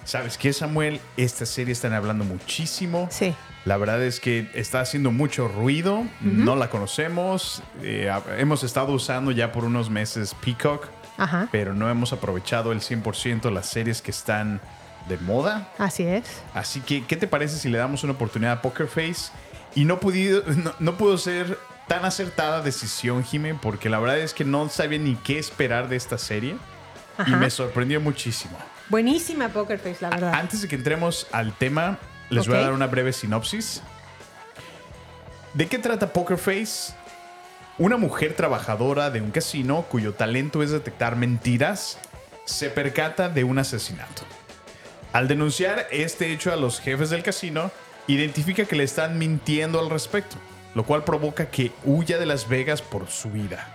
¿Sabes 0.06 0.38
qué, 0.38 0.52
Samuel? 0.52 1.00
Esta 1.16 1.44
serie 1.46 1.72
están 1.72 1.92
hablando 1.92 2.24
muchísimo. 2.24 3.08
Sí. 3.10 3.34
La 3.64 3.76
verdad 3.76 4.00
es 4.02 4.20
que 4.20 4.48
está 4.54 4.80
haciendo 4.80 5.10
mucho 5.10 5.48
ruido. 5.48 6.04
No 6.20 6.54
la 6.54 6.70
conocemos. 6.70 7.60
Eh, 7.82 8.08
hemos 8.38 8.62
estado 8.62 8.92
usando 8.92 9.32
ya 9.32 9.50
por 9.50 9.64
unos 9.64 9.90
meses 9.90 10.32
Peacock, 10.44 10.86
Ajá. 11.18 11.48
pero 11.50 11.74
no 11.74 11.90
hemos 11.90 12.12
aprovechado 12.12 12.70
el 12.70 12.80
100% 12.82 13.50
las 13.50 13.66
series 13.66 14.00
que 14.00 14.12
están 14.12 14.60
de 15.08 15.18
moda. 15.18 15.72
Así 15.76 16.04
es. 16.04 16.24
Así 16.54 16.80
que, 16.80 17.04
¿qué 17.04 17.16
te 17.16 17.26
parece 17.26 17.58
si 17.58 17.68
le 17.68 17.78
damos 17.78 18.04
una 18.04 18.12
oportunidad 18.12 18.52
a 18.52 18.62
Poker 18.62 18.86
Face? 18.86 19.32
Y 19.74 19.84
no, 19.86 19.98
pudido, 19.98 20.44
no, 20.46 20.72
no 20.78 20.96
pudo 20.96 21.18
ser 21.18 21.58
tan 21.88 22.04
acertada 22.04 22.62
decisión, 22.62 23.24
Jime, 23.24 23.54
porque 23.54 23.90
la 23.90 23.98
verdad 23.98 24.20
es 24.20 24.34
que 24.34 24.44
no 24.44 24.68
sabía 24.68 25.00
ni 25.00 25.16
qué 25.16 25.40
esperar 25.40 25.88
de 25.88 25.96
esta 25.96 26.16
serie. 26.16 26.56
Y 27.18 27.22
Ajá. 27.22 27.36
me 27.38 27.50
sorprendió 27.50 28.00
muchísimo. 28.00 28.56
Buenísima 28.88 29.48
Poker 29.48 29.78
Face, 29.78 29.98
la 30.00 30.10
verdad. 30.10 30.34
Antes 30.34 30.62
de 30.62 30.68
que 30.68 30.76
entremos 30.76 31.26
al 31.32 31.52
tema, 31.52 31.98
les 32.30 32.46
voy 32.46 32.56
a 32.56 32.60
dar 32.60 32.72
una 32.72 32.86
breve 32.86 33.12
sinopsis. 33.12 33.82
¿De 35.54 35.66
qué 35.66 35.78
trata 35.78 36.12
Poker 36.12 36.38
Face? 36.38 36.94
Una 37.78 37.96
mujer 37.96 38.34
trabajadora 38.34 39.10
de 39.10 39.20
un 39.20 39.30
casino 39.30 39.86
cuyo 39.88 40.14
talento 40.14 40.62
es 40.62 40.70
detectar 40.70 41.16
mentiras 41.16 41.98
se 42.44 42.70
percata 42.70 43.28
de 43.28 43.44
un 43.44 43.58
asesinato. 43.58 44.22
Al 45.12 45.28
denunciar 45.28 45.86
este 45.90 46.32
hecho 46.32 46.52
a 46.52 46.56
los 46.56 46.80
jefes 46.80 47.10
del 47.10 47.22
casino, 47.22 47.70
identifica 48.06 48.64
que 48.64 48.76
le 48.76 48.84
están 48.84 49.18
mintiendo 49.18 49.80
al 49.80 49.90
respecto, 49.90 50.36
lo 50.74 50.84
cual 50.84 51.04
provoca 51.04 51.46
que 51.46 51.72
huya 51.84 52.18
de 52.18 52.26
Las 52.26 52.48
Vegas 52.48 52.82
por 52.82 53.08
su 53.08 53.30
vida. 53.30 53.68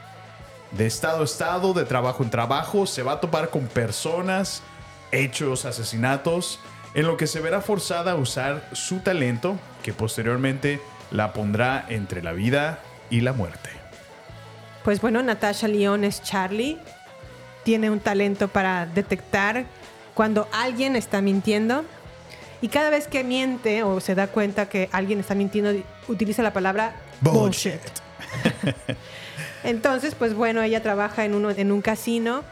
De 0.71 0.85
estado 0.85 1.21
a 1.21 1.25
estado, 1.25 1.73
de 1.73 1.83
trabajo 1.83 2.23
en 2.23 2.29
trabajo, 2.29 2.85
se 2.85 3.03
va 3.03 3.13
a 3.13 3.19
topar 3.19 3.49
con 3.49 3.67
personas, 3.67 4.63
hechos, 5.11 5.65
asesinatos, 5.65 6.59
en 6.93 7.07
lo 7.07 7.17
que 7.17 7.27
se 7.27 7.39
verá 7.39 7.61
forzada 7.61 8.13
a 8.13 8.15
usar 8.15 8.67
su 8.73 8.99
talento, 8.99 9.57
que 9.83 9.93
posteriormente 9.93 10.81
la 11.11 11.33
pondrá 11.33 11.85
entre 11.89 12.21
la 12.21 12.33
vida 12.33 12.79
y 13.09 13.21
la 13.21 13.33
muerte. 13.33 13.69
Pues 14.83 14.99
bueno, 14.99 15.21
Natasha 15.21 15.67
León 15.67 16.03
es 16.03 16.23
Charlie. 16.23 16.77
Tiene 17.63 17.91
un 17.91 17.99
talento 17.99 18.47
para 18.47 18.87
detectar 18.87 19.65
cuando 20.15 20.47
alguien 20.51 20.95
está 20.95 21.21
mintiendo. 21.21 21.85
Y 22.61 22.67
cada 22.67 22.89
vez 22.89 23.07
que 23.07 23.23
miente 23.23 23.83
o 23.83 23.99
se 23.99 24.15
da 24.15 24.27
cuenta 24.27 24.69
que 24.69 24.89
alguien 24.91 25.19
está 25.19 25.35
mintiendo, 25.35 25.71
utiliza 26.07 26.43
la 26.43 26.53
palabra 26.53 26.95
bullshit. 27.21 27.79
Entonces, 29.63 30.15
pues 30.15 30.33
bueno, 30.33 30.61
ella 30.61 30.81
trabaja 30.81 31.25
en, 31.25 31.35
uno, 31.35 31.51
en 31.51 31.71
un 31.71 31.81
casino. 31.81 32.43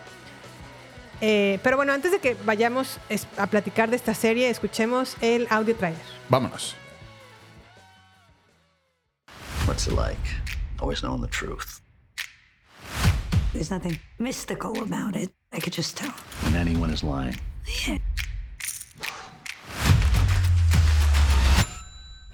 Eh, 1.21 1.59
pero 1.63 1.75
bueno, 1.75 1.91
antes 1.91 2.11
de 2.11 2.19
que 2.19 2.35
vayamos 2.45 2.99
a 3.37 3.47
platicar 3.47 3.89
de 3.89 3.97
esta 3.97 4.13
serie, 4.13 4.49
escuchemos 4.49 5.17
el 5.21 5.47
audio 5.49 5.75
trailer. 5.75 6.01
Vámonos. 6.29 6.75
What's 9.65 9.87
it 9.87 9.93
like? 9.93 10.17
Always 10.79 11.01
knowing 11.01 11.21
the 11.21 11.27
truth. 11.27 11.81
There's 13.53 13.69
nothing 13.69 13.99
mystical 14.17 14.81
about 14.81 15.15
it. 15.15 15.31
I 15.51 15.59
could 15.59 15.73
just 15.73 15.97
tell. 15.97 16.13
When 16.43 16.55
anyone 16.55 16.91
is 16.91 17.03
lying. 17.03 17.35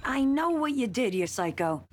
I 0.04 0.24
know 0.24 0.50
what 0.50 0.72
you 0.74 0.86
did, 0.86 1.14
you 1.14 1.26
psycho. 1.26 1.86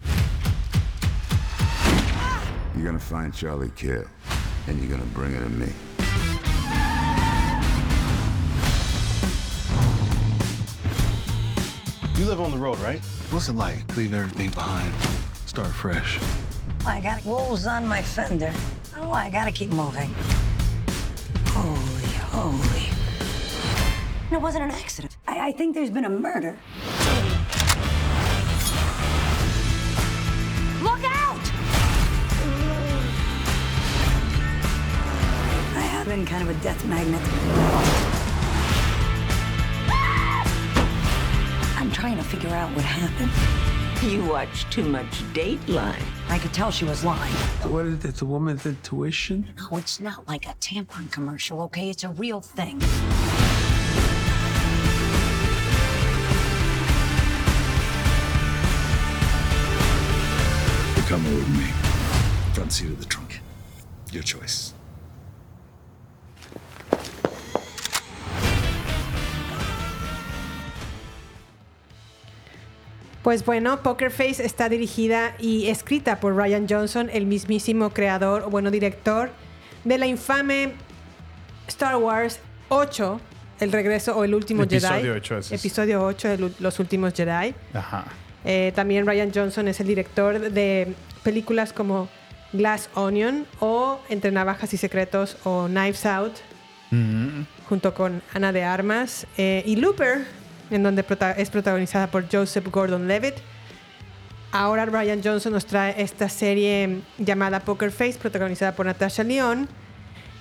You're 2.76 2.86
gonna 2.86 3.00
find 3.00 3.34
Charlie 3.34 3.72
Kidd, 3.76 4.08
and 4.68 4.80
you're 4.80 4.90
gonna 4.90 5.10
bring 5.14 5.34
it 5.34 5.40
to 5.40 5.50
me. 5.50 5.68
You 12.16 12.26
live 12.26 12.40
on 12.42 12.52
the 12.52 12.58
road, 12.58 12.78
right? 12.78 13.00
What's 13.32 13.50
it 13.50 13.54
like 13.54 13.98
leaving 13.98 14.20
everything 14.20 14.52
behind? 14.52 14.94
Start 15.48 15.70
fresh. 15.70 16.20
I 16.86 17.02
got 17.02 17.26
wolves 17.26 17.66
on 17.66 17.88
my 17.88 18.04
fender. 18.04 18.54
Oh, 18.98 19.12
I 19.12 19.32
gotta 19.32 19.52
keep 19.52 19.72
moving. 19.72 20.14
Holy, 21.48 22.14
holy. 22.30 22.90
It 24.32 24.40
wasn't 24.40 24.66
an 24.66 24.72
accident. 24.72 25.18
I, 25.28 25.48
I 25.48 25.52
think 25.54 25.74
there's 25.74 25.90
been 25.90 26.06
a 26.06 26.10
murder. 26.10 26.56
Look 30.84 31.04
out! 31.04 31.42
I 35.76 35.82
have 35.82 36.08
been 36.08 36.28
kind 36.28 36.48
of 36.48 36.56
a 36.56 36.62
death 36.62 36.86
magnet. 36.86 38.13
Trying 42.04 42.18
to 42.18 42.24
figure 42.24 42.50
out 42.50 42.70
what 42.76 42.84
happened. 42.84 43.32
You 44.12 44.26
watch 44.26 44.70
too 44.70 44.84
much 44.84 45.24
Dateline. 45.32 46.04
I 46.28 46.38
could 46.38 46.52
tell 46.52 46.70
she 46.70 46.84
was 46.84 47.06
lying. 47.06 47.34
What 47.72 47.86
is 47.86 48.04
it? 48.04 48.16
The 48.16 48.26
woman's 48.26 48.66
intuition? 48.66 49.48
No, 49.58 49.78
it's 49.78 50.02
not 50.02 50.28
like 50.28 50.46
a 50.46 50.54
tampon 50.56 51.10
commercial, 51.14 51.62
okay? 51.62 51.90
It's 51.90 52.04
a 52.04 52.10
real 52.10 52.42
thing. 52.42 52.82
You're 60.98 61.06
coming 61.08 61.34
with 61.36 61.50
me. 61.58 61.72
Front 62.52 62.74
seat 62.74 62.90
of 62.90 63.00
the 63.00 63.06
trunk. 63.06 63.40
Your 64.12 64.24
choice. 64.24 64.74
Pues 73.24 73.46
bueno, 73.46 73.82
Poker 73.82 74.12
Face 74.12 74.44
está 74.44 74.68
dirigida 74.68 75.36
y 75.40 75.68
escrita 75.70 76.20
por 76.20 76.36
Ryan 76.36 76.68
Johnson, 76.70 77.10
el 77.14 77.26
mismísimo 77.26 77.92
creador, 77.92 78.44
o 78.44 78.50
bueno, 78.50 78.70
director 78.70 79.30
de 79.86 79.98
la 79.98 80.08
infame 80.08 80.74
Star 81.68 81.96
Wars 81.96 82.40
8, 82.70 83.20
El 83.62 83.72
regreso 83.72 84.18
o 84.18 84.26
el 84.26 84.34
último 84.36 84.64
Episodio 84.64 84.96
Jedi. 84.98 85.10
ocho, 85.10 85.38
ese 85.38 85.56
es. 85.56 85.62
Episodio 85.62 86.04
8 86.04 86.28
de 86.30 86.38
Lu- 86.38 86.54
Los 86.60 86.80
últimos 86.80 87.14
Jedi. 87.14 87.54
Ajá. 87.74 88.06
Eh, 88.44 88.74
también 88.76 89.06
Ryan 89.06 89.32
Johnson 89.34 89.70
es 89.70 89.80
el 89.80 89.88
director 89.88 90.40
de 90.52 90.94
películas 91.24 91.72
como 91.72 92.10
Glass 92.52 92.90
Onion 92.96 93.46
o 93.62 94.00
Entre 94.10 94.32
Navajas 94.32 94.74
y 94.74 94.78
Secretos 94.78 95.38
o 95.46 95.68
Knives 95.68 96.06
Out, 96.06 96.34
Mm. 96.92 97.44
junto 97.70 97.94
con 97.94 98.22
Ana 98.34 98.52
de 98.52 98.64
Armas. 98.64 99.26
eh, 99.38 99.64
y 99.66 99.78
Looper, 99.78 100.26
en 100.70 100.84
donde 100.84 101.06
es 101.38 101.50
protagonizada 101.50 102.08
por 102.08 102.26
Joseph 102.32 102.68
Gordon-Levitt. 102.70 103.36
Ahora 104.52 104.86
Ryan 104.86 105.22
Johnson 105.24 105.54
nos 105.54 105.66
trae 105.66 106.02
esta 106.02 106.30
serie 106.30 107.02
llamada 107.18 107.60
Poker 107.60 107.92
Face, 107.92 108.20
protagonizada 108.20 108.76
por 108.76 108.86
Natasha 108.86 109.24
León. 109.24 109.68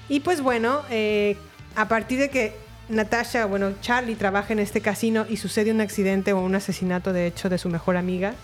Y 0.09 0.21
pues 0.21 0.43
bueno, 0.43 0.83
eh, 0.91 1.37
a 1.77 1.89
partir 1.89 2.19
de 2.19 2.29
que 2.29 2.55
Natasha, 2.89 3.47
bueno, 3.47 3.73
Charlie 3.81 4.15
trabaja 4.15 4.53
en 4.53 4.59
este 4.59 4.81
casino 4.81 5.25
y 5.29 5.39
sucede 5.39 5.71
un 5.71 5.81
accidente 5.81 6.33
o 6.33 6.41
un 6.41 6.55
asesinato, 6.55 7.13
de 7.13 7.27
hecho, 7.27 7.49
de 7.49 7.57
su 7.57 7.69
mejor 7.69 7.97
amiga, 7.97 8.35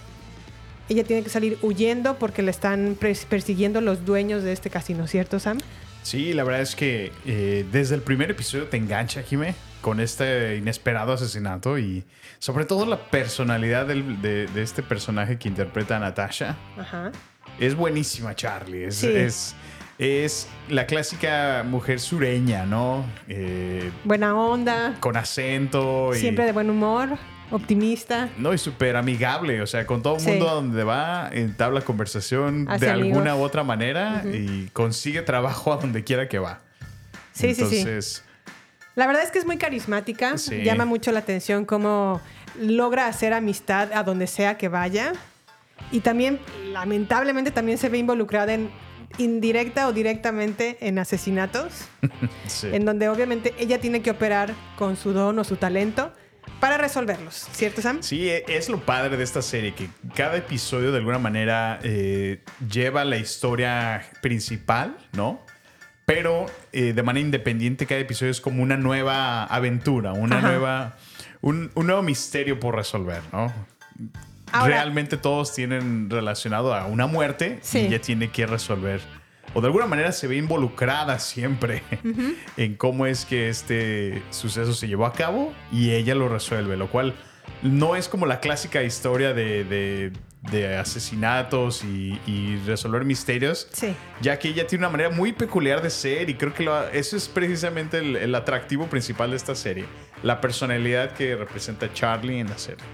ella 0.89 1.05
tiene 1.05 1.23
que 1.23 1.29
salir 1.29 1.59
huyendo 1.61 2.19
porque 2.19 2.43
le 2.43 2.51
están 2.51 2.97
persiguiendo 2.99 3.81
los 3.81 4.07
dueños 4.07 4.43
de 4.43 4.53
este 4.53 4.71
casino, 4.71 5.07
¿cierto, 5.07 5.39
Sam? 5.39 5.59
Sí, 6.03 6.33
la 6.33 6.45
verdad 6.45 6.63
es 6.63 6.75
que 6.75 7.13
eh, 7.27 7.67
desde 7.71 7.95
el 7.95 8.01
primer 8.01 8.31
episodio 8.31 8.67
te 8.69 8.79
engancha, 8.79 9.23
Jime, 9.23 9.55
con 9.81 10.01
este 10.01 10.57
inesperado 10.57 11.13
asesinato 11.13 11.79
y 11.79 12.05
sobre 12.39 12.65
todo 12.65 12.87
la 12.87 12.99
personalidad 13.11 13.87
del- 13.87 14.21
de, 14.23 14.47
de 14.49 14.63
este 14.63 14.83
personaje 14.83 15.39
que 15.39 15.49
interpreta 15.49 15.97
a 15.97 16.01
Natasha. 16.01 16.57
Ajá. 16.79 17.13
Es 17.61 17.75
buenísima, 17.75 18.35
Charlie. 18.35 18.85
Es, 18.85 18.97
Sí. 18.97 19.09
es, 19.15 19.55
es 19.99 20.49
la 20.69 20.87
clásica 20.87 21.65
mujer 21.69 21.99
sureña, 22.01 22.67
¿no? 22.67 23.05
Eh, 23.29 23.91
Buena 24.05 24.35
onda, 24.37 24.95
con 25.01 25.17
acento 25.17 26.11
y... 26.15 26.19
siempre 26.19 26.45
de 26.45 26.53
buen 26.53 26.71
humor, 26.71 27.17
optimista. 27.51 28.29
No, 28.39 28.53
y 28.55 28.59
súper 28.59 28.95
amigable, 28.97 29.61
o 29.63 29.67
sea, 29.67 29.87
con 29.87 30.03
todo 30.03 30.15
el 30.17 30.21
Sí. 30.21 30.31
mundo 30.31 30.49
a 30.51 30.53
donde 30.55 30.85
va, 30.85 31.31
entabla 31.33 31.81
conversación 31.81 32.67
Hace 32.69 32.85
de 32.87 32.91
amigos. 32.93 33.09
alguna 33.19 33.35
u 33.37 33.41
otra 33.43 33.65
manera 33.65 34.23
y 34.25 34.69
consigue 34.73 35.23
trabajo 35.23 35.73
a 35.73 35.79
donde 35.79 36.05
quiera 36.05 36.29
que 36.29 36.39
va. 36.39 36.61
Sí, 37.33 37.55
sí, 37.55 37.65
sí. 37.67 37.85
La 38.99 39.07
verdad 39.07 39.23
es 39.23 39.31
que 39.31 39.39
es 39.39 39.47
muy 39.47 39.59
carismática. 39.59 40.37
Sí. 40.39 40.65
Llama 40.65 40.85
mucho 40.85 41.13
la 41.13 41.21
atención 41.21 41.65
cómo 41.65 42.21
logra 42.59 43.07
hacer 43.07 43.33
amistad 43.33 43.93
a 43.93 44.03
donde 44.03 44.27
sea 44.27 44.59
que 44.59 44.67
vaya. 44.67 45.13
Y 45.93 46.01
también, 46.01 46.41
lamentablemente, 46.73 47.53
también 47.53 47.79
se 47.79 47.89
ve 47.91 47.99
involucrada 47.99 48.55
en 48.55 48.71
indirecta 49.19 49.87
o 49.87 49.93
directamente 49.93 50.79
en 50.81 50.99
asesinatos, 50.99 51.85
sí. 52.49 52.71
en 52.73 52.85
donde 52.85 53.09
obviamente 53.09 53.55
ella 53.61 53.81
tiene 53.81 54.03
que 54.03 54.11
operar 54.11 54.53
con 54.77 54.97
su 54.97 55.13
don 55.13 55.39
o 55.39 55.45
su 55.45 55.55
talento 55.55 56.13
para 56.59 56.77
resolverlos, 56.77 57.47
¿cierto, 57.53 57.81
Sam? 57.81 58.03
Sí, 58.03 58.29
e- 58.29 58.45
es 58.49 58.69
lo 58.69 58.81
padre 58.81 59.17
de 59.17 59.23
esta 59.23 59.43
serie, 59.43 59.75
que 59.75 59.89
cada 60.17 60.37
episodio 60.39 60.91
de 60.91 60.99
alguna 60.99 61.21
manera 61.21 61.79
eh, 61.85 62.43
lleva 62.69 63.05
la 63.05 63.17
historia 63.17 64.05
principal, 64.21 64.97
¿no? 65.13 65.41
Pero 66.09 66.47
eh, 66.73 66.95
de 66.95 67.03
manera 67.03 67.23
independiente 67.27 67.85
cada 67.85 68.01
episodio 68.01 68.33
es 68.33 68.41
como 68.41 68.63
una 68.63 68.79
nueva 68.79 69.45
aventura, 69.45 70.15
una 70.15 70.39
Ajá. 70.39 70.49
nueva, 70.49 70.97
un, 71.43 71.71
un 71.75 71.87
nuevo 71.87 72.03
misterio 72.03 72.59
por 72.59 72.75
resolver, 72.75 73.21
¿no? 73.31 73.53
Ahora- 74.51 74.77
Realmente 74.77 75.19
todos 75.19 75.55
tienen 75.55 76.09
relacionado 76.09 76.75
a 76.75 76.87
una 76.87 77.07
muerte 77.07 77.59
Sí. 77.61 77.81
y 77.81 77.87
ella 77.89 78.01
tiene 78.01 78.31
que 78.31 78.47
resolver. 78.47 79.03
O 79.53 79.61
de 79.61 79.67
alguna 79.67 79.85
manera 79.87 80.11
se 80.13 80.27
ve 80.27 80.37
involucrada 80.37 81.19
siempre 81.19 81.83
en 82.57 82.77
cómo 82.77 83.05
es 83.05 83.27
que 83.27 83.51
este 83.51 84.23
suceso 84.31 84.73
se 84.73 84.89
llevó 84.89 85.05
a 85.05 85.13
cabo 85.13 85.53
y 85.71 85.91
ella 85.91 86.15
lo 86.15 86.31
resuelve, 86.31 86.79
lo 86.79 86.89
cual 86.91 87.15
no 87.63 87.97
es 87.97 88.09
como 88.09 88.25
la 88.25 88.41
clásica 88.41 88.83
historia 88.83 89.35
de, 89.35 89.65
de- 89.65 90.13
de 90.43 90.77
asesinatos 90.77 91.83
y, 91.85 92.21
y 92.27 92.57
resolver 92.67 93.05
misterios, 93.05 93.69
Sí. 93.73 93.95
ya 94.21 94.39
que 94.39 94.49
ella 94.49 94.67
tiene 94.67 94.85
una 94.87 94.91
manera 94.93 95.11
muy 95.11 95.33
peculiar 95.33 95.83
de 95.83 95.91
ser 95.91 96.31
y 96.31 96.35
creo 96.35 96.55
que 96.55 96.63
lo- 96.63 96.89
eso 96.91 97.17
es 97.17 97.29
precisamente 97.29 97.99
el, 97.99 98.17
el 98.17 98.35
atractivo 98.35 98.87
principal 98.87 99.31
de 99.31 99.37
esta 99.37 99.55
serie, 99.55 99.85
la 100.23 100.41
personalidad 100.41 101.13
que 101.13 101.35
representa 101.37 101.93
Charlie 101.93 102.39
en 102.41 102.49
la 102.49 102.59
serie. 102.59 102.85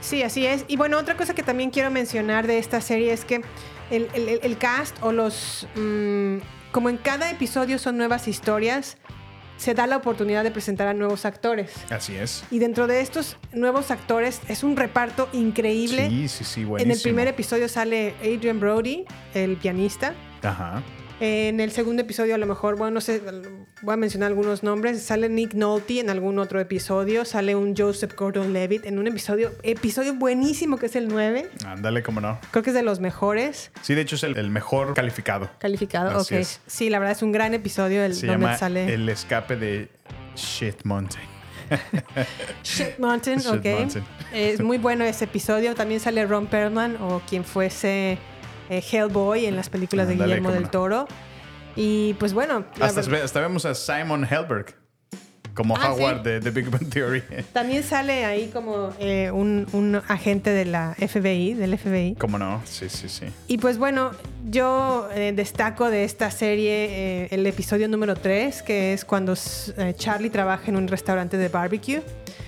Sí, 0.00 0.22
así 0.22 0.46
es. 0.46 0.64
Y 0.68 0.76
bueno, 0.76 0.98
otra 0.98 1.16
cosa 1.16 1.34
que 1.34 1.42
también 1.42 1.70
quiero 1.70 1.90
mencionar 1.90 2.46
de 2.46 2.58
esta 2.58 2.80
serie 2.80 3.12
es 3.12 3.24
que 3.24 3.42
el, 3.90 4.08
el- 4.14 4.40
el 4.42 4.58
cast 4.58 4.96
o 5.02 5.12
los... 5.12 5.66
mm, 5.76 6.36
como 6.72 6.88
en 6.88 6.96
cada 6.98 7.30
episodio 7.30 7.78
son 7.78 7.96
nuevas 7.96 8.28
historias, 8.28 8.96
se 9.60 9.74
da 9.74 9.86
la 9.86 9.98
oportunidad 9.98 10.42
de 10.42 10.50
presentar 10.50 10.88
a 10.88 10.94
nuevos 10.94 11.26
actores. 11.26 11.70
Así 11.90 12.16
es. 12.16 12.44
Y 12.50 12.60
dentro 12.60 12.86
de 12.86 13.02
estos 13.02 13.36
nuevos 13.52 13.90
actores 13.90 14.40
es 14.48 14.64
un 14.64 14.74
reparto 14.74 15.28
increíble. 15.34 16.08
Sí, 16.08 16.28
sí, 16.28 16.44
sí, 16.44 16.60
en 16.62 16.68
buenísimo. 16.68 16.94
el 16.94 17.02
primer 17.02 17.28
episodio 17.28 17.68
sale 17.68 18.14
Adrian 18.22 18.58
Brody, 18.58 19.04
el 19.34 19.58
pianista. 19.58 20.14
Ajá. 20.42 20.82
En 21.22 21.60
el 21.60 21.70
segundo 21.70 22.00
episodio, 22.00 22.34
a 22.34 22.38
lo 22.38 22.46
mejor, 22.46 22.76
bueno, 22.76 22.94
no 22.94 23.00
sé, 23.02 23.20
voy 23.82 23.92
a 23.92 23.96
mencionar 23.96 24.28
algunos 24.28 24.62
nombres. 24.62 25.02
Sale 25.02 25.28
Nick 25.28 25.52
Nolte 25.52 26.00
en 26.00 26.08
algún 26.08 26.38
otro 26.38 26.58
episodio. 26.60 27.26
Sale 27.26 27.54
un 27.54 27.76
Joseph 27.76 28.14
Gordon-Levitt 28.16 28.86
en 28.86 28.98
un 28.98 29.06
episodio, 29.06 29.52
episodio 29.62 30.14
buenísimo 30.14 30.78
que 30.78 30.86
es 30.86 30.96
el 30.96 31.08
9. 31.08 31.50
Ándale, 31.66 32.02
cómo 32.02 32.22
no. 32.22 32.38
Creo 32.50 32.62
que 32.62 32.70
es 32.70 32.74
de 32.74 32.82
los 32.82 33.00
mejores 33.00 33.70
Sí, 33.82 33.94
de 33.94 34.00
hecho 34.00 34.16
es 34.16 34.22
el, 34.22 34.38
el 34.38 34.48
mejor 34.50 34.94
calificado. 34.94 35.50
calificados. 35.58 36.14
Así 36.14 36.34
Ok. 36.36 36.40
es. 36.40 36.60
Sí, 36.66 36.88
la 36.88 36.98
verdad 36.98 37.12
es 37.16 37.22
un 37.22 37.32
gran 37.32 37.52
episodio 37.52 38.02
el, 38.02 38.14
Se 38.14 38.26
donde 38.26 38.46
llama 38.46 38.56
sale 38.56 38.92
El 38.94 39.06
escape 39.08 39.56
de 39.56 39.88
Shit 40.36 40.84
Mountain. 40.84 41.28
Shit 42.64 42.98
Mountain. 42.98 43.38
Shit 43.40 43.46
ok. 43.48 43.64
Mountain. 43.64 44.04
Es 44.32 44.60
muy 44.60 44.78
bueno 44.78 45.04
ese 45.04 45.24
episodio. 45.26 45.74
También 45.74 46.00
sale 46.00 46.26
Ron 46.26 46.46
Perlman 46.46 46.96
o 47.00 47.20
quien 47.28 47.44
fuese 47.44 48.18
eh, 48.70 48.82
Hellboy 48.90 49.44
en 49.46 49.56
las 49.56 49.68
películas 49.68 50.08
de 50.08 50.14
Guillermo 50.16 50.50
del 50.52 50.62
no. 50.64 50.70
Toro. 50.70 51.08
Y 51.76 52.14
pues 52.14 52.32
bueno, 52.32 52.64
Hasta, 52.80 53.00
verdad- 53.02 53.22
hasta 53.24 53.40
vemos 53.40 53.64
a 53.64 53.74
Simon 53.74 54.24
Helberg 54.24 54.74
como 55.54 55.76
Ah, 55.76 55.92
Howard 55.92 56.18
¿sí? 56.18 56.22
de 56.30 56.40
The 56.40 56.50
Big 56.50 56.70
Bang 56.70 56.88
Theory. 56.88 57.22
también 57.52 57.82
sale 57.82 58.24
ahí 58.24 58.48
como 58.52 58.90
eh, 59.00 59.30
un, 59.32 59.66
un 59.72 60.00
agente 60.08 60.50
de 60.50 60.64
la 60.64 60.94
FBI, 60.96 61.54
del 61.54 61.76
FBI. 61.76 62.14
¿Cómo 62.16 62.38
no? 62.38 62.62
Sí, 62.64 62.88
sí, 62.88 63.08
sí. 63.08 63.26
Y 63.48 63.58
pues 63.58 63.76
bueno, 63.76 64.12
yo 64.48 65.08
eh, 65.14 65.32
destaco 65.34 65.90
de 65.90 66.04
esta 66.04 66.30
serie 66.30 67.24
eh, 67.24 67.28
el 67.32 67.46
episodio 67.46 67.88
número 67.88 68.14
3, 68.14 68.62
que 68.62 68.92
es 68.92 69.04
cuando 69.04 69.34
Charlie 69.96 70.30
trabaja 70.30 70.68
en 70.68 70.76
un 70.76 70.88
restaurante 70.88 71.36
de 71.36 71.48
barbecue. 71.48 72.02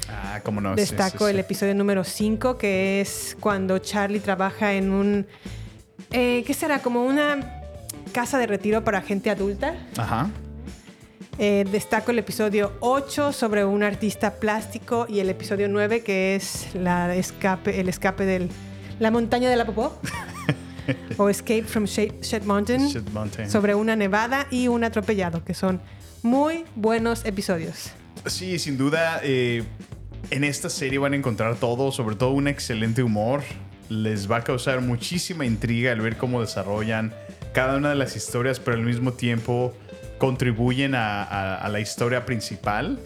Ah, 0.08 0.40
cómo 0.44 0.60
no. 0.60 0.74
Destaco 0.76 1.26
sí, 1.26 1.32
el 1.32 1.38
episodio 1.40 1.74
número 1.74 2.04
5, 2.04 2.56
que 2.56 3.00
es 3.00 3.36
cuando 3.40 3.78
Charlie 3.78 4.20
trabaja 4.20 4.74
en 4.74 4.90
un... 4.92 5.26
eh, 6.10 6.44
¿Qué 6.46 6.54
será? 6.54 6.80
Como 6.80 7.04
una 7.04 7.62
casa 8.12 8.38
de 8.38 8.46
retiro 8.46 8.84
para 8.84 9.02
gente 9.02 9.30
adulta. 9.30 9.74
Ajá. 9.96 10.30
Eh, 11.38 11.64
destaco 11.70 12.10
el 12.10 12.18
episodio 12.18 12.72
8 12.80 13.32
sobre 13.32 13.64
un 13.64 13.82
artista 13.82 14.34
plástico 14.34 15.06
y 15.08 15.20
el 15.20 15.30
episodio 15.30 15.66
9 15.68 16.02
que 16.02 16.36
es 16.36 16.74
la 16.74 17.14
escape, 17.14 17.80
el 17.80 17.88
escape 17.88 18.26
de 18.26 18.48
la 18.98 19.10
montaña 19.10 19.48
de 19.48 19.56
la 19.56 19.64
popó 19.64 19.98
o 21.16 21.30
Escape 21.30 21.64
from 21.64 21.86
Shed 21.86 22.42
Mountain 22.44 22.86
Shit 22.86 23.10
Mountain. 23.10 23.50
sobre 23.50 23.74
una 23.74 23.96
nevada 23.96 24.46
y 24.50 24.68
un 24.68 24.84
atropellado 24.84 25.42
que 25.42 25.54
son 25.54 25.80
muy 26.22 26.64
buenos 26.76 27.24
episodios. 27.24 27.92
Sí, 28.26 28.58
sin 28.58 28.76
duda, 28.76 29.20
eh, 29.22 29.64
en 30.30 30.44
esta 30.44 30.70
serie 30.70 30.98
van 30.98 31.14
a 31.14 31.16
encontrar 31.16 31.56
todo, 31.56 31.90
sobre 31.92 32.14
todo 32.14 32.30
un 32.30 32.46
excelente 32.46 33.02
humor. 33.02 33.42
Les 33.92 34.30
va 34.30 34.36
a 34.38 34.44
causar 34.44 34.80
muchísima 34.80 35.44
intriga 35.44 35.92
el 35.92 36.00
ver 36.00 36.16
cómo 36.16 36.40
desarrollan 36.40 37.12
cada 37.52 37.76
una 37.76 37.90
de 37.90 37.94
las 37.96 38.16
historias, 38.16 38.58
pero 38.58 38.76
al 38.78 38.82
mismo 38.84 39.12
tiempo 39.12 39.74
contribuyen 40.18 40.94
a, 40.94 41.22
a- 41.22 41.56
a 41.56 41.68
la 41.68 41.80
historia 41.80 42.24
principal. 42.24 42.98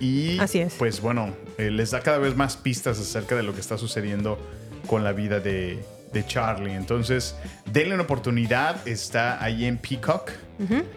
Y 0.00 0.38
Así 0.40 0.58
es. 0.58 0.74
pues 0.74 1.00
bueno, 1.00 1.34
eh, 1.58 1.70
les 1.70 1.90
da 1.92 2.00
cada 2.00 2.18
vez 2.18 2.36
más 2.36 2.56
pistas 2.56 2.98
acerca 2.98 3.36
de 3.36 3.42
lo 3.42 3.54
que 3.54 3.60
está 3.60 3.78
sucediendo 3.78 4.38
con 4.86 5.04
la 5.04 5.12
vida 5.12 5.40
de, 5.40 5.82
de 6.12 6.26
Charlie. 6.26 6.72
Entonces, 6.72 7.34
denle 7.72 7.94
una 7.94 8.02
oportunidad. 8.02 8.86
Está 8.86 9.42
ahí 9.42 9.64
en 9.64 9.78
Peacock. 9.78 10.30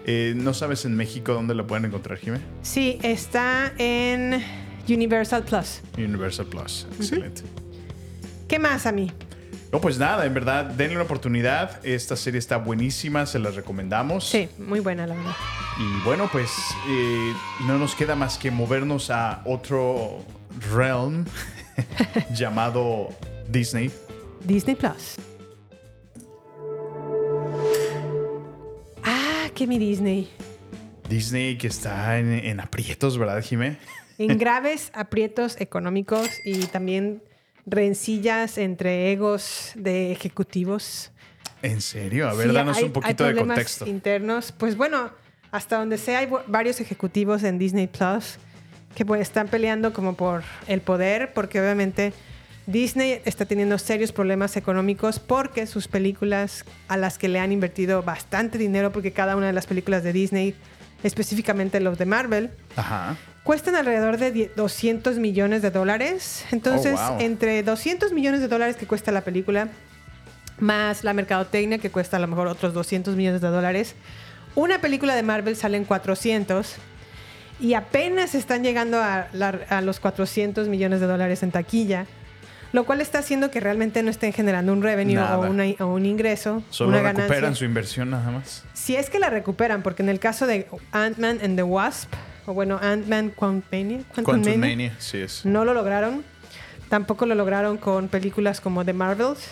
Eh, 0.05 0.33
¿No 0.35 0.53
sabes 0.53 0.85
en 0.85 0.95
México 0.95 1.33
dónde 1.33 1.53
la 1.53 1.67
pueden 1.67 1.85
encontrar, 1.85 2.17
Jimé? 2.17 2.39
Sí, 2.61 2.97
está 3.03 3.73
en 3.77 4.41
Universal 4.87 5.43
Plus. 5.43 5.81
Universal 5.97 6.45
Plus. 6.47 6.87
Excelente. 6.97 7.43
¿Qué 8.49 8.57
más 8.57 8.87
a 8.87 8.91
mí? 8.91 9.11
No, 9.71 9.79
pues 9.79 9.99
nada, 9.99 10.25
en 10.25 10.33
verdad, 10.33 10.65
denle 10.65 10.95
una 10.95 11.03
oportunidad. 11.03 11.85
Esta 11.85 12.15
serie 12.15 12.39
está 12.39 12.57
buenísima, 12.57 13.27
se 13.27 13.37
la 13.37 13.51
recomendamos. 13.51 14.27
Sí, 14.27 14.49
muy 14.57 14.79
buena 14.79 15.05
la 15.05 15.13
verdad. 15.13 15.35
Y 15.77 16.03
bueno, 16.03 16.27
pues 16.31 16.49
eh, 16.87 17.33
no 17.67 17.77
nos 17.77 17.93
queda 17.93 18.15
más 18.15 18.39
que 18.39 18.49
movernos 18.49 19.11
a 19.11 19.43
otro 19.45 20.25
realm 20.71 21.25
llamado 22.35 23.09
Disney. 23.47 23.91
Disney 24.43 24.75
Plus. 24.75 25.17
Ah, 29.03 29.47
que 29.53 29.67
mi 29.67 29.77
Disney. 29.77 30.27
Disney 31.07 31.55
que 31.55 31.67
está 31.67 32.17
en, 32.17 32.31
en 32.33 32.59
aprietos, 32.59 33.19
¿verdad, 33.19 33.43
Jimé? 33.43 33.77
En 34.17 34.37
graves 34.39 34.89
aprietos 34.95 35.61
económicos 35.61 36.27
y 36.43 36.65
también 36.65 37.21
rencillas 37.69 38.57
entre 38.57 39.11
egos 39.11 39.71
de 39.75 40.11
ejecutivos. 40.11 41.11
¿En 41.61 41.81
serio? 41.81 42.29
A 42.29 42.33
ver, 42.33 42.47
Sí, 42.49 42.53
danos 42.55 42.77
hay- 42.77 42.83
un 42.85 42.93
poquito 42.93 43.25
hay 43.25 43.33
de 43.33 43.39
contexto. 43.39 43.85
internos. 43.87 44.51
Pues 44.51 44.77
bueno, 44.77 45.11
hasta 45.51 45.77
donde 45.77 45.97
sé 45.97 46.15
hay 46.15 46.27
varios 46.47 46.79
ejecutivos 46.79 47.43
en 47.43 47.57
Disney 47.57 47.87
Plus 47.87 48.37
que 48.95 49.05
pues, 49.05 49.21
están 49.21 49.47
peleando 49.47 49.93
como 49.93 50.15
por 50.15 50.43
el 50.67 50.81
poder, 50.81 51.31
porque 51.33 51.59
obviamente 51.59 52.13
Disney 52.65 53.21
está 53.25 53.45
teniendo 53.45 53.77
serios 53.77 54.11
problemas 54.11 54.55
económicos 54.57 55.19
porque 55.19 55.65
sus 55.67 55.87
películas 55.87 56.65
a 56.87 56.97
las 56.97 57.17
que 57.17 57.27
le 57.27 57.39
han 57.39 57.51
invertido 57.51 58.03
bastante 58.03 58.57
dinero, 58.57 58.91
porque 58.91 59.11
cada 59.11 59.35
una 59.35 59.47
de 59.47 59.53
las 59.53 59.65
películas 59.67 60.03
de 60.03 60.13
Disney, 60.13 60.55
específicamente 61.03 61.79
los 61.79 61.97
de 61.97 62.05
Marvel, 62.05 62.51
Ajá. 62.75 63.15
Cuestan 63.43 63.75
alrededor 63.75 64.17
de 64.17 64.31
10 64.31 64.55
200 64.55 65.17
millones 65.17 65.61
de 65.61 65.71
dólares. 65.71 66.45
Entonces, 66.51 66.99
Oh, 66.99 67.11
wow. 67.13 67.19
entre 67.21 67.63
200 67.63 68.11
millones 68.13 68.41
de 68.41 68.47
dólares 68.47 68.75
que 68.75 68.85
cuesta 68.87 69.11
la 69.11 69.21
película, 69.21 69.69
más 70.59 71.03
la 71.03 71.13
mercadotecnia 71.13 71.77
que 71.77 71.89
cuesta 71.89 72.17
a 72.17 72.19
lo 72.19 72.27
mejor 72.27 72.47
otros 72.47 72.73
200 72.73 73.15
millones 73.15 73.41
de 73.41 73.47
dólares, 73.47 73.95
una 74.55 74.81
película 74.81 75.15
de 75.15 75.23
Marvel 75.23 75.55
sale 75.55 75.77
en 75.77 75.85
400 75.85 76.75
y 77.61 77.73
apenas 77.73 78.35
están 78.35 78.63
llegando 78.63 79.01
a, 79.01 79.27
la- 79.33 79.59
a 79.69 79.81
los 79.81 79.99
400 79.99 80.67
millones 80.67 80.99
de 80.99 81.07
dólares 81.07 81.43
en 81.43 81.51
taquilla. 81.51 82.05
Lo 82.71 82.85
cual 82.85 83.01
está 83.01 83.17
haciendo 83.19 83.49
que 83.49 83.59
realmente 83.59 84.03
no 84.03 84.11
estén 84.11 84.31
generando 84.31 84.71
un 84.73 84.83
revenue 84.83 85.17
o, 85.19 85.39
una- 85.41 85.63
o 85.79 85.87
un 85.87 86.05
ingreso, 86.05 86.61
Solo 86.69 86.89
una 86.91 87.01
recuperan 87.01 87.29
ganancia. 87.41 87.55
su 87.55 87.65
inversión 87.65 88.11
nada 88.11 88.29
más. 88.29 88.63
Si 88.73 88.95
es 88.95 89.09
que 89.09 89.17
la 89.17 89.31
recuperan, 89.31 89.81
porque 89.81 90.03
en 90.03 90.09
el 90.09 90.19
caso 90.19 90.45
de 90.45 90.67
Ant-Man 90.91 91.39
and 91.43 91.55
the 91.55 91.63
Wasp, 91.63 92.13
o 92.49 92.53
bueno, 92.55 92.79
Ant-Man 92.81 93.29
Quantumania, 93.29 94.01
Quantum 94.11 94.57
Mania, 94.57 94.95
sí 94.97 95.19
es. 95.19 95.45
no 95.45 95.65
lo 95.65 95.75
lograron. 95.75 96.23
Tampoco 96.89 97.27
lo 97.27 97.35
lograron 97.35 97.77
con 97.77 98.07
películas 98.07 98.59
como 98.59 98.83
The 98.83 98.93
Marvels. 98.93 99.49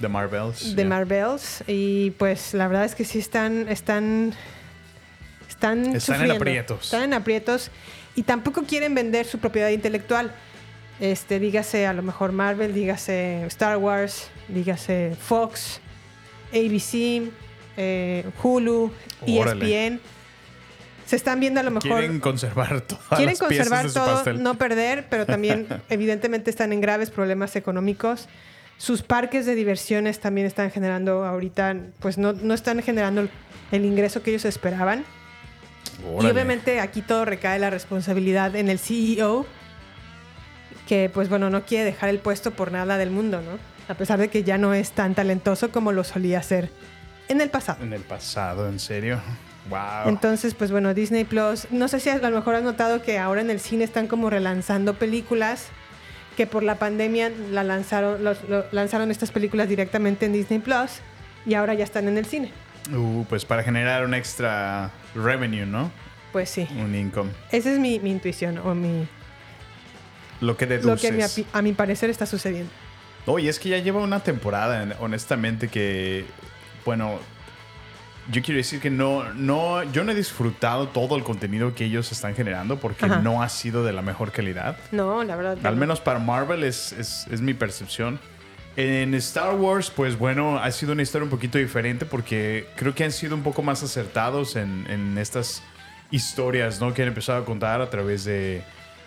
The 0.00 0.08
Marvels. 0.08 0.60
The 0.60 0.76
yeah. 0.76 0.84
Marvels, 0.86 1.62
y 1.66 2.12
pues 2.12 2.54
la 2.54 2.68
verdad 2.68 2.86
es 2.86 2.94
que 2.94 3.04
sí 3.04 3.18
están, 3.18 3.68
están, 3.68 4.32
están, 5.46 5.80
Están 5.80 5.94
en 5.94 6.00
sufriendo. 6.00 6.34
aprietos. 6.36 6.84
Están 6.84 7.02
en 7.02 7.12
aprietos 7.12 7.70
y 8.16 8.22
tampoco 8.22 8.62
quieren 8.62 8.94
vender 8.94 9.26
su 9.26 9.38
propiedad 9.38 9.68
intelectual. 9.68 10.32
Este, 11.00 11.38
dígase 11.38 11.86
a 11.86 11.92
lo 11.92 12.02
mejor 12.02 12.32
Marvel, 12.32 12.72
dígase 12.72 13.44
Star 13.48 13.76
Wars, 13.76 14.30
dígase 14.48 15.14
Fox, 15.20 15.82
ABC, 16.50 17.30
eh, 17.76 18.24
Hulu, 18.42 18.90
Órale. 19.26 19.86
ESPN. 19.86 20.13
Se 21.06 21.16
están 21.16 21.38
viendo 21.40 21.60
a 21.60 21.62
lo 21.62 21.70
mejor 21.70 21.98
Quieren 22.00 22.18
conservar 22.20 22.80
todas 22.86 23.04
quieren 23.08 23.36
las 23.38 23.48
piezas 23.48 23.68
conservar 23.68 23.88
su 23.88 23.94
todo, 23.94 24.14
pastel. 24.16 24.42
no 24.42 24.54
perder, 24.54 25.06
pero 25.10 25.26
también 25.26 25.66
evidentemente 25.90 26.50
están 26.50 26.72
en 26.72 26.80
graves 26.80 27.10
problemas 27.10 27.56
económicos. 27.56 28.28
Sus 28.78 29.02
parques 29.02 29.46
de 29.46 29.54
diversiones 29.54 30.18
también 30.20 30.46
están 30.46 30.70
generando 30.70 31.24
ahorita, 31.24 31.76
pues 32.00 32.18
no, 32.18 32.32
no 32.32 32.54
están 32.54 32.82
generando 32.82 33.28
el- 33.70 33.84
ingreso 33.84 34.22
que 34.22 34.30
ellos 34.30 34.44
esperaban. 34.44 35.04
Y 36.20 36.26
obviamente 36.26 36.80
aquí 36.80 37.02
todo 37.02 37.24
recae 37.24 37.58
la 37.58 37.70
responsabilidad 37.70 38.56
en 38.56 38.68
el 38.68 38.78
CEO, 38.78 39.46
que 40.88 41.10
pues 41.12 41.28
bueno, 41.28 41.50
no 41.50 41.64
quiere 41.64 41.84
dejar 41.84 42.08
el 42.10 42.18
puesto 42.18 42.50
por 42.50 42.72
nada 42.72 42.98
del 42.98 43.10
mundo, 43.10 43.40
¿no? 43.42 43.58
A 43.88 43.96
pesar 43.96 44.18
de 44.18 44.28
que 44.28 44.42
ya 44.44 44.58
no 44.58 44.74
es 44.74 44.92
tan 44.92 45.14
talentoso 45.14 45.70
como 45.70 45.92
lo 45.92 46.04
solía 46.04 46.42
ser 46.42 46.70
en 47.28 47.40
el 47.40 47.50
pasado. 47.50 47.82
En 47.84 47.92
el 47.92 48.02
pasado, 48.02 48.68
en 48.68 48.78
serio. 48.78 49.20
Wow. 49.70 50.08
Entonces, 50.10 50.54
pues 50.54 50.70
bueno, 50.70 50.92
Disney 50.94 51.24
Plus, 51.24 51.66
no 51.70 51.88
sé 51.88 51.98
si 52.00 52.10
a 52.10 52.18
lo 52.18 52.30
mejor 52.30 52.54
has 52.54 52.62
notado 52.62 53.02
que 53.02 53.18
ahora 53.18 53.40
en 53.40 53.50
el 53.50 53.60
cine 53.60 53.84
están 53.84 54.06
como 54.06 54.28
relanzando 54.30 54.94
películas 54.94 55.68
que 56.36 56.46
por 56.46 56.62
la 56.62 56.74
pandemia 56.78 57.30
la 57.50 57.62
lanzaron, 57.64 58.22
los- 58.24 58.46
lo- 58.48 58.64
lanzaron 58.72 59.10
estas 59.10 59.30
películas 59.30 59.68
directamente 59.68 60.26
en 60.26 60.32
Disney 60.32 60.58
Plus 60.58 61.00
y 61.46 61.54
ahora 61.54 61.74
ya 61.74 61.84
están 61.84 62.08
en 62.08 62.18
el 62.18 62.26
cine. 62.26 62.50
Uh, 62.92 63.24
pues 63.24 63.44
para 63.46 63.62
generar 63.62 64.04
un 64.04 64.12
extra 64.14 64.90
revenue, 65.14 65.64
¿no? 65.64 65.90
Pues 66.32 66.50
sí, 66.50 66.66
Un 66.76 66.94
income. 66.94 67.30
esa 67.52 67.72
es 67.72 67.78
mi, 67.78 68.00
mi 68.00 68.10
intuición 68.10 68.58
o 68.58 68.74
mi... 68.74 69.06
Lo 70.40 70.56
que 70.56 70.66
lo 70.66 70.70
deduces. 70.72 71.00
que 71.00 71.08
a 71.08 71.12
mi, 71.12 71.22
api- 71.22 71.46
a 71.52 71.62
mi 71.62 71.72
parecer 71.72 72.10
está 72.10 72.26
sucediendo. 72.26 72.70
Oye, 73.26 73.48
es 73.48 73.58
que 73.58 73.70
ya 73.70 73.78
lleva 73.78 74.00
una 74.02 74.20
temporada, 74.20 74.96
honestamente, 75.00 75.68
que, 75.68 76.26
bueno, 76.84 77.18
yo 78.30 78.42
quiero 78.42 78.58
decir 78.58 78.80
que 78.80 78.90
no, 78.90 79.32
no, 79.34 79.82
yo 79.92 80.02
no 80.04 80.12
he 80.12 80.14
disfrutado 80.14 80.88
todo 80.88 81.16
el 81.16 81.24
contenido 81.24 81.74
que 81.74 81.84
ellos 81.84 82.10
están 82.12 82.34
generando 82.34 82.78
porque 82.78 83.04
Ajá. 83.06 83.18
no 83.20 83.42
ha 83.42 83.48
sido 83.48 83.84
de 83.84 83.92
la 83.92 84.02
mejor 84.02 84.32
calidad. 84.32 84.76
No, 84.92 85.22
la 85.24 85.36
verdad. 85.36 85.58
Al 85.64 85.74
no. 85.74 85.80
menos 85.80 86.00
para 86.00 86.18
Marvel 86.18 86.64
es, 86.64 86.92
es, 86.92 87.26
es 87.30 87.40
mi 87.40 87.54
percepción. 87.54 88.18
En 88.76 89.14
Star 89.14 89.54
Wars, 89.54 89.90
pues 89.90 90.18
bueno, 90.18 90.58
ha 90.58 90.70
sido 90.72 90.92
una 90.92 91.02
historia 91.02 91.24
un 91.24 91.30
poquito 91.30 91.58
diferente 91.58 92.06
porque 92.06 92.66
creo 92.76 92.94
que 92.94 93.04
han 93.04 93.12
sido 93.12 93.36
un 93.36 93.42
poco 93.42 93.62
más 93.62 93.82
acertados 93.84 94.56
en, 94.56 94.84
en 94.88 95.16
estas 95.18 95.62
historias, 96.10 96.80
¿no? 96.80 96.92
Que 96.94 97.02
han 97.02 97.08
empezado 97.08 97.42
a 97.42 97.44
contar 97.44 97.80
a 97.80 97.88
través 97.90 98.24
de 98.24 98.62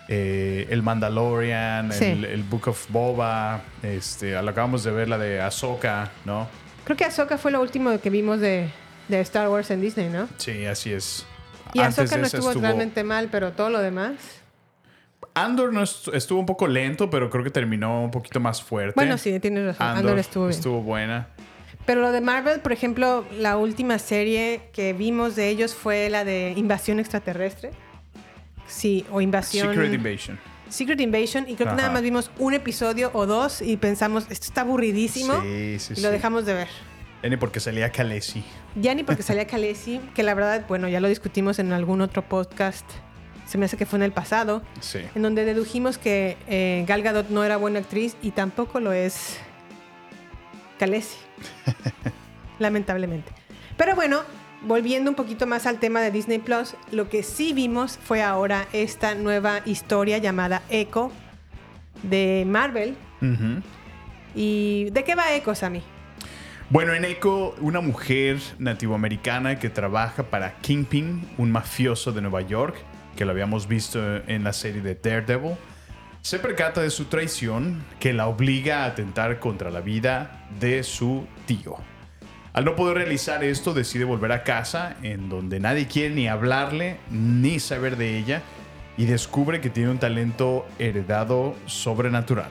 eh, 0.08 0.66
El 0.70 0.82
Mandalorian, 0.82 1.92
Sí. 1.92 2.04
el, 2.06 2.24
el 2.24 2.42
Book 2.44 2.68
of 2.68 2.86
Boba, 2.90 3.60
este, 3.82 4.36
acabamos 4.36 4.84
de 4.84 4.90
ver 4.90 5.08
la 5.08 5.18
de 5.18 5.40
Ahsoka, 5.40 6.10
¿no? 6.24 6.48
Creo 6.84 6.96
que 6.96 7.04
Ahsoka 7.04 7.36
fue 7.36 7.50
lo 7.50 7.60
último 7.60 7.98
que 8.00 8.08
vimos 8.08 8.40
de, 8.40 8.70
de 9.08 9.20
Star 9.20 9.48
Wars 9.48 9.70
en 9.70 9.80
Disney, 9.80 10.08
¿no? 10.08 10.28
Sí, 10.36 10.64
así 10.66 10.92
es. 10.92 11.26
Y 11.74 11.80
Antes 11.80 11.98
Ahsoka 11.98 12.16
no 12.20 12.26
esa 12.26 12.38
estuvo, 12.38 12.60
realmente 12.60 13.04
mal, 13.04 13.28
pero 13.30 13.52
todo 13.52 13.68
lo 13.70 13.80
demás. 13.80 14.14
Andor 15.34 15.72
no 15.72 15.82
est- 15.82 16.08
estuvo 16.14 16.40
un 16.40 16.46
poco 16.46 16.66
lento, 16.66 17.10
pero 17.10 17.30
creo 17.30 17.44
que 17.44 17.50
terminó 17.50 18.02
un 18.04 18.10
poquito 18.10 18.40
más 18.40 18.62
fuerte. 18.62 18.94
Bueno, 18.96 19.18
sí, 19.18 19.38
tienes 19.40 19.64
razón. 19.66 19.86
Andor, 19.86 20.18
estuvo 20.18 20.46
bien. 20.46 20.58
estuvo 20.58 20.80
buena. 20.82 21.28
Pero 21.86 22.00
lo 22.02 22.12
de 22.12 22.20
Marvel, 22.20 22.60
por 22.60 22.72
ejemplo, 22.72 23.24
la 23.38 23.56
última 23.56 23.98
serie 23.98 24.62
que 24.72 24.92
vimos 24.92 25.36
de 25.36 25.48
ellos 25.48 25.74
fue 25.74 26.10
la 26.10 26.24
de 26.24 26.52
Invasión 26.56 26.98
Extraterrestre. 27.00 27.70
Sí, 28.66 29.06
o 29.10 29.20
Invasión. 29.20 29.68
Secret 29.70 29.94
Invasion. 29.94 30.38
Secret 30.68 31.00
Invasion. 31.00 31.44
Y 31.48 31.54
creo 31.54 31.70
que 31.70 31.76
nada 31.76 31.90
más 31.90 32.02
vimos 32.02 32.30
un 32.38 32.52
episodio 32.54 33.10
o 33.14 33.24
dos 33.24 33.62
y 33.62 33.76
pensamos, 33.78 34.24
esto 34.28 34.46
está 34.46 34.62
aburridísimo. 34.62 35.40
Sí, 35.42 35.76
sí, 35.78 35.94
y 35.96 36.00
lo 36.02 36.08
sí. 36.08 36.12
dejamos 36.12 36.44
de 36.44 36.54
ver. 36.54 36.68
Ya 37.22 37.28
ni 37.28 37.36
porque 37.36 37.60
salía 37.60 37.90
Khaleesi. 37.90 38.44
Ya 38.76 38.94
ni 38.94 39.02
porque 39.02 39.22
salía 39.22 39.46
Khaleesi, 39.46 40.00
que 40.14 40.22
la 40.22 40.34
verdad, 40.34 40.64
bueno, 40.68 40.88
ya 40.88 41.00
lo 41.00 41.08
discutimos 41.08 41.58
en 41.58 41.72
algún 41.72 42.00
otro 42.00 42.22
podcast. 42.22 42.88
Se 43.46 43.58
me 43.58 43.64
hace 43.64 43.76
que 43.76 43.86
fue 43.86 43.98
en 43.98 44.04
el 44.04 44.12
pasado. 44.12 44.62
Sí. 44.80 45.00
En 45.14 45.22
donde 45.22 45.44
dedujimos 45.44 45.98
que 45.98 46.36
eh, 46.48 46.84
Gal 46.86 47.02
Gadot 47.02 47.30
no 47.30 47.42
era 47.44 47.56
buena 47.56 47.80
actriz 47.80 48.16
y 48.22 48.30
tampoco 48.30 48.78
lo 48.78 48.92
es 48.92 49.38
Khaleesi. 50.78 51.16
Lamentablemente. 52.58 53.32
Pero 53.76 53.96
bueno, 53.96 54.20
volviendo 54.62 55.10
un 55.10 55.16
poquito 55.16 55.46
más 55.46 55.66
al 55.66 55.78
tema 55.78 56.00
de 56.00 56.10
Disney 56.10 56.38
Plus, 56.38 56.74
lo 56.92 57.08
que 57.08 57.22
sí 57.22 57.52
vimos 57.52 57.98
fue 58.02 58.22
ahora 58.22 58.68
esta 58.72 59.14
nueva 59.14 59.60
historia 59.64 60.18
llamada 60.18 60.62
Echo 60.68 61.10
de 62.02 62.44
Marvel. 62.46 62.96
¿Y 64.34 64.90
de 64.90 65.04
qué 65.04 65.14
va 65.16 65.32
Echo, 65.34 65.54
Sammy? 65.54 65.82
Bueno, 66.70 66.92
en 66.92 67.06
Echo, 67.06 67.54
una 67.60 67.80
mujer 67.80 68.38
nativoamericana 68.58 69.58
que 69.58 69.70
trabaja 69.70 70.24
para 70.24 70.56
Kingpin, 70.56 71.26
un 71.38 71.50
mafioso 71.50 72.12
de 72.12 72.20
Nueva 72.20 72.42
York, 72.42 72.76
que 73.16 73.24
lo 73.24 73.30
habíamos 73.30 73.66
visto 73.66 74.18
en 74.26 74.44
la 74.44 74.52
serie 74.52 74.82
de 74.82 74.94
Daredevil, 74.94 75.54
se 76.20 76.38
percata 76.38 76.82
de 76.82 76.90
su 76.90 77.06
traición 77.06 77.82
que 77.98 78.12
la 78.12 78.26
obliga 78.26 78.84
a 78.84 78.86
atentar 78.86 79.40
contra 79.40 79.70
la 79.70 79.80
vida 79.80 80.46
de 80.60 80.82
su 80.82 81.26
tío. 81.46 81.76
Al 82.52 82.66
no 82.66 82.76
poder 82.76 82.98
realizar 82.98 83.42
esto, 83.44 83.72
decide 83.72 84.04
volver 84.04 84.32
a 84.32 84.42
casa, 84.42 84.96
en 85.02 85.30
donde 85.30 85.60
nadie 85.60 85.86
quiere 85.86 86.14
ni 86.14 86.28
hablarle 86.28 86.98
ni 87.10 87.60
saber 87.60 87.96
de 87.96 88.18
ella, 88.18 88.42
y 88.98 89.06
descubre 89.06 89.62
que 89.62 89.70
tiene 89.70 89.88
un 89.88 89.98
talento 89.98 90.66
heredado 90.78 91.56
sobrenatural. 91.64 92.50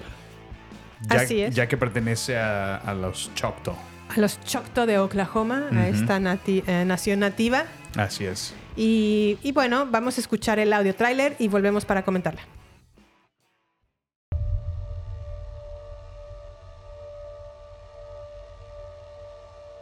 Ya, 1.01 1.19
Así 1.19 1.39
es. 1.39 1.53
ya 1.53 1.67
que 1.67 1.77
pertenece 1.77 2.35
a, 2.39 2.77
a 2.77 2.95
los 2.95 3.31
Choctaw. 3.35 3.75
A 4.15 4.19
los 4.19 4.39
Choctaw 4.41 4.85
de 4.85 4.99
Oklahoma, 4.99 5.67
a 5.73 5.87
esta 5.89 6.19
nati- 6.19 6.63
eh, 6.65 6.85
nación 6.85 7.19
nativa. 7.19 7.65
Así 7.97 8.25
es. 8.25 8.53
Y, 8.75 9.37
y 9.43 9.51
bueno, 9.51 9.85
vamos 9.89 10.17
a 10.17 10.21
escuchar 10.21 10.59
el 10.59 10.71
audio 10.73 10.95
tráiler 10.95 11.35
y 11.39 11.47
volvemos 11.49 11.85
para 11.85 12.03
comentarla. 12.03 12.41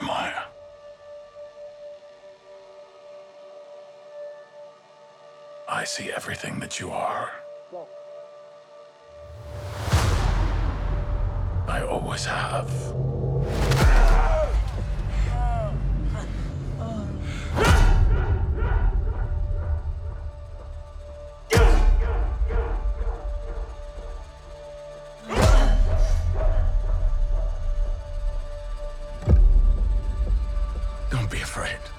Maya. 0.01 0.43
I 5.67 5.83
see 5.85 6.11
everything 6.11 6.59
that 6.59 6.79
you 6.79 6.91
are. 6.91 7.29
I 11.67 11.81
always 11.81 12.25
have. 12.25 12.69
friend. 31.55 31.94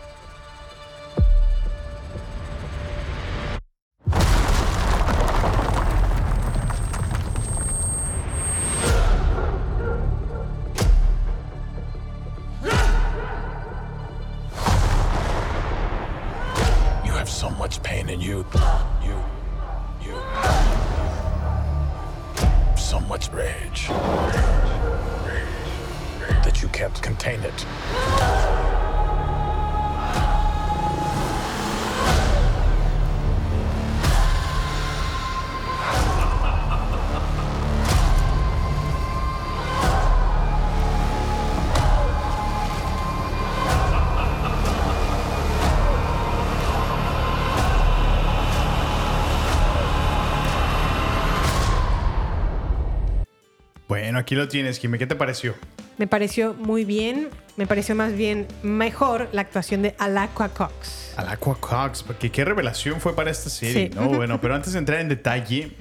Bueno, 53.99 54.19
aquí 54.19 54.35
lo 54.35 54.47
tienes, 54.47 54.79
Jimmy. 54.79 54.99
¿Qué 54.99 55.07
te 55.07 55.15
pareció? 55.17 55.55
Me 55.97 56.07
pareció 56.07 56.53
muy 56.53 56.85
bien, 56.85 57.31
me 57.57 57.67
pareció 57.67 57.95
más 57.95 58.13
bien 58.15 58.47
mejor 58.63 59.31
la 59.33 59.41
actuación 59.41 59.81
de 59.81 59.95
Alaqua 59.99 60.51
Cox. 60.51 61.15
Al 61.17 61.31
Aqua 61.31 61.59
Cox, 61.59 62.03
porque 62.03 62.31
qué 62.31 62.45
revelación 62.45 63.01
fue 63.01 63.17
para 63.17 63.31
esta 63.31 63.49
serie, 63.49 63.89
Sí. 63.91 63.99
¿no? 63.99 64.11
Bueno, 64.11 64.39
pero 64.39 64.55
antes 64.55 64.75
de 64.75 64.81
entrar 64.81 65.01
en 65.01 65.09
detalle, 65.09 65.73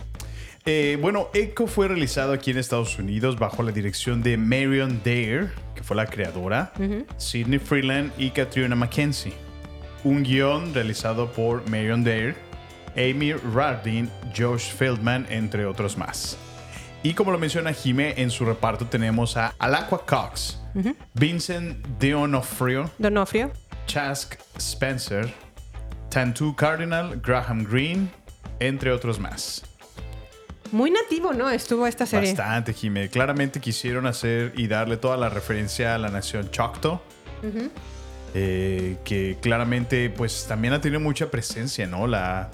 eh, 0.66 0.98
bueno, 1.02 1.28
Echo 1.34 1.68
fue 1.68 1.90
realizado 1.90 2.32
aquí 2.32 2.52
en 2.52 2.58
Estados 2.60 2.98
Unidos 2.98 3.38
bajo 3.38 3.64
la 3.64 3.74
dirección 3.74 4.24
de 4.24 4.38
Marion 4.38 5.02
Dare, 5.04 5.50
que 5.76 5.84
fue 5.84 5.98
la 5.98 6.06
creadora, 6.06 6.72
Ujú. 6.80 7.06
Sidney 7.18 7.60
Freeland 7.60 8.14
y 8.18 8.30
Katrina 8.30 8.78
Mackenzie. 8.78 9.34
Un 10.06 10.24
guion 10.24 10.74
realizado 10.74 11.30
por 11.34 11.70
Marion 11.70 12.06
Dare, 12.06 12.36
Amy 12.96 13.34
Rardin, 13.34 14.10
Josh 14.34 14.72
Feldman, 14.72 15.28
entre 15.30 15.66
otros 15.66 15.98
más. 15.98 16.38
Y 17.06 17.14
como 17.14 17.30
lo 17.30 17.38
menciona 17.38 17.72
Jime, 17.72 18.16
en 18.18 18.32
su 18.32 18.46
reparto 18.46 18.88
tenemos 18.88 19.38
a 19.38 19.54
Alaqua 19.60 20.04
Cox. 20.08 20.60
Vincent 21.14 21.86
D'Onofrio, 22.00 22.90
Donofrio. 22.98 23.52
Chask 23.86 24.34
Spencer, 24.58 25.32
Tantu 26.10 26.56
Cardinal, 26.56 27.22
Graham 27.24 27.64
Greene, 27.64 28.08
entre 28.60 28.92
otros 28.92 29.20
más. 29.20 29.62
Muy 30.72 30.90
nativo, 30.90 31.32
¿no? 31.32 31.48
Estuvo 31.48 31.86
esta 31.86 32.08
serie. 32.08 32.34
Bastante, 32.34 32.74
Jimé. 32.74 33.08
Claramente 33.12 33.60
quisieron 33.60 34.08
hacer 34.08 34.54
y 34.58 34.66
darle 34.66 34.98
toda 34.98 35.16
la 35.16 35.30
referencia 35.30 35.94
a 35.94 36.00
la 36.00 36.10
nación 36.10 36.50
Choctaw, 36.50 37.00
eh, 38.34 38.98
que 39.06 39.38
claramente 39.44 40.10
pues 40.10 40.48
también 40.48 40.74
ha 40.74 40.82
tenido 40.82 41.02
mucha 41.02 41.30
presencia, 41.30 41.86
¿no? 41.86 42.08
La, 42.08 42.50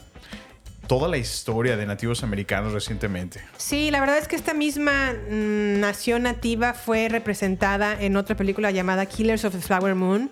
toda 0.92 1.08
la 1.08 1.16
historia 1.16 1.78
de 1.78 1.86
nativos 1.86 2.22
americanos 2.22 2.74
recientemente. 2.74 3.40
Sí, 3.56 3.92
la 3.92 4.02
verdad 4.02 4.18
es 4.18 4.28
que 4.28 4.36
esta 4.36 4.54
misma 4.54 5.14
mm, 5.14 5.80
nación 5.80 6.24
nativa 6.24 6.74
fue 6.74 7.08
representada 7.08 7.96
en 7.98 8.18
otra 8.18 8.36
película 8.36 8.72
llamada 8.72 9.06
Killers 9.06 9.46
of 9.46 9.54
the 9.56 9.62
Flower 9.62 9.96
Moon, 9.96 10.30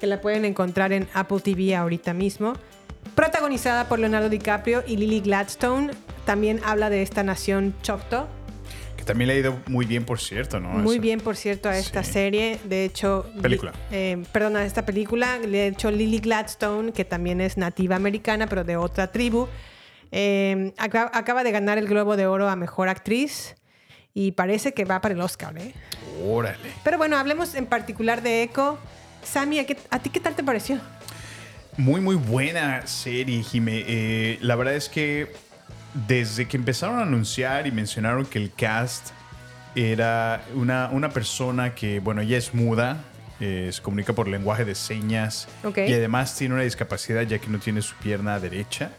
que 0.00 0.06
la 0.06 0.22
pueden 0.22 0.46
encontrar 0.46 0.94
en 0.94 1.06
Apple 1.12 1.40
TV 1.40 1.76
ahorita 1.76 2.14
mismo. 2.14 2.54
Protagonizada 3.14 3.86
por 3.86 3.98
Leonardo 3.98 4.30
DiCaprio 4.30 4.82
y 4.86 4.96
Lily 4.96 5.20
Gladstone. 5.20 5.90
también 6.24 6.58
habla 6.64 6.88
de 6.88 7.02
esta 7.02 7.22
nación 7.22 7.74
Choctaw. 7.82 8.28
Que 8.96 9.04
también 9.04 9.28
le 9.28 9.34
ha 9.34 9.38
ido 9.38 9.58
muy 9.66 9.84
bien, 9.84 10.06
por 10.06 10.20
cierto, 10.20 10.58
¿no? 10.58 10.70
Muy 10.70 10.94
Eso. 10.96 11.02
bien, 11.02 11.20
por 11.20 11.36
cierto, 11.36 11.68
a 11.68 11.76
esta 11.76 12.02
Sí. 12.02 12.12
serie. 12.14 12.58
De 12.64 12.86
hecho, 12.86 13.26
Película. 13.42 13.72
eh, 13.90 14.22
perdón, 14.32 14.56
a 14.56 14.64
esta 14.64 14.86
película. 14.86 15.38
De 15.38 15.66
hecho, 15.66 15.90
Lily 15.90 16.20
Gladstone, 16.20 16.92
que 16.92 17.04
también 17.04 17.42
es 17.42 17.58
nativa 17.58 17.96
americana, 17.96 18.46
pero 18.46 18.64
de 18.64 18.76
otra 18.78 19.12
tribu, 19.12 19.48
eh, 20.12 20.72
acaba, 20.78 21.10
acaba 21.14 21.44
de 21.44 21.50
ganar 21.52 21.78
el 21.78 21.86
Globo 21.88 22.16
de 22.16 22.26
Oro 22.26 22.48
a 22.48 22.56
Mejor 22.56 22.88
Actriz 22.88 23.54
y 24.14 24.32
parece 24.32 24.72
que 24.74 24.84
va 24.84 25.00
para 25.00 25.14
el 25.14 25.20
Oscar, 25.20 25.56
¿eh? 25.58 25.72
Órale. 26.24 26.70
Pero 26.84 26.98
bueno, 26.98 27.16
hablemos 27.18 27.54
en 27.54 27.66
particular 27.66 28.22
de 28.22 28.42
Echo. 28.42 28.78
Sammy, 29.22 29.58
¿a, 29.58 29.66
qué- 29.66 29.76
a 29.90 29.98
ti 30.00 30.10
qué 30.10 30.20
tal 30.20 30.34
te 30.34 30.42
pareció? 30.42 30.80
Muy, 31.76 32.00
muy 32.00 32.16
buena 32.16 32.86
serie, 32.86 33.42
Jime. 33.42 33.84
Eh, 33.86 34.38
la 34.40 34.56
verdad 34.56 34.74
es 34.74 34.88
que 34.88 35.32
desde 36.08 36.48
que 36.48 36.56
empezaron 36.56 36.98
a 36.98 37.02
anunciar 37.02 37.66
y 37.66 37.70
mencionaron 37.72 38.26
que 38.26 38.38
el 38.38 38.52
cast 38.52 39.10
era 39.76 40.42
una, 40.54 40.88
una 40.92 41.10
persona 41.10 41.74
que, 41.74 42.00
bueno, 42.00 42.20
ella 42.22 42.36
es 42.38 42.52
muda, 42.54 43.04
eh, 43.38 43.70
se 43.72 43.80
comunica 43.82 44.12
por 44.12 44.26
lenguaje 44.26 44.64
de 44.64 44.74
señas 44.74 45.46
y 45.62 45.92
además 45.92 46.34
tiene 46.36 46.54
una 46.54 46.64
discapacidad 46.64 47.22
ya 47.22 47.38
que 47.38 47.46
no 47.48 47.58
tiene 47.60 47.80
su 47.82 47.94
pierna 47.96 48.40
derecha. 48.40 48.90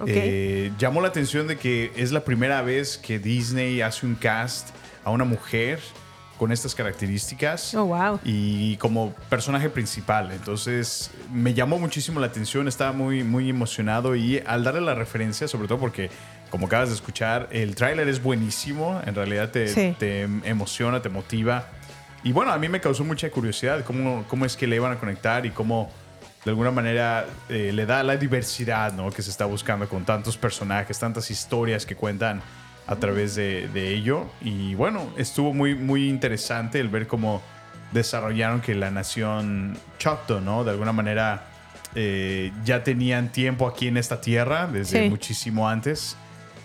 Ok. 0.00 0.08
Eh, 0.08 0.72
llamó 0.78 1.00
la 1.00 1.08
atención 1.08 1.46
de 1.46 1.56
que 1.56 1.92
es 1.96 2.10
la 2.12 2.24
primera 2.24 2.62
vez 2.62 2.96
que 2.98 3.18
Disney 3.18 3.80
hace 3.82 4.06
un 4.06 4.14
cast 4.14 4.70
a 5.04 5.10
una 5.10 5.24
mujer 5.24 5.78
con 6.38 6.52
estas 6.52 6.74
características 6.74 7.74
Oh, 7.74 7.84
wow. 7.84 8.18
y 8.24 8.76
como 8.78 9.12
personaje 9.28 9.68
principal. 9.68 10.30
Entonces 10.32 11.10
me 11.30 11.52
llamó 11.52 11.78
muchísimo 11.78 12.18
la 12.18 12.28
atención, 12.28 12.66
estaba 12.66 12.92
muy, 12.92 13.22
muy 13.24 13.50
emocionado 13.50 14.16
y 14.16 14.38
al 14.46 14.64
darle 14.64 14.80
la 14.80 14.94
referencia, 14.94 15.46
sobre 15.48 15.68
todo 15.68 15.78
porque, 15.78 16.08
como 16.48 16.66
acabas 16.66 16.88
de 16.88 16.94
escuchar, 16.94 17.48
el 17.52 17.74
tráiler 17.74 18.08
es 18.08 18.22
buenísimo, 18.22 19.00
en 19.04 19.14
realidad 19.14 19.50
te, 19.50 19.68
Sí. 19.68 19.94
te 19.98 20.22
emociona, 20.44 21.02
te 21.02 21.10
motiva. 21.10 21.66
Y 22.24 22.32
bueno, 22.32 22.52
a 22.52 22.58
mí 22.58 22.68
me 22.70 22.80
causó 22.80 23.04
mucha 23.04 23.30
curiosidad 23.30 23.84
cómo, 23.84 24.24
cómo 24.28 24.46
es 24.46 24.56
que 24.56 24.66
le 24.66 24.76
iban 24.76 24.92
a 24.92 24.98
conectar 24.98 25.44
y 25.44 25.50
cómo 25.50 25.90
de 26.44 26.50
alguna 26.50 26.70
manera 26.70 27.26
eh, 27.48 27.70
le 27.72 27.84
da 27.86 28.02
la 28.02 28.16
diversidad 28.16 28.92
¿no? 28.94 29.10
que 29.10 29.22
se 29.22 29.30
está 29.30 29.44
buscando 29.44 29.88
con 29.88 30.04
tantos 30.04 30.36
personajes, 30.36 30.98
tantas 30.98 31.30
historias 31.30 31.84
que 31.84 31.94
cuentan 31.96 32.40
a 32.86 32.96
través 32.96 33.34
de, 33.34 33.68
de 33.68 33.94
ello. 33.94 34.26
Y 34.40 34.74
bueno, 34.74 35.12
estuvo 35.16 35.52
muy, 35.52 35.74
muy 35.74 36.08
interesante 36.08 36.80
el 36.80 36.88
ver 36.88 37.06
cómo 37.06 37.42
desarrollaron 37.92 38.60
que 38.60 38.74
la 38.74 38.90
nación 38.90 39.76
Choctaw, 39.98 40.40
¿no? 40.40 40.64
De 40.64 40.70
alguna 40.70 40.92
manera 40.92 41.44
eh, 41.94 42.52
ya 42.64 42.84
tenían 42.84 43.30
tiempo 43.32 43.66
aquí 43.68 43.88
en 43.88 43.96
esta 43.96 44.20
tierra 44.20 44.66
desde 44.66 45.02
Sí. 45.04 45.08
muchísimo 45.10 45.68
antes. 45.68 46.16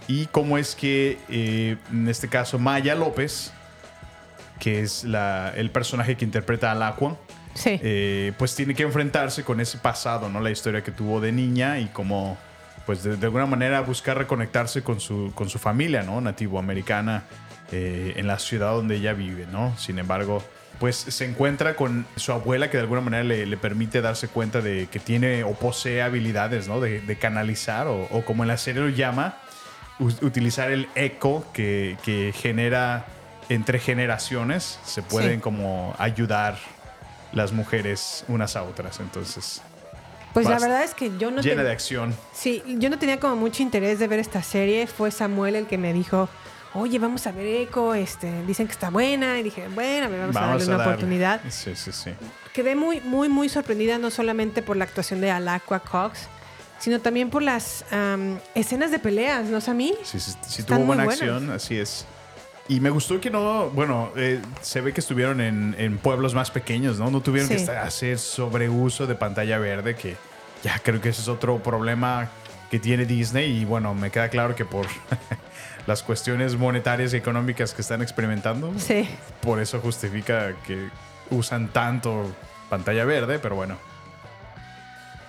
Y 0.07 0.27
cómo 0.27 0.57
es 0.59 0.75
que, 0.75 1.17
eh, 1.29 1.77
en 1.91 2.07
este 2.07 2.27
caso, 2.29 2.59
Maya 2.59 2.93
López, 2.95 3.51
que 4.59 4.81
es 4.81 5.03
la- 5.03 5.51
el 5.55 5.71
personaje 5.71 6.15
que 6.15 6.23
interpreta 6.25 6.71
al 6.71 6.81
Aqua, 6.83 7.17
Sí. 7.55 7.79
eh, 7.81 8.33
pues 8.37 8.53
tiene 8.55 8.75
que 8.75 8.83
enfrentarse 8.83 9.43
con 9.43 9.59
ese 9.59 9.79
pasado, 9.79 10.29
¿no? 10.29 10.39
La 10.41 10.51
historia 10.51 10.83
que 10.83 10.91
tuvo 10.91 11.19
de 11.21 11.31
niña 11.31 11.79
y 11.79 11.85
cómo, 11.87 12.37
pues 12.85 13.01
de, 13.03 13.15
de 13.17 13.25
alguna 13.25 13.47
manera 13.47 13.81
buscar 13.81 14.17
reconectarse 14.17 14.83
con 14.83 14.99
su, 14.99 15.31
con 15.33 15.49
su 15.49 15.57
familia, 15.57 16.03
¿no? 16.03 16.21
Nativoamericana 16.21 17.23
eh, 17.71 18.13
en 18.17 18.27
la 18.27 18.37
ciudad 18.37 18.71
donde 18.73 18.97
ella 18.97 19.13
vive, 19.13 19.47
¿no? 19.51 19.73
Sin 19.77 19.97
embargo, 19.97 20.43
pues 20.79 20.97
se 20.97 21.23
encuentra 21.25 21.75
con 21.77 22.05
su 22.17 22.33
abuela 22.33 22.69
que 22.69 22.75
de 22.77 22.81
alguna 22.83 22.99
manera 23.01 23.23
le, 23.23 23.45
le 23.45 23.57
permite 23.57 24.01
darse 24.01 24.27
cuenta 24.27 24.59
de 24.61 24.87
que 24.91 24.99
tiene 24.99 25.45
o 25.45 25.53
posee 25.53 26.01
habilidades, 26.01 26.67
¿no? 26.67 26.81
De, 26.81 26.99
de 26.99 27.15
canalizar 27.17 27.87
o, 27.87 28.03
o 28.11 28.25
como 28.25 28.43
en 28.43 28.49
la 28.49 28.57
serie 28.57 28.81
lo 28.81 28.89
llama, 28.89 29.37
utilizar 29.99 30.71
el 30.71 30.89
eco 30.95 31.45
que, 31.53 31.97
que 32.03 32.33
genera 32.35 33.05
entre 33.47 33.79
generaciones, 33.79 34.79
se 34.83 35.01
pueden 35.03 35.35
Sí. 35.35 35.39
como 35.41 35.95
ayudar 35.97 36.57
las 37.35 37.51
mujeres 37.51 38.23
unas 38.27 38.55
a 38.55 38.63
otras. 38.63 38.99
Entonces, 38.99 39.61
Pues 40.33 40.47
la 40.47 40.57
verdad 40.59 40.83
es 40.83 40.93
que 40.95 41.11
yo 41.17 41.29
no 41.31 41.41
llena 41.41 41.57
ten- 41.57 41.65
de 41.65 41.71
acción. 41.71 42.15
Sí, 42.33 42.63
yo 42.79 42.89
no 42.89 42.97
tenía 42.97 43.19
como 43.19 43.35
mucho 43.35 43.61
interés 43.61 43.99
de 43.99 44.07
ver 44.07 44.19
esta 44.19 44.41
serie. 44.41 44.87
Fue 44.87 45.11
Samuel 45.11 45.55
el 45.55 45.67
que 45.67 45.77
me 45.77 45.93
dijo, 45.93 46.27
oye, 46.73 46.97
vamos 46.99 47.25
a 47.27 47.31
ver 47.31 47.45
Echo, 47.45 47.93
este, 47.93 48.43
dicen 48.45 48.65
que 48.67 48.73
está 48.73 48.89
buena. 48.89 49.39
Y 49.39 49.43
dije, 49.43 49.67
bueno, 49.69 50.07
a 50.07 50.09
ver, 50.09 50.19
vamos, 50.21 50.35
a 50.35 50.41
darle 50.41 50.65
una 50.65 50.77
darle. 50.77 50.93
oportunidad. 50.93 51.41
Sí, 51.49 51.75
sí, 51.75 51.91
sí. 51.91 52.11
Quedé 52.53 52.75
muy, 52.75 52.99
muy, 53.01 53.29
muy 53.29 53.47
sorprendida 53.49 53.97
no 53.97 54.09
solamente 54.11 54.61
por 54.61 54.75
la 54.77 54.85
actuación 54.85 55.21
de 55.21 55.29
Alacua 55.31 55.79
Cox, 55.79 56.27
sino 56.79 56.99
también 56.99 57.29
por 57.29 57.41
las 57.41 57.85
am, 57.91 58.37
escenas 58.55 58.91
de 58.91 58.99
peleas, 58.99 59.45
¿no, 59.45 59.59
Sammy? 59.61 59.93
Sí, 60.03 60.19
sí, 60.19 60.33
sí 60.47 60.63
tuvo 60.63 60.79
buena 60.79 61.03
buenas. 61.05 61.21
acción, 61.21 61.49
así 61.51 61.77
es. 61.77 62.05
Y 62.67 62.79
me 62.79 62.89
gustó 62.89 63.21
que 63.21 63.29
no, 63.29 63.69
bueno, 63.69 64.11
eh, 64.15 64.41
se 64.61 64.81
ve 64.81 64.91
que 64.91 64.99
estuvieron 64.99 65.39
en, 65.39 65.75
en 65.77 65.97
pueblos 65.99 66.33
más 66.33 66.49
pequeños, 66.49 66.97
¿no? 66.97 67.11
No 67.11 67.21
tuvieron 67.21 67.47
que 67.49 67.59
Sí. 67.59 67.69
hacer 67.69 68.17
sobreuso 68.17 69.05
de 69.05 69.13
pantalla 69.15 69.59
verde, 69.59 69.95
que 69.95 70.15
ya 70.63 70.79
creo 70.79 70.99
que 70.99 71.09
ese 71.09 71.21
es 71.21 71.27
otro 71.27 71.59
problema 71.61 72.29
que 72.71 72.79
tiene 72.79 73.05
Disney. 73.05 73.51
Y 73.61 73.65
bueno, 73.65 73.93
me 73.93 74.09
queda 74.09 74.29
claro 74.29 74.55
que 74.55 74.65
por 74.65 74.87
las 75.85 76.01
cuestiones 76.01 76.55
monetarias 76.57 77.13
y 77.13 77.17
económicas 77.17 77.71
que 77.75 77.81
están 77.83 78.01
experimentando, 78.01 78.73
Sí. 78.79 79.07
por 79.41 79.59
eso 79.59 79.79
justifica 79.79 80.53
que 80.65 80.89
usan 81.29 81.67
tanto 81.67 82.35
pantalla 82.69 83.05
verde, 83.05 83.37
pero 83.37 83.55
bueno. 83.55 83.77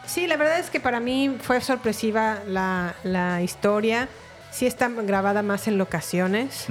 Sí, 0.06 0.26
la 0.26 0.36
verdad 0.38 0.58
es 0.60 0.70
que 0.70 0.80
para 0.80 1.00
mí 1.00 1.36
fue 1.42 1.60
sorpresiva 1.60 2.38
la, 2.46 2.94
la 3.02 3.42
historia. 3.42 4.08
Sí 4.56 4.64
está 4.66 4.88
grabada 4.88 5.42
más 5.42 5.68
en 5.68 5.76
locaciones. 5.76 6.64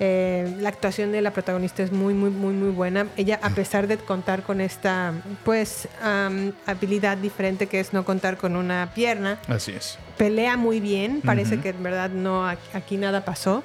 Eh, 0.00 0.52
la 0.58 0.68
actuación 0.68 1.12
de 1.12 1.22
la 1.22 1.30
protagonista 1.30 1.80
es 1.80 1.92
muy, 1.92 2.12
muy, 2.12 2.30
muy, 2.30 2.52
muy 2.52 2.70
buena. 2.70 3.06
Ella, 3.16 3.38
a 3.40 3.50
pesar 3.50 3.86
de 3.86 3.98
contar 3.98 4.42
con 4.42 4.60
esta, 4.60 5.12
pues, 5.44 5.86
am, 6.02 6.52
habilidad 6.66 7.16
diferente 7.18 7.68
que 7.68 7.78
es 7.78 7.92
no 7.92 8.04
contar 8.04 8.36
con 8.36 8.56
una 8.56 8.90
pierna, 8.96 9.38
Así 9.46 9.70
es. 9.70 9.96
pelea 10.18 10.56
muy 10.56 10.80
bien. 10.80 11.20
Parece 11.24 11.60
que 11.60 11.68
en 11.68 11.80
verdad 11.84 12.10
no 12.10 12.48
aquí, 12.48 12.96
nada 12.96 13.24
pasó. 13.24 13.62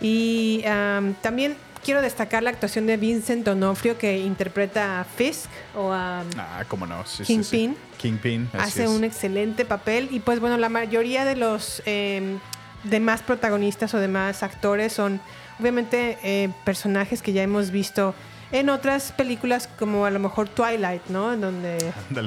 Y 0.00 0.64
am, 0.66 1.14
también 1.14 1.54
quiero 1.88 2.02
destacar 2.02 2.42
la 2.42 2.50
actuación 2.50 2.86
de 2.86 2.98
Vincent 2.98 3.46
Donofrio 3.46 3.96
que 3.96 4.18
interpreta 4.18 5.00
a 5.00 5.04
Fisk 5.04 5.48
o 5.74 5.90
a 5.90 6.22
Ah, 6.36 6.62
cómo 6.68 6.86
no. 6.86 7.06
Sí, 7.06 7.24
sí, 7.24 7.42
sí. 7.42 7.42
Kingpin. 7.42 7.76
Kingpin. 7.96 8.50
hace 8.60 8.84
es. 8.84 8.90
un 8.90 9.04
excelente 9.04 9.64
papel 9.64 10.10
y 10.10 10.20
pues 10.20 10.38
bueno 10.38 10.58
la 10.58 10.68
mayoría 10.68 11.24
de 11.24 11.34
los 11.34 11.82
eh, 11.86 12.36
demás 12.84 13.22
protagonistas 13.22 13.94
o 13.94 14.00
demás 14.00 14.42
actores 14.42 14.92
son 14.92 15.18
obviamente 15.58 16.18
eh, 16.22 16.50
personajes 16.66 17.22
que 17.22 17.32
ya 17.32 17.42
hemos 17.42 17.70
visto 17.70 18.14
en 18.52 18.68
otras 18.68 19.10
películas 19.12 19.66
como 19.78 20.04
a 20.04 20.10
lo 20.10 20.18
mejor 20.18 20.50
Twilight 20.50 21.06
no 21.08 21.32
en 21.32 21.40
donde 21.40 21.78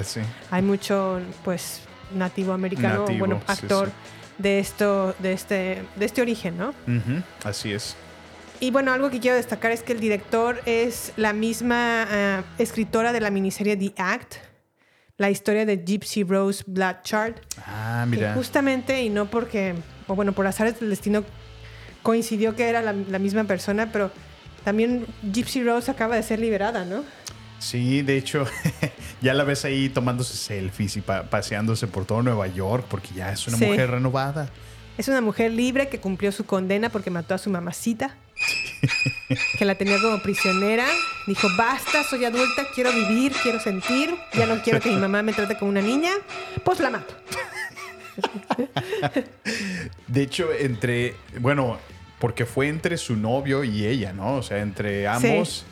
sí. 0.04 0.22
hay 0.50 0.64
mucho 0.64 1.22
pues 1.44 1.82
nativo 2.16 2.52
americano 2.54 3.02
Nativo, 3.02 3.20
bueno 3.20 3.42
actor 3.46 3.90
sí. 3.90 3.94
de 4.40 4.58
esto 4.58 5.14
de 5.20 5.34
este 5.34 5.84
de 5.98 6.06
este 6.06 6.24
origen 6.24 6.58
no 6.58 6.74
Así 7.44 7.72
es. 7.74 7.96
Y 8.62 8.72
bueno, 8.72 8.94
algo 8.94 9.10
que 9.10 9.20
quiero 9.20 9.36
destacar 9.36 9.72
es 9.72 9.84
que 9.84 9.92
el 9.92 10.00
director 10.00 10.62
es 10.66 11.12
la 11.18 11.34
misma 11.34 12.08
ah, 12.10 12.44
escritora 12.58 13.12
de 13.12 13.20
la 13.20 13.30
miniserie 13.32 13.76
The 13.76 13.94
Act, 13.98 14.36
la 15.18 15.30
historia 15.30 15.66
de 15.66 15.78
Gypsy 15.86 16.24
Rose 16.24 16.64
Bloodchart. 16.66 17.38
Ah, 17.68 18.06
mira. 18.08 18.34
justamente, 18.34 19.02
y 19.04 19.10
no 19.10 19.30
porque, 19.30 19.76
o 20.08 20.16
bueno, 20.16 20.32
por 20.32 20.48
azares 20.48 20.80
del 20.80 20.90
destino, 20.90 21.24
coincidió 22.04 22.56
que 22.56 22.70
era 22.70 22.82
la, 22.82 22.94
la 22.94 23.20
misma 23.20 23.44
persona, 23.44 23.92
pero 23.92 24.12
también 24.64 25.06
Gypsy 25.32 25.64
Rose 25.64 25.92
acaba 25.92 26.16
de 26.16 26.24
ser 26.24 26.40
liberada, 26.40 26.86
¿no? 26.86 27.04
Sí, 27.60 28.02
de 28.02 28.18
hecho, 28.18 28.46
ya 29.22 29.34
la 29.36 29.44
ves 29.44 29.66
ahí 29.66 29.90
tomándose 29.90 30.36
selfies 30.36 30.98
y 30.98 31.02
pa- 31.02 31.30
paseándose 31.30 31.86
por 31.88 32.06
todo 32.06 32.24
Nueva 32.24 32.48
York 32.48 32.86
porque 32.90 33.10
ya 33.16 33.32
es 33.32 33.48
una 33.48 33.58
Sí. 33.58 33.66
mujer 33.66 33.92
renovada. 33.92 34.50
Es 34.98 35.08
una 35.08 35.22
mujer 35.22 35.52
libre 35.52 35.88
que 35.90 36.00
cumplió 36.00 36.32
su 36.32 36.46
condena 36.46 36.90
porque 36.90 37.12
mató 37.12 37.36
a 37.36 37.38
su 37.38 37.50
mamacita, 37.52 38.16
que 39.58 39.66
la 39.66 39.76
tenía 39.76 40.00
como 40.02 40.22
prisionera. 40.22 40.88
Dijo, 41.28 41.48
basta, 41.58 42.04
soy 42.04 42.26
adulta, 42.26 42.66
quiero 42.74 42.92
vivir, 42.92 43.34
quiero 43.44 43.60
sentir, 43.60 44.16
ya 44.34 44.46
no 44.46 44.62
quiero 44.62 44.80
que 44.80 44.90
mi 44.90 44.98
mamá 44.98 45.22
me 45.22 45.34
trate 45.34 45.58
como 45.58 45.72
una 45.72 45.82
niña, 45.82 46.12
pues 46.64 46.80
la 46.80 46.90
mato. 46.90 47.14
De 50.08 50.22
hecho, 50.22 50.50
entre, 50.54 51.16
bueno, 51.40 51.78
porque 52.20 52.46
fue 52.46 52.68
entre 52.68 52.98
su 52.98 53.16
novio 53.16 53.64
y 53.64 53.86
ella, 53.86 54.14
¿no? 54.14 54.36
O 54.36 54.44
sea, 54.44 54.60
entre 54.60 55.08
ambos, 55.08 55.66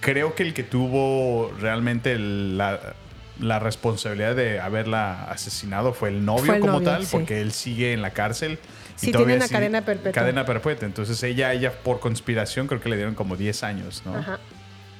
creo 0.00 0.34
que 0.34 0.42
el 0.42 0.54
que 0.54 0.62
tuvo 0.62 1.52
realmente 1.60 2.18
la, 2.18 2.94
la 3.40 3.58
responsabilidad 3.58 4.36
de 4.36 4.60
haberla 4.60 5.24
asesinado 5.24 5.92
fue 5.92 6.10
el 6.10 6.24
novio 6.24 6.44
Fue 6.46 6.56
el 6.56 6.60
como 6.60 6.74
novio, 6.74 6.88
tal, 6.88 7.04
sí. 7.04 7.08
porque 7.12 7.40
él 7.40 7.52
sigue 7.52 7.92
en 7.92 8.02
la 8.02 8.10
cárcel. 8.10 8.58
Sí, 8.96 9.12
tiene 9.12 9.36
una 9.36 9.48
cadena 9.48 9.82
perpetua. 9.84 10.12
Cadena 10.12 10.44
perpetua. 10.44 10.86
Entonces 10.86 11.22
ella, 11.22 11.52
ella 11.52 11.72
por 11.72 12.00
conspiración 12.00 12.66
creo 12.66 12.80
que 12.80 12.88
le 12.88 12.96
dieron 12.96 13.14
como 13.14 13.36
10 13.36 13.62
años, 13.64 14.02
¿no? 14.04 14.14
Ajá. 14.16 14.38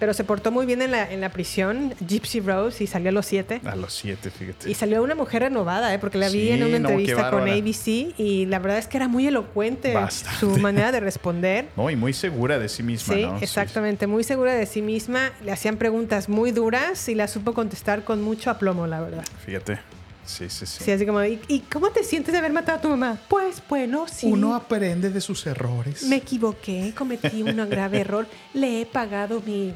Pero 0.00 0.12
se 0.12 0.24
portó 0.24 0.50
muy 0.50 0.66
bien 0.66 0.82
en 0.82 0.90
la, 0.90 1.10
en 1.10 1.20
la 1.20 1.28
prisión, 1.30 1.94
Gypsy 2.06 2.40
Rose, 2.40 2.82
y 2.82 2.86
salió 2.88 3.10
a 3.10 3.12
los 3.12 3.24
siete. 3.26 3.60
A 3.64 3.76
los 3.76 3.92
siete, 3.94 4.28
fíjate. 4.28 4.68
Y 4.68 4.74
salió 4.74 5.02
una 5.02 5.14
mujer 5.14 5.42
renovada, 5.42 5.94
¿eh? 5.94 6.00
porque 6.00 6.18
la 6.18 6.26
vi 6.26 6.32
Sí, 6.48 6.50
en 6.50 6.64
una 6.64 6.78
no, 6.80 6.88
entrevista 6.88 7.30
con. 7.30 7.48
ABC 7.48 8.12
y 8.18 8.44
la 8.46 8.58
verdad 8.58 8.78
es 8.78 8.88
que 8.88 8.96
era 8.96 9.06
muy 9.06 9.26
elocuente 9.28 9.94
Bastante. 9.94 10.40
su 10.40 10.58
manera 10.58 10.90
de 10.90 10.98
responder. 10.98 11.68
No, 11.76 11.88
y 11.90 11.96
muy 11.96 12.12
segura 12.12 12.58
de 12.58 12.68
sí 12.68 12.82
misma, 12.82 13.14
Sí, 13.14 13.22
¿no? 13.22 13.38
exactamente, 13.38 14.08
muy 14.08 14.24
segura 14.24 14.52
de 14.54 14.66
sí 14.66 14.82
misma. 14.82 15.30
Le 15.44 15.52
hacían 15.52 15.76
preguntas 15.76 16.28
muy 16.28 16.50
duras 16.50 17.08
y 17.08 17.14
la 17.14 17.28
supo 17.28 17.54
contestar 17.54 18.02
con 18.02 18.20
mucho 18.20 18.50
aplomo, 18.50 18.88
la 18.88 19.00
verdad. 19.00 19.24
Sí, 19.24 19.32
fíjate. 19.46 19.78
Sí, 20.26 20.48
sí, 20.48 20.64
sí. 20.66 20.84
Sí, 20.84 20.90
así 20.90 21.04
como, 21.04 21.22
¿y, 21.24 21.38
y 21.48 21.60
cómo 21.60 21.90
te 21.90 22.02
sientes 22.02 22.32
de 22.32 22.38
haber 22.38 22.52
matado 22.52 22.78
a 22.78 22.80
tu 22.80 22.88
mamá? 22.88 23.18
Pues 23.28 23.62
bueno, 23.68 24.06
sí. 24.08 24.26
Uno 24.26 24.54
aprende 24.54 25.10
de 25.10 25.20
sus 25.20 25.46
errores. 25.46 26.02
Me 26.04 26.16
equivoqué, 26.16 26.92
cometí 26.96 27.42
un 27.42 27.56
grave 27.70 28.00
error. 28.00 28.26
Le 28.54 28.80
he 28.80 28.86
pagado 28.86 29.40
mi, 29.44 29.74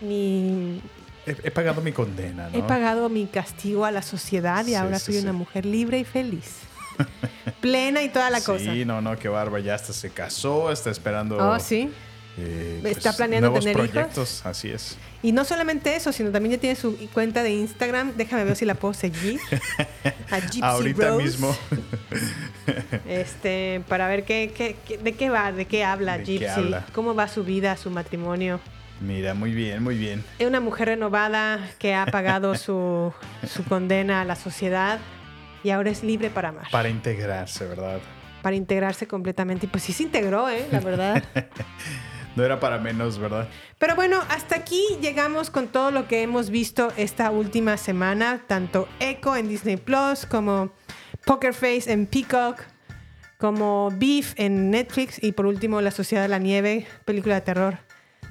mi 0.00 0.80
He, 1.26 1.36
he 1.44 1.50
pagado 1.50 1.82
mi 1.82 1.92
condena, 1.92 2.48
¿no? 2.48 2.58
he 2.58 2.62
pagado 2.62 3.08
mi 3.10 3.26
castigo 3.26 3.84
a 3.84 3.90
la 3.90 4.00
sociedad 4.02 4.64
y 4.64 4.70
Sí, 4.70 4.74
ahora 4.74 4.98
sí, 4.98 5.06
soy 5.06 5.14
sí. 5.16 5.20
una 5.20 5.32
mujer 5.34 5.66
libre 5.66 5.98
y 5.98 6.04
feliz. 6.04 6.60
Plena 7.60 8.02
y 8.02 8.08
toda 8.08 8.30
la 8.30 8.40
cosa. 8.40 8.72
Sí, 8.72 8.84
no, 8.84 9.00
no, 9.00 9.18
qué 9.18 9.28
bárbara. 9.28 9.62
Ya 9.62 9.74
hasta 9.74 9.92
se 9.92 10.10
casó, 10.10 10.70
está 10.72 10.90
esperando. 10.90 11.36
Oh, 11.36 11.58
sí. 11.58 11.90
Eh, 12.40 12.80
Está 12.84 13.12
planeando 13.14 13.48
nuevos 13.50 13.64
tener 13.64 14.06
hijos. 14.08 14.42
así 14.46 14.70
es. 14.70 14.96
Y 15.22 15.32
no 15.32 15.44
solamente 15.44 15.94
eso, 15.96 16.12
sino 16.12 16.30
también 16.30 16.54
ya 16.54 16.60
tiene 16.60 16.76
su 16.76 16.96
cuenta 17.12 17.42
de 17.42 17.50
Instagram. 17.52 18.12
Déjame 18.16 18.44
ver 18.44 18.56
si 18.56 18.64
la 18.64 18.74
puedo 18.74 18.94
seguir. 18.94 19.38
A 20.30 20.40
Gypsy 20.40 20.60
Ahorita 20.62 21.08
Rose. 21.08 21.24
mismo. 21.24 21.56
Este, 23.08 23.82
para 23.88 24.06
ver 24.08 24.24
qué, 24.24 24.52
qué- 24.56 24.76
qué- 24.86 24.98
de 24.98 25.12
qué 25.14 25.28
va, 25.30 25.50
de 25.52 25.64
qué 25.66 25.84
habla 25.84 26.18
¿De 26.18 26.24
qué 26.24 26.32
Gypsy, 26.38 26.46
habla? 26.60 26.86
cómo 26.92 27.14
va 27.14 27.26
su 27.28 27.44
vida, 27.44 27.76
su 27.76 27.90
matrimonio. 27.90 28.60
Mira, 29.00 29.34
muy 29.34 29.52
bien, 29.52 29.82
muy 29.82 29.96
bien. 29.96 30.22
Es 30.38 30.46
una 30.46 30.60
mujer 30.60 30.88
renovada 30.88 31.70
que 31.78 31.94
ha 31.94 32.06
pagado 32.06 32.54
su, 32.56 33.12
su 33.52 33.64
condena 33.64 34.20
a 34.20 34.24
la 34.24 34.36
sociedad 34.36 34.98
y 35.64 35.70
ahora 35.70 35.90
es 35.90 36.02
libre 36.02 36.30
para 36.30 36.50
amar, 36.50 36.66
Para 36.70 36.88
integrarse, 36.88 37.66
¿verdad? 37.66 37.98
para 38.42 38.56
integrarse 38.56 39.06
completamente. 39.06 39.66
Y 39.66 39.68
pues 39.68 39.82
sí 39.84 39.92
se 39.92 40.04
integró, 40.04 40.48
¿eh? 40.48 40.66
La 40.70 40.80
verdad. 40.80 41.22
No 42.36 42.44
era 42.44 42.60
para 42.60 42.78
menos, 42.78 43.18
¿verdad? 43.18 43.48
Pero 43.78 43.96
bueno, 43.96 44.20
hasta 44.28 44.56
aquí 44.56 44.82
llegamos 45.00 45.50
con 45.50 45.68
todo 45.68 45.90
lo 45.90 46.06
que 46.06 46.22
hemos 46.22 46.50
visto 46.50 46.92
esta 46.96 47.30
última 47.30 47.76
semana, 47.76 48.42
tanto 48.46 48.88
Echo 49.00 49.34
en 49.36 49.48
Disney 49.48 49.76
Plus 49.76 50.26
como 50.26 50.70
Poker 51.24 51.52
Face 51.54 51.90
en 51.92 52.06
Peacock, 52.06 52.62
como 53.38 53.90
Beef 53.96 54.34
en 54.36 54.70
Netflix 54.70 55.22
y 55.22 55.32
por 55.32 55.46
último 55.46 55.80
La 55.80 55.90
Sociedad 55.90 56.22
de 56.22 56.28
la 56.28 56.38
Nieve, 56.38 56.86
película 57.04 57.34
de 57.36 57.40
terror. 57.40 57.78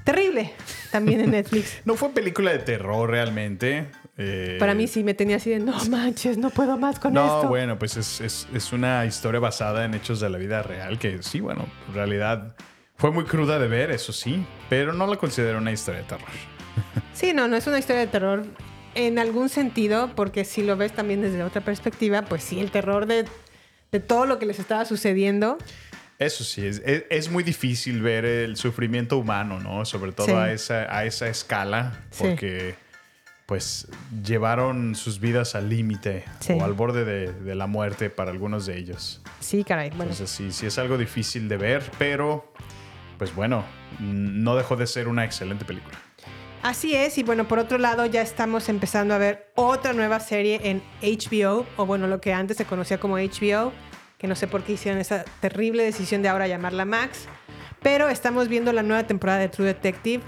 Terrible, 0.04 0.52
también 0.90 1.20
en 1.20 1.30
Netflix. 1.32 1.80
No 1.84 1.94
fue 1.94 2.08
película 2.10 2.52
de 2.52 2.58
terror 2.60 3.08
realmente. 3.10 3.86
eh, 4.16 4.56
Para 4.58 4.74
mí 4.74 4.86
sí 4.86 5.04
me 5.04 5.12
tenía 5.14 5.36
así 5.36 5.50
de, 5.50 5.58
no 5.58 5.74
manches, 5.90 6.38
no 6.38 6.48
puedo 6.50 6.78
más 6.78 6.98
con 6.98 7.12
No, 7.12 7.26
esto. 7.26 7.48
bueno, 7.48 7.78
pues 7.78 7.96
es, 7.98 8.20
es- 8.22 8.48
es 8.54 8.72
una 8.72 9.04
historia 9.04 9.40
basada 9.40 9.84
en 9.84 9.92
hechos 9.94 10.20
de 10.20 10.30
la 10.30 10.38
vida 10.38 10.62
real 10.62 10.98
que 10.98 11.22
sí, 11.22 11.40
bueno, 11.40 11.66
en 11.88 11.94
realidad 11.94 12.54
fue 13.00 13.10
muy 13.10 13.24
cruda 13.24 13.58
de 13.58 13.66
ver, 13.66 13.90
eso 13.90 14.12
sí, 14.12 14.44
pero 14.68 14.92
no 14.92 15.06
la 15.06 15.16
considero 15.16 15.58
una 15.58 15.72
historia 15.72 16.02
de 16.02 16.06
terror. 16.06 16.28
Sí, 17.14 17.32
no, 17.32 17.48
no 17.48 17.56
es 17.56 17.66
una 17.66 17.78
historia 17.78 18.00
de 18.00 18.06
terror 18.06 18.44
en 18.94 19.18
algún 19.18 19.48
sentido, 19.48 20.10
porque 20.14 20.44
si 20.44 20.62
lo 20.62 20.76
ves 20.76 20.92
también 20.92 21.22
desde 21.22 21.42
otra 21.42 21.60
perspectiva, 21.62 22.22
pues 22.22 22.42
sí, 22.44 22.60
el 22.60 22.70
terror 22.70 23.06
de, 23.06 23.24
de 23.92 24.00
todo 24.00 24.26
lo 24.26 24.38
que 24.38 24.46
les 24.46 24.58
estaba 24.58 24.84
sucediendo. 24.84 25.56
Eso 26.18 26.44
sí, 26.44 26.66
es, 26.66 26.82
es- 26.84 27.04
es 27.08 27.30
muy 27.30 27.42
difícil 27.42 28.02
ver 28.02 28.24
el 28.26 28.56
sufrimiento 28.56 29.16
humano, 29.16 29.58
¿no? 29.60 29.84
Sobre 29.86 30.12
todo 30.12 30.26
Sí. 30.26 30.32
a, 30.32 30.52
esa, 30.52 30.94
a 30.94 31.04
esa 31.06 31.28
escala, 31.28 32.00
Sí. 32.10 32.24
porque 32.24 32.74
pues 33.46 33.88
llevaron 34.24 34.94
sus 34.94 35.18
vidas 35.18 35.54
al 35.56 35.68
límite 35.68 36.24
Sí. 36.40 36.52
o 36.52 36.64
al 36.64 36.72
borde 36.74 37.04
de, 37.04 37.32
de 37.32 37.54
la 37.56 37.66
muerte 37.66 38.08
para 38.10 38.30
algunos 38.30 38.66
de 38.66 38.76
ellos. 38.78 39.22
Sí, 39.40 39.64
caray. 39.64 39.88
Bueno, 39.90 40.04
Entonces 40.12 40.30
sí, 40.30 40.52
sí 40.52 40.66
es 40.66 40.78
algo 40.78 40.96
difícil 40.98 41.48
de 41.48 41.56
ver, 41.56 41.82
pero 41.98 42.52
pues 43.20 43.34
bueno, 43.34 43.66
no 43.98 44.56
dejó 44.56 44.76
de 44.76 44.86
ser 44.86 45.06
una 45.06 45.26
excelente 45.26 45.66
película. 45.66 45.94
así 46.62 46.94
es. 46.94 47.18
Y 47.18 47.22
bueno, 47.22 47.46
por 47.46 47.58
otro 47.58 47.76
lado, 47.76 48.06
ya 48.06 48.22
estamos 48.22 48.70
empezando 48.70 49.12
a 49.12 49.18
ver 49.18 49.52
otra 49.56 49.92
nueva 49.92 50.20
serie 50.20 50.58
en 50.64 50.82
HBO, 51.02 51.66
o 51.76 51.84
bueno, 51.84 52.06
lo 52.06 52.18
que 52.18 52.32
antes 52.32 52.56
se 52.56 52.64
conocía 52.64 52.98
como 52.98 53.16
HBO, 53.16 53.74
que 54.16 54.26
no 54.26 54.34
sé 54.34 54.46
por 54.46 54.62
qué 54.62 54.72
hicieron 54.72 54.98
esa 54.98 55.26
terrible 55.42 55.82
decisión 55.82 56.22
de 56.22 56.30
ahora 56.30 56.46
llamarla 56.46 56.86
Max. 56.86 57.26
Pero 57.82 58.08
estamos 58.08 58.48
viendo 58.48 58.72
la 58.72 58.82
nueva 58.82 59.06
temporada 59.06 59.38
de 59.38 59.50
True 59.50 59.66
Detective 59.66 60.24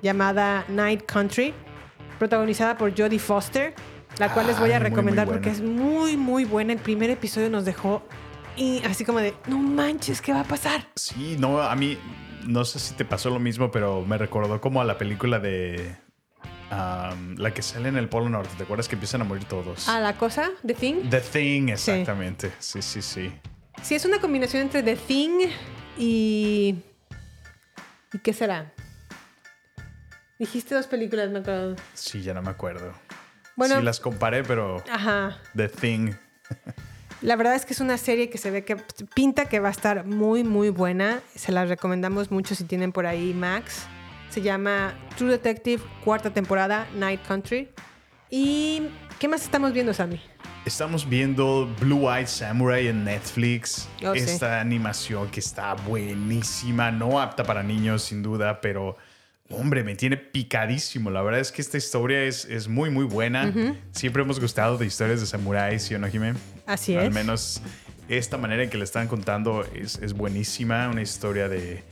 llamada 0.00 0.64
Night 0.68 1.06
Country, 1.06 1.52
protagonizada 2.20 2.78
por 2.78 2.96
Jodie 2.96 3.18
Foster, 3.18 3.74
la 4.18 4.32
cual 4.32 4.46
les 4.46 4.60
voy 4.60 4.70
a 4.70 4.74
Ay, 4.76 4.78
muy, 4.78 4.90
muy 4.90 4.90
recomendar 4.90 5.26
porque 5.26 5.50
es 5.50 5.60
muy, 5.60 6.16
muy 6.16 6.44
buena. 6.44 6.72
El 6.72 6.78
primer 6.78 7.10
episodio 7.10 7.50
nos 7.50 7.64
dejó 7.64 8.04
y 8.58 8.82
así 8.84 9.04
como 9.04 9.20
de, 9.20 9.34
no 9.46 9.58
manches, 9.58 10.20
¿qué 10.20 10.32
va 10.32 10.40
a 10.40 10.44
pasar? 10.44 10.88
Sí, 10.96 11.36
no, 11.38 11.62
a 11.62 11.74
mí 11.76 11.96
no 12.48 12.64
sé 12.64 12.78
si 12.78 12.94
te 12.94 13.04
pasó 13.04 13.28
lo 13.30 13.38
mismo, 13.38 13.70
pero 13.70 14.04
me 14.04 14.16
recordó 14.16 14.60
como 14.60 14.80
a 14.80 14.84
la 14.84 14.96
película 14.96 15.38
de 15.38 15.96
la 16.70 17.52
que 17.54 17.62
sale 17.62 17.88
en 17.88 17.96
el 17.96 18.08
Polo 18.08 18.28
Norte. 18.28 18.50
¿Te 18.56 18.64
acuerdas 18.64 18.88
que 18.88 18.96
empiezan 18.96 19.20
a 19.20 19.24
morir 19.24 19.44
todos? 19.44 19.88
¿A 19.88 20.00
la 20.00 20.16
cosa? 20.16 20.50
¿The 20.66 20.74
Thing? 20.74 21.10
The 21.10 21.20
Thing, 21.20 21.68
exactamente. 21.68 22.50
Sí, 22.58 22.82
sí, 22.82 23.02
sí. 23.02 23.32
Sí, 23.82 23.94
es 23.94 24.04
una 24.04 24.18
combinación 24.18 24.62
entre 24.62 24.82
The 24.82 24.96
Thing 24.96 25.48
y. 25.98 26.76
¿Y 28.12 28.18
qué 28.18 28.32
será? 28.32 28.72
Dijiste 30.38 30.74
dos 30.74 30.86
películas, 30.86 31.30
me 31.30 31.40
acuerdo. 31.40 31.76
Sí, 31.92 32.22
ya 32.22 32.32
no 32.32 32.42
me 32.42 32.50
acuerdo. 32.50 32.94
Bueno. 33.56 33.76
sí, 33.76 33.82
las 33.82 34.00
comparé, 34.00 34.42
pero 34.42 34.82
Ajá. 34.90 35.38
The 35.54 35.68
Thing. 35.68 36.12
La 37.20 37.34
verdad 37.34 37.56
es 37.56 37.66
que 37.66 37.72
es 37.72 37.80
una 37.80 37.98
serie 37.98 38.30
que 38.30 38.38
se 38.38 38.50
ve 38.50 38.64
que 38.64 38.76
pinta 39.14 39.46
que 39.46 39.58
va 39.58 39.68
a 39.68 39.72
estar 39.72 40.06
muy, 40.06 40.44
muy 40.44 40.70
buena. 40.70 41.20
Se 41.34 41.50
la 41.50 41.64
recomendamos 41.64 42.30
mucho 42.30 42.54
si 42.54 42.64
tienen 42.64 42.92
por 42.92 43.06
ahí 43.06 43.34
Max. 43.34 43.86
Se 44.30 44.40
llama 44.40 44.94
True 45.16 45.32
Detective, 45.32 45.82
cuarta 46.04 46.32
temporada, 46.32 46.86
Night 46.94 47.20
Country. 47.26 47.70
¿Y 48.30 48.82
qué 49.18 49.26
más 49.26 49.42
estamos 49.42 49.72
viendo, 49.72 49.92
Sammy? 49.92 50.20
Estamos 50.64 51.08
viendo 51.08 51.74
Blue 51.80 52.08
Eyed 52.08 52.28
Samurai 52.28 52.86
en 52.86 53.02
Netflix. 53.02 53.88
Oh, 54.04 54.14
sí. 54.14 54.20
Esta 54.20 54.60
animación 54.60 55.28
que 55.30 55.40
está 55.40 55.74
buenísima, 55.74 56.92
no 56.92 57.20
apta 57.20 57.42
para 57.42 57.64
niños 57.64 58.02
sin 58.02 58.22
duda, 58.22 58.60
pero 58.60 58.96
hombre, 59.50 59.82
me 59.82 59.96
tiene 59.96 60.18
picadísimo. 60.18 61.10
La 61.10 61.22
verdad 61.22 61.40
es 61.40 61.50
que 61.50 61.62
esta 61.62 61.78
historia 61.78 62.22
es, 62.22 62.44
es 62.44 62.68
muy, 62.68 62.90
muy 62.90 63.06
buena. 63.06 63.52
Siempre 63.92 64.22
hemos 64.22 64.38
gustado 64.38 64.76
de 64.78 64.86
historias 64.86 65.20
de 65.20 65.26
samuráis, 65.26 65.82
¿sí 65.82 65.94
o 65.94 65.98
no, 65.98 66.06
Jimé? 66.06 66.34
Así 66.68 66.94
Al 66.96 67.06
es. 67.06 67.12
menos 67.14 67.62
esta 68.08 68.36
manera 68.38 68.62
en 68.62 68.70
que 68.70 68.78
le 68.78 68.84
están 68.84 69.08
contando 69.08 69.64
es, 69.74 69.98
es 70.02 70.12
buenísima. 70.12 70.88
Una 70.88 71.02
historia 71.02 71.48
de, 71.48 71.82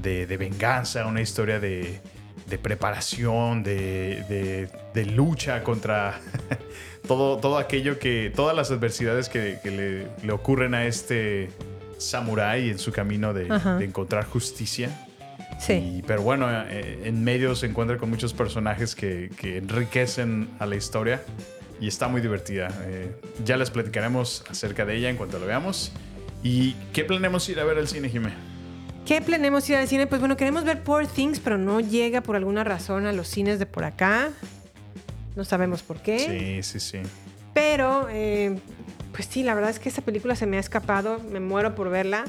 de- 0.00 0.26
de 0.26 0.36
venganza, 0.36 1.06
una 1.06 1.20
historia 1.20 1.60
de, 1.60 2.00
de 2.48 2.58
preparación, 2.58 3.62
de, 3.62 4.68
de- 4.94 5.06
lucha 5.06 5.62
contra 5.62 6.20
todo, 7.08 7.38
todo 7.38 7.58
aquello 7.58 7.98
que, 7.98 8.32
todas 8.34 8.54
las 8.56 8.70
adversidades 8.70 9.28
que, 9.28 9.58
que 9.62 9.70
le, 9.70 10.06
le 10.26 10.32
ocurren 10.32 10.74
a 10.74 10.84
este 10.86 11.50
samurái 11.98 12.70
en 12.70 12.78
su 12.78 12.90
camino 12.92 13.32
de 13.32 13.46
encontrar 13.84 14.24
justicia. 14.26 15.06
Sí. 15.60 15.74
Y- 15.98 16.02
pero 16.06 16.22
bueno, 16.22 16.46
eh, 16.50 17.02
en 17.04 17.22
medio 17.22 17.54
se 17.54 17.66
encuentra 17.66 17.96
con 17.98 18.10
muchos 18.10 18.32
personajes 18.34 18.94
que, 18.94 19.30
que 19.36 19.58
enriquecen 19.58 20.48
a 20.58 20.66
la 20.66 20.76
historia 20.76 21.22
y 21.80 21.88
está 21.88 22.08
muy 22.08 22.20
divertida. 22.20 22.68
Eh, 22.86 23.12
ya 23.44 23.56
les 23.56 23.70
platicaremos 23.70 24.44
acerca 24.50 24.84
de 24.84 24.96
ella 24.96 25.10
en 25.10 25.16
cuanto 25.16 25.38
lo 25.38 25.46
veamos. 25.46 25.92
¿Y 26.42 26.72
qué 26.92 27.04
planeamos 27.04 27.48
ir 27.48 27.60
a 27.60 27.64
ver 27.64 27.78
al 27.78 27.88
cine, 27.88 28.08
Jimé? 28.08 28.32
¿Qué 29.06 29.20
planeamos 29.20 29.68
ir 29.70 29.76
al 29.76 29.88
cine? 29.88 30.06
Pues 30.06 30.20
bueno, 30.20 30.36
queremos 30.36 30.64
ver 30.64 30.82
Poor 30.82 31.06
Things, 31.06 31.40
pero 31.40 31.58
no 31.58 31.80
llega 31.80 32.20
por 32.20 32.36
alguna 32.36 32.62
razón 32.64 33.06
a 33.06 33.12
los 33.12 33.28
cines 33.28 33.58
de 33.58 33.66
por 33.66 33.84
acá. 33.84 34.30
No 35.36 35.44
sabemos 35.44 35.82
por 35.82 36.00
qué. 36.02 36.62
Sí, 36.62 36.62
sí, 36.62 36.80
sí. 36.80 36.98
Pero, 37.54 38.08
eh, 38.10 38.58
pues 39.12 39.26
sí, 39.26 39.42
la 39.42 39.54
verdad 39.54 39.70
es 39.70 39.78
que 39.78 39.88
esa 39.88 40.02
película 40.02 40.36
se 40.36 40.46
me 40.46 40.56
ha 40.56 40.60
escapado. 40.60 41.20
Me 41.30 41.40
muero 41.40 41.74
por 41.74 41.90
verla. 41.90 42.24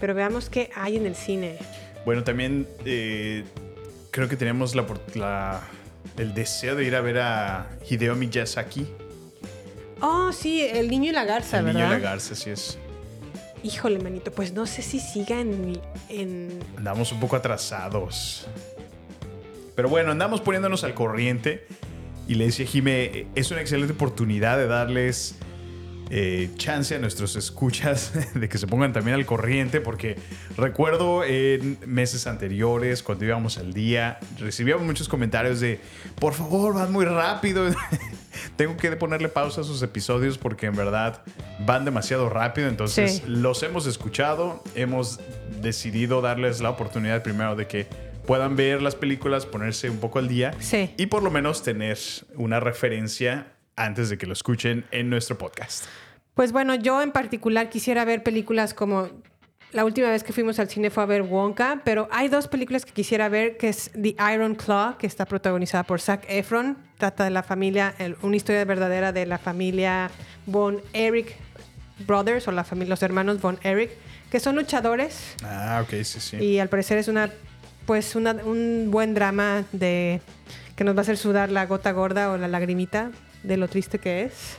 Pero 0.00 0.14
veamos 0.14 0.48
qué 0.50 0.70
hay 0.74 0.96
en 0.96 1.06
el 1.06 1.14
cine. 1.14 1.56
Bueno, 2.04 2.22
también 2.24 2.66
eh, 2.84 3.44
creo 4.10 4.28
que 4.28 4.36
tenemos 4.36 4.74
la, 4.74 4.86
la- 5.14 5.60
el 6.18 6.34
deseo 6.34 6.74
de 6.74 6.84
ir 6.84 6.96
a 6.96 7.00
ver 7.00 7.18
a 7.18 7.78
Hideo 7.88 8.14
Miyazaki. 8.14 8.86
Oh, 10.00 10.32
sí, 10.32 10.62
El 10.62 10.90
Niño 10.90 11.10
y 11.10 11.12
la 11.12 11.24
Garza, 11.24 11.58
el 11.58 11.66
¿verdad? 11.66 11.80
niño 11.80 11.92
de 11.94 12.00
la 12.00 12.10
garza, 12.10 12.34
así 12.34 12.50
es. 12.50 12.78
Híjole, 13.62 13.98
manito, 13.98 14.30
pues 14.30 14.52
no 14.52 14.66
sé 14.66 14.82
si 14.82 15.00
siga 15.00 15.40
en... 15.40 15.80
en... 16.08 16.60
Andamos 16.76 17.10
un 17.12 17.20
poco 17.20 17.36
atrasados. 17.36 18.46
Pero 19.74 19.88
bueno, 19.88 20.12
andamos 20.12 20.40
poniéndonos 20.40 20.84
al 20.84 20.94
corriente. 20.94 21.66
Y 22.28 22.34
le 22.34 22.46
decía 22.46 22.66
Jime, 22.66 23.26
es 23.34 23.50
una 23.50 23.60
excelente 23.60 23.92
oportunidad 23.92 24.58
de 24.58 24.66
darles 24.66 25.36
eh, 26.10 26.50
chance 26.56 26.94
a 26.94 26.98
nuestros 26.98 27.34
escuchas 27.36 28.12
de 28.34 28.48
que 28.48 28.58
se 28.58 28.66
pongan 28.66 28.92
también 28.92 29.14
al 29.16 29.26
corriente, 29.26 29.80
porque 29.80 30.16
recuerdo 30.56 31.24
en 31.24 31.78
meses 31.86 32.26
anteriores, 32.26 33.02
cuando 33.02 33.24
íbamos 33.24 33.58
al 33.58 33.72
día, 33.72 34.18
recibíamos 34.38 34.84
muchos 34.84 35.08
comentarios 35.08 35.60
de, 35.60 35.80
por 36.20 36.34
favor, 36.34 36.74
van 36.74 36.92
muy 36.92 37.04
rápido. 37.04 37.64
Tengo 38.56 38.76
que 38.76 38.90
ponerle 38.96 39.28
pausa 39.28 39.62
a 39.62 39.64
sus 39.64 39.82
episodios 39.82 40.38
porque 40.38 40.66
en 40.66 40.76
verdad 40.76 41.22
van 41.66 41.84
demasiado 41.84 42.28
rápido. 42.28 42.68
Entonces 42.68 43.16
Sí. 43.16 43.22
los 43.26 43.62
hemos 43.62 43.86
escuchado, 43.86 44.62
hemos 44.74 45.20
decidido 45.62 46.20
darles 46.20 46.60
la 46.60 46.70
oportunidad 46.70 47.22
primero 47.22 47.56
de 47.56 47.66
que 47.66 47.86
puedan 48.26 48.56
ver 48.56 48.82
las 48.82 48.94
películas, 48.94 49.46
ponerse 49.46 49.88
un 49.90 49.98
poco 49.98 50.18
al 50.18 50.28
día 50.28 50.52
Sí. 50.60 50.90
y 50.96 51.06
por 51.06 51.22
lo 51.22 51.30
menos 51.30 51.62
tener 51.62 51.96
una 52.34 52.60
referencia 52.60 53.52
antes 53.76 54.08
de 54.08 54.18
que 54.18 54.26
lo 54.26 54.32
escuchen 54.32 54.84
en 54.90 55.10
nuestro 55.10 55.38
podcast. 55.38 55.84
Pues 56.34 56.52
bueno, 56.52 56.74
yo 56.74 57.00
en 57.02 57.12
particular 57.12 57.68
quisiera 57.70 58.04
ver 58.04 58.22
películas 58.22 58.74
como 58.74 59.08
la 59.72 59.84
última 59.84 60.08
vez 60.10 60.22
que 60.22 60.32
fuimos 60.32 60.58
al 60.58 60.68
cine 60.68 60.90
fue 60.90 61.02
a 61.02 61.06
ver 61.06 61.22
Wonka, 61.22 61.80
pero 61.84 62.08
hay 62.10 62.28
dos 62.28 62.48
películas 62.48 62.84
que 62.84 62.92
quisiera 62.92 63.28
ver, 63.28 63.56
que 63.58 63.68
es 63.68 63.90
The 64.00 64.16
Iron 64.34 64.54
Claw, 64.54 64.96
que 64.96 65.06
está 65.06 65.26
protagonizada 65.26 65.82
por 65.84 66.00
Zac 66.00 66.24
Efron, 66.28 66.78
trata 66.98 67.24
de 67.24 67.30
la 67.30 67.42
familia, 67.42 67.94
el- 67.98 68.16
una 68.22 68.36
historia 68.36 68.64
verdadera 68.64 69.12
de 69.12 69.26
la 69.26 69.38
familia 69.38 70.10
Von 70.46 70.80
Eric 70.92 71.34
Brothers 72.06 72.46
o 72.48 72.52
la 72.52 72.64
familia, 72.64 72.90
los 72.90 73.02
hermanos 73.02 73.40
Von 73.40 73.58
Eric, 73.62 73.90
que 74.30 74.40
son 74.40 74.56
luchadores 74.56 75.34
Ah, 75.42 75.82
ok, 75.84 76.02
sí, 76.04 76.20
sí. 76.20 76.36
y 76.36 76.58
al 76.58 76.68
parecer 76.68 76.98
es 76.98 77.08
una, 77.08 77.30
pues 77.86 78.14
una- 78.14 78.32
un 78.44 78.88
buen 78.90 79.14
drama 79.14 79.64
de 79.72 80.20
que 80.76 80.84
nos 80.84 80.94
va 80.94 81.00
a 81.00 81.02
hacer 81.02 81.16
sudar 81.16 81.50
la 81.50 81.66
gota 81.66 81.92
gorda 81.92 82.30
o 82.30 82.36
la 82.36 82.48
lagrimita 82.48 83.10
de 83.42 83.56
lo 83.56 83.68
triste 83.68 83.98
que 83.98 84.24
es. 84.24 84.58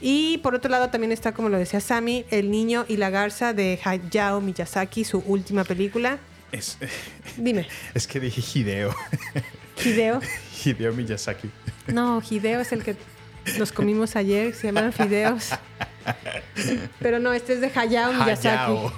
Y 0.00 0.38
por 0.38 0.54
otro 0.54 0.68
lado 0.70 0.90
también 0.90 1.12
está, 1.12 1.32
como 1.32 1.48
lo 1.48 1.58
decía 1.58 1.80
Sammy, 1.80 2.24
El 2.30 2.50
niño 2.50 2.84
y 2.88 2.96
la 2.96 3.10
garza 3.10 3.52
de 3.52 3.78
Hayao 3.84 4.40
Miyazaki, 4.40 5.04
su 5.04 5.18
última 5.20 5.62
película. 5.64 6.18
Es, 6.50 6.76
Dime, 7.36 7.68
es 7.94 8.06
que 8.06 8.18
dije 8.18 8.42
Hideo. 8.42 8.94
Hideo. 9.84 10.20
Hideo 10.64 10.92
Miyazaki. 10.92 11.50
No, 11.86 12.20
Hideo 12.28 12.60
es 12.60 12.72
el 12.72 12.82
que 12.82 12.96
nos 13.58 13.70
comimos 13.72 14.16
ayer, 14.16 14.54
se 14.54 14.68
llaman 14.68 14.92
fideos. 14.92 15.50
Pero 17.00 17.20
no, 17.20 17.32
este 17.32 17.54
es 17.54 17.60
de 17.60 17.70
Hayao 17.74 18.12
Miyazaki, 18.12 18.48
Hayao. 18.48 18.92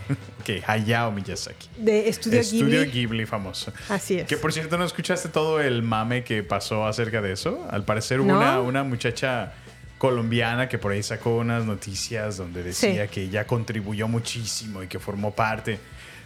Ok, 0.44 0.62
Hayao 0.66 1.10
Miyazaki. 1.10 1.68
de 1.78 2.08
Estudio 2.08 2.40
Estudio 2.40 2.80
Ghibli. 2.82 2.90
Ghibli 2.92 3.26
famoso. 3.26 3.72
Así 3.88 4.18
es. 4.18 4.26
Que 4.26 4.36
por 4.36 4.52
cierto, 4.52 4.76
¿no 4.76 4.84
escuchaste 4.84 5.30
todo 5.30 5.58
el 5.60 5.82
mame 5.82 6.22
que 6.22 6.42
pasó 6.42 6.86
acerca 6.86 7.22
de 7.22 7.32
eso? 7.32 7.66
Al 7.70 7.84
parecer 7.84 8.20
hubo 8.20 8.28
No. 8.32 8.36
una, 8.38 8.60
una 8.60 8.84
muchacha 8.84 9.54
colombiana 9.96 10.68
que 10.68 10.76
por 10.76 10.92
ahí 10.92 11.02
sacó 11.02 11.36
unas 11.36 11.64
noticias 11.64 12.36
donde 12.36 12.62
decía 12.62 13.04
Sí. 13.06 13.10
que 13.10 13.22
ella 13.22 13.46
contribuyó 13.46 14.06
muchísimo 14.06 14.82
y 14.82 14.86
que 14.86 14.98
formó 14.98 15.34
parte, 15.34 15.78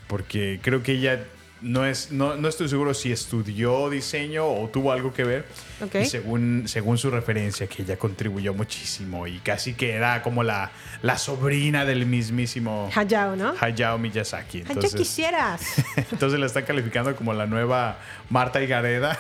porque 0.09 0.59
creo 0.63 0.83
que 0.83 0.93
ella 0.93 1.21
no 1.61 1.85
es, 1.85 2.13
no, 2.13 2.37
no 2.37 2.49
estoy 2.49 2.69
seguro 2.69 2.95
si 2.95 3.11
estudió 3.11 3.91
diseño 3.91 4.47
o 4.47 4.69
tuvo 4.69 4.93
algo 4.93 5.13
que 5.13 5.25
ver. 5.25 5.45
Ok. 5.85 5.97
Y 6.03 6.07
según, 6.07 6.65
según 6.67 6.99
su 6.99 7.11
referencia, 7.11 7.67
que 7.67 7.83
ella 7.83 7.97
contribuyó 7.97 8.55
muchísimo 8.55 9.27
y 9.27 9.39
casi 9.39 9.75
que 9.75 9.93
era 9.93 10.23
como 10.23 10.43
la, 10.43 10.71
la 11.03 11.19
sobrina 11.19 11.85
del 11.85 12.07
mismísimo 12.07 12.91
Hayao, 12.95 13.37
¿no? 13.37 13.55
Hayao 13.61 13.99
Miyazaki. 13.99 14.59
Ay, 14.59 14.65
Entonces, 14.69 14.95
quisieras. 14.95 15.63
entonces 16.13 16.39
la 16.39 16.47
están 16.47 16.65
calificando 16.65 17.15
como 17.17 17.33
la 17.33 17.47
nueva 17.47 17.99
Marta 18.31 18.63
Higareda. 18.63 19.19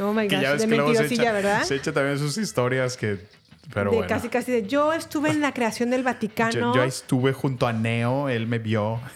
Oh 0.00 0.12
my 0.12 0.28
que 0.28 0.36
gosh, 0.36 0.42
ya 0.42 0.52
ves 0.52 0.62
de 0.62 0.68
que 0.68 0.76
luego 0.76 0.94
se 0.94 1.06
echa, 1.06 1.32
¿verdad? 1.32 1.62
se 1.64 1.76
echa 1.76 1.92
también 1.92 2.18
sus 2.18 2.38
historias 2.38 2.96
que... 2.96 3.18
Pero 3.72 3.90
de 3.90 3.96
bueno. 3.98 4.08
casi 4.08 4.28
casi 4.28 4.52
de 4.52 4.66
yo 4.66 4.92
estuve 4.92 5.30
en 5.30 5.40
la 5.40 5.52
creación 5.52 5.90
del 5.90 6.00
Yo, 6.00 6.04
Vaticano. 6.04 6.74
yo 6.74 6.82
estuve 6.84 7.32
junto 7.32 7.66
a 7.66 7.72
Neo, 7.72 8.28
él 8.28 8.46
me 8.46 8.58
vio. 8.58 9.00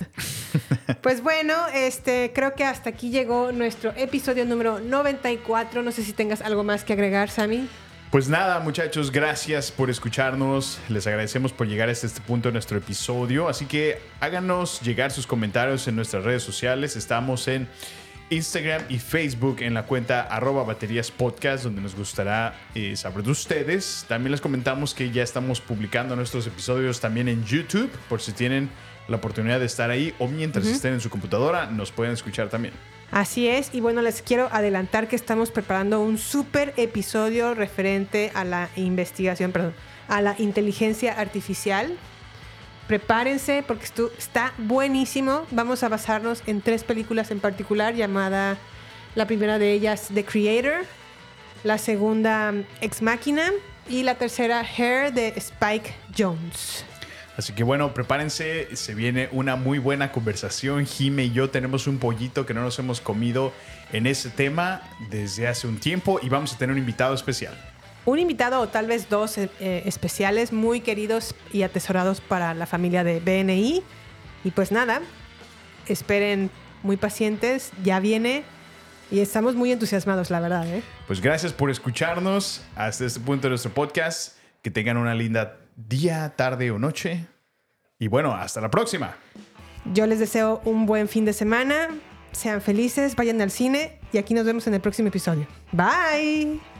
Pues 1.03 1.23
bueno, 1.23 1.55
este 1.73 2.33
creo 2.35 2.55
que 2.55 2.65
hasta 2.65 2.91
aquí 2.91 3.11
llegó 3.11 3.53
nuestro 3.53 3.93
episodio 3.97 4.45
número 4.45 4.81
94. 4.81 5.83
No 5.83 5.93
sé 5.93 6.03
si 6.03 6.13
tengas 6.13 6.43
algo 6.43 6.65
más 6.65 6.83
que 6.85 6.93
agregar, 6.93 7.31
Sammy. 7.31 7.69
Pues 8.11 8.29
nada, 8.29 8.59
muchachos, 8.59 9.13
gracias 9.13 9.71
por 9.71 9.89
escucharnos. 9.89 10.81
Les 10.89 11.07
agradecemos 11.07 11.53
por 11.53 11.69
llegar 11.69 11.89
hasta 11.89 12.09
este 12.09 12.21
punto 12.21 12.49
de 12.49 12.55
nuestro 12.55 12.77
episodio. 12.79 13.49
Así 13.49 13.67
que 13.67 14.01
háganos 14.19 14.81
llegar 14.83 15.13
sus 15.13 15.29
comentarios 15.29 15.87
en 15.87 15.95
nuestras 15.95 16.25
redes 16.25 16.43
sociales. 16.43 16.97
Estamos 16.97 17.47
en 17.47 17.69
Instagram 18.31 18.83
y 18.89 18.99
Facebook 18.99 19.57
en 19.61 19.75
la 19.75 19.85
cuenta 19.85 20.23
arroba 20.23 20.63
baterías 20.63 21.11
podcast, 21.11 21.65
donde 21.65 21.83
nos 21.83 21.95
gustará 21.95 22.55
eh, 22.75 22.97
saber 22.97 23.25
de 23.25 23.33
ustedes. 23.33 24.05
También 24.09 24.31
les 24.31 24.41
comentamos 24.41 24.95
que 24.95 25.11
ya 25.11 25.23
estamos 25.23 25.61
publicando 25.61 26.17
nuestros 26.17 26.47
episodios 26.47 27.01
también 27.01 27.29
en 27.29 27.45
YouTube, 27.45 27.91
por 28.09 28.21
si 28.21 28.33
tienen 28.33 28.71
la 29.09 29.17
oportunidad 29.17 29.59
de 29.59 29.67
estar 29.67 29.91
ahí 29.91 30.15
o 30.19 30.29
mientras 30.29 30.67
estén 30.67 30.95
en 30.95 31.01
su 31.01 31.11
computadora, 31.11 31.67
nos 31.67 31.91
pueden 31.91 32.15
escuchar 32.15 32.49
también. 32.49 32.73
Así 33.11 33.49
es, 33.49 33.71
y 33.75 33.81
bueno, 33.81 34.03
les 34.03 34.23
quiero 34.23 34.49
adelantar 34.53 35.09
que 35.09 35.17
estamos 35.17 35.51
preparando 35.51 36.01
un 36.01 36.17
súper 36.17 36.73
episodio 36.77 37.55
referente 37.55 38.31
a 38.35 38.45
la 38.45 38.71
investigación, 38.77 39.51
perdón, 39.51 39.75
a 40.07 40.23
la 40.23 40.37
inteligencia 40.39 41.19
artificial. 41.19 41.93
Prepárense 42.91 43.63
porque 43.65 43.85
esto 43.85 44.11
está 44.19 44.53
buenísimo. 44.59 45.47
Vamos 45.53 45.85
a 45.85 45.89
basarnos 45.89 46.43
en 46.49 46.61
tres 46.61 46.83
películas 46.83 47.31
en 47.31 47.39
particular, 47.39 47.95
llamada 47.95 48.59
la 49.15 49.27
primera 49.29 49.61
de 49.61 49.73
ellas 49.73 50.09
The 50.13 50.25
Creator, 50.25 50.85
la 51.63 51.79
segunda 51.79 52.53
Ex 52.81 53.01
Machina 53.01 53.53
y 53.89 54.03
la 54.03 54.17
tercera 54.17 54.63
Hair 54.63 55.13
de 55.13 55.29
Spike 55.37 55.95
Jones. 56.19 56.85
Así 57.37 57.53
que 57.53 57.63
bueno, 57.63 57.95
prepárense, 57.95 58.75
se 58.75 58.97
viene 58.97 59.29
una 59.31 59.55
muy 59.55 59.79
buena 59.79 60.11
conversación. 60.11 60.85
Jime 60.85 61.27
y 61.27 61.31
yo 61.31 61.49
tenemos 61.49 61.87
un 61.87 61.99
pollito 61.99 62.45
que 62.45 62.55
no 62.55 62.63
nos 62.63 62.77
hemos 62.81 63.01
comido 63.01 63.53
en 63.93 64.09
ese 64.09 64.31
tema 64.31 64.83
desde 65.11 65.47
hace 65.47 65.69
un 65.69 65.79
tiempo 65.79 66.19
y 66.21 66.29
vamos 66.29 66.55
a 66.55 66.59
tener 66.59 66.73
un 66.73 66.79
invitado 66.81 67.15
especial. 67.15 67.70
Un 68.11 68.19
invitado 68.19 68.61
o 68.61 68.67
tal 68.67 68.89
vez 68.89 69.09
dos 69.09 69.39
eh, 69.39 69.49
eh, 69.61 69.85
especiales 69.87 70.53
muy 70.53 70.81
queridos 70.81 71.33
y 71.53 71.63
atesorados 71.63 72.21
para 72.21 72.55
la 72.55 72.67
familia 72.67 73.05
de 73.05 73.21
BNI. 73.21 73.85
Y 74.43 74.51
pues 74.51 74.73
nada, 74.73 75.01
esperen 75.87 76.51
muy 76.83 76.97
pacientes, 76.97 77.71
ya 77.85 78.01
viene 78.01 78.43
y 79.13 79.21
estamos 79.21 79.55
muy 79.55 79.71
entusiasmados, 79.71 80.29
la 80.29 80.41
verdad. 80.41 80.67
¿eh? 80.67 80.83
Pues 81.07 81.21
gracias 81.21 81.53
por 81.53 81.71
escucharnos 81.71 82.65
hasta 82.75 83.07
este 83.07 83.21
punto 83.21 83.43
de 83.47 83.51
nuestro 83.51 83.71
podcast. 83.73 84.37
Que 84.61 84.73
tengan 84.73 84.97
una 84.97 85.15
linda 85.15 85.59
día, 85.77 86.35
tarde 86.35 86.73
o 86.73 86.81
noche. 86.81 87.29
Y 88.01 88.09
bueno, 88.09 88.35
hasta 88.35 88.61
la 88.61 88.73
próxima. 88.73 89.15
Yo 89.85 90.09
les 90.09 90.19
deseo 90.19 90.61
un 90.65 90.85
buen 90.85 91.07
fin 91.07 91.25
de 91.25 91.33
semana, 91.33 91.91
sean 92.33 92.61
felices, 92.61 93.15
vayan 93.15 93.41
al 93.41 93.53
cine 93.53 94.01
y 94.13 94.19
aquí 94.19 94.35
nos 94.35 94.45
vemos 94.45 94.67
en 94.67 94.75
el 94.75 94.81
próximo 94.81 95.07
episodio. 95.07 95.47
Bye. 95.71 96.80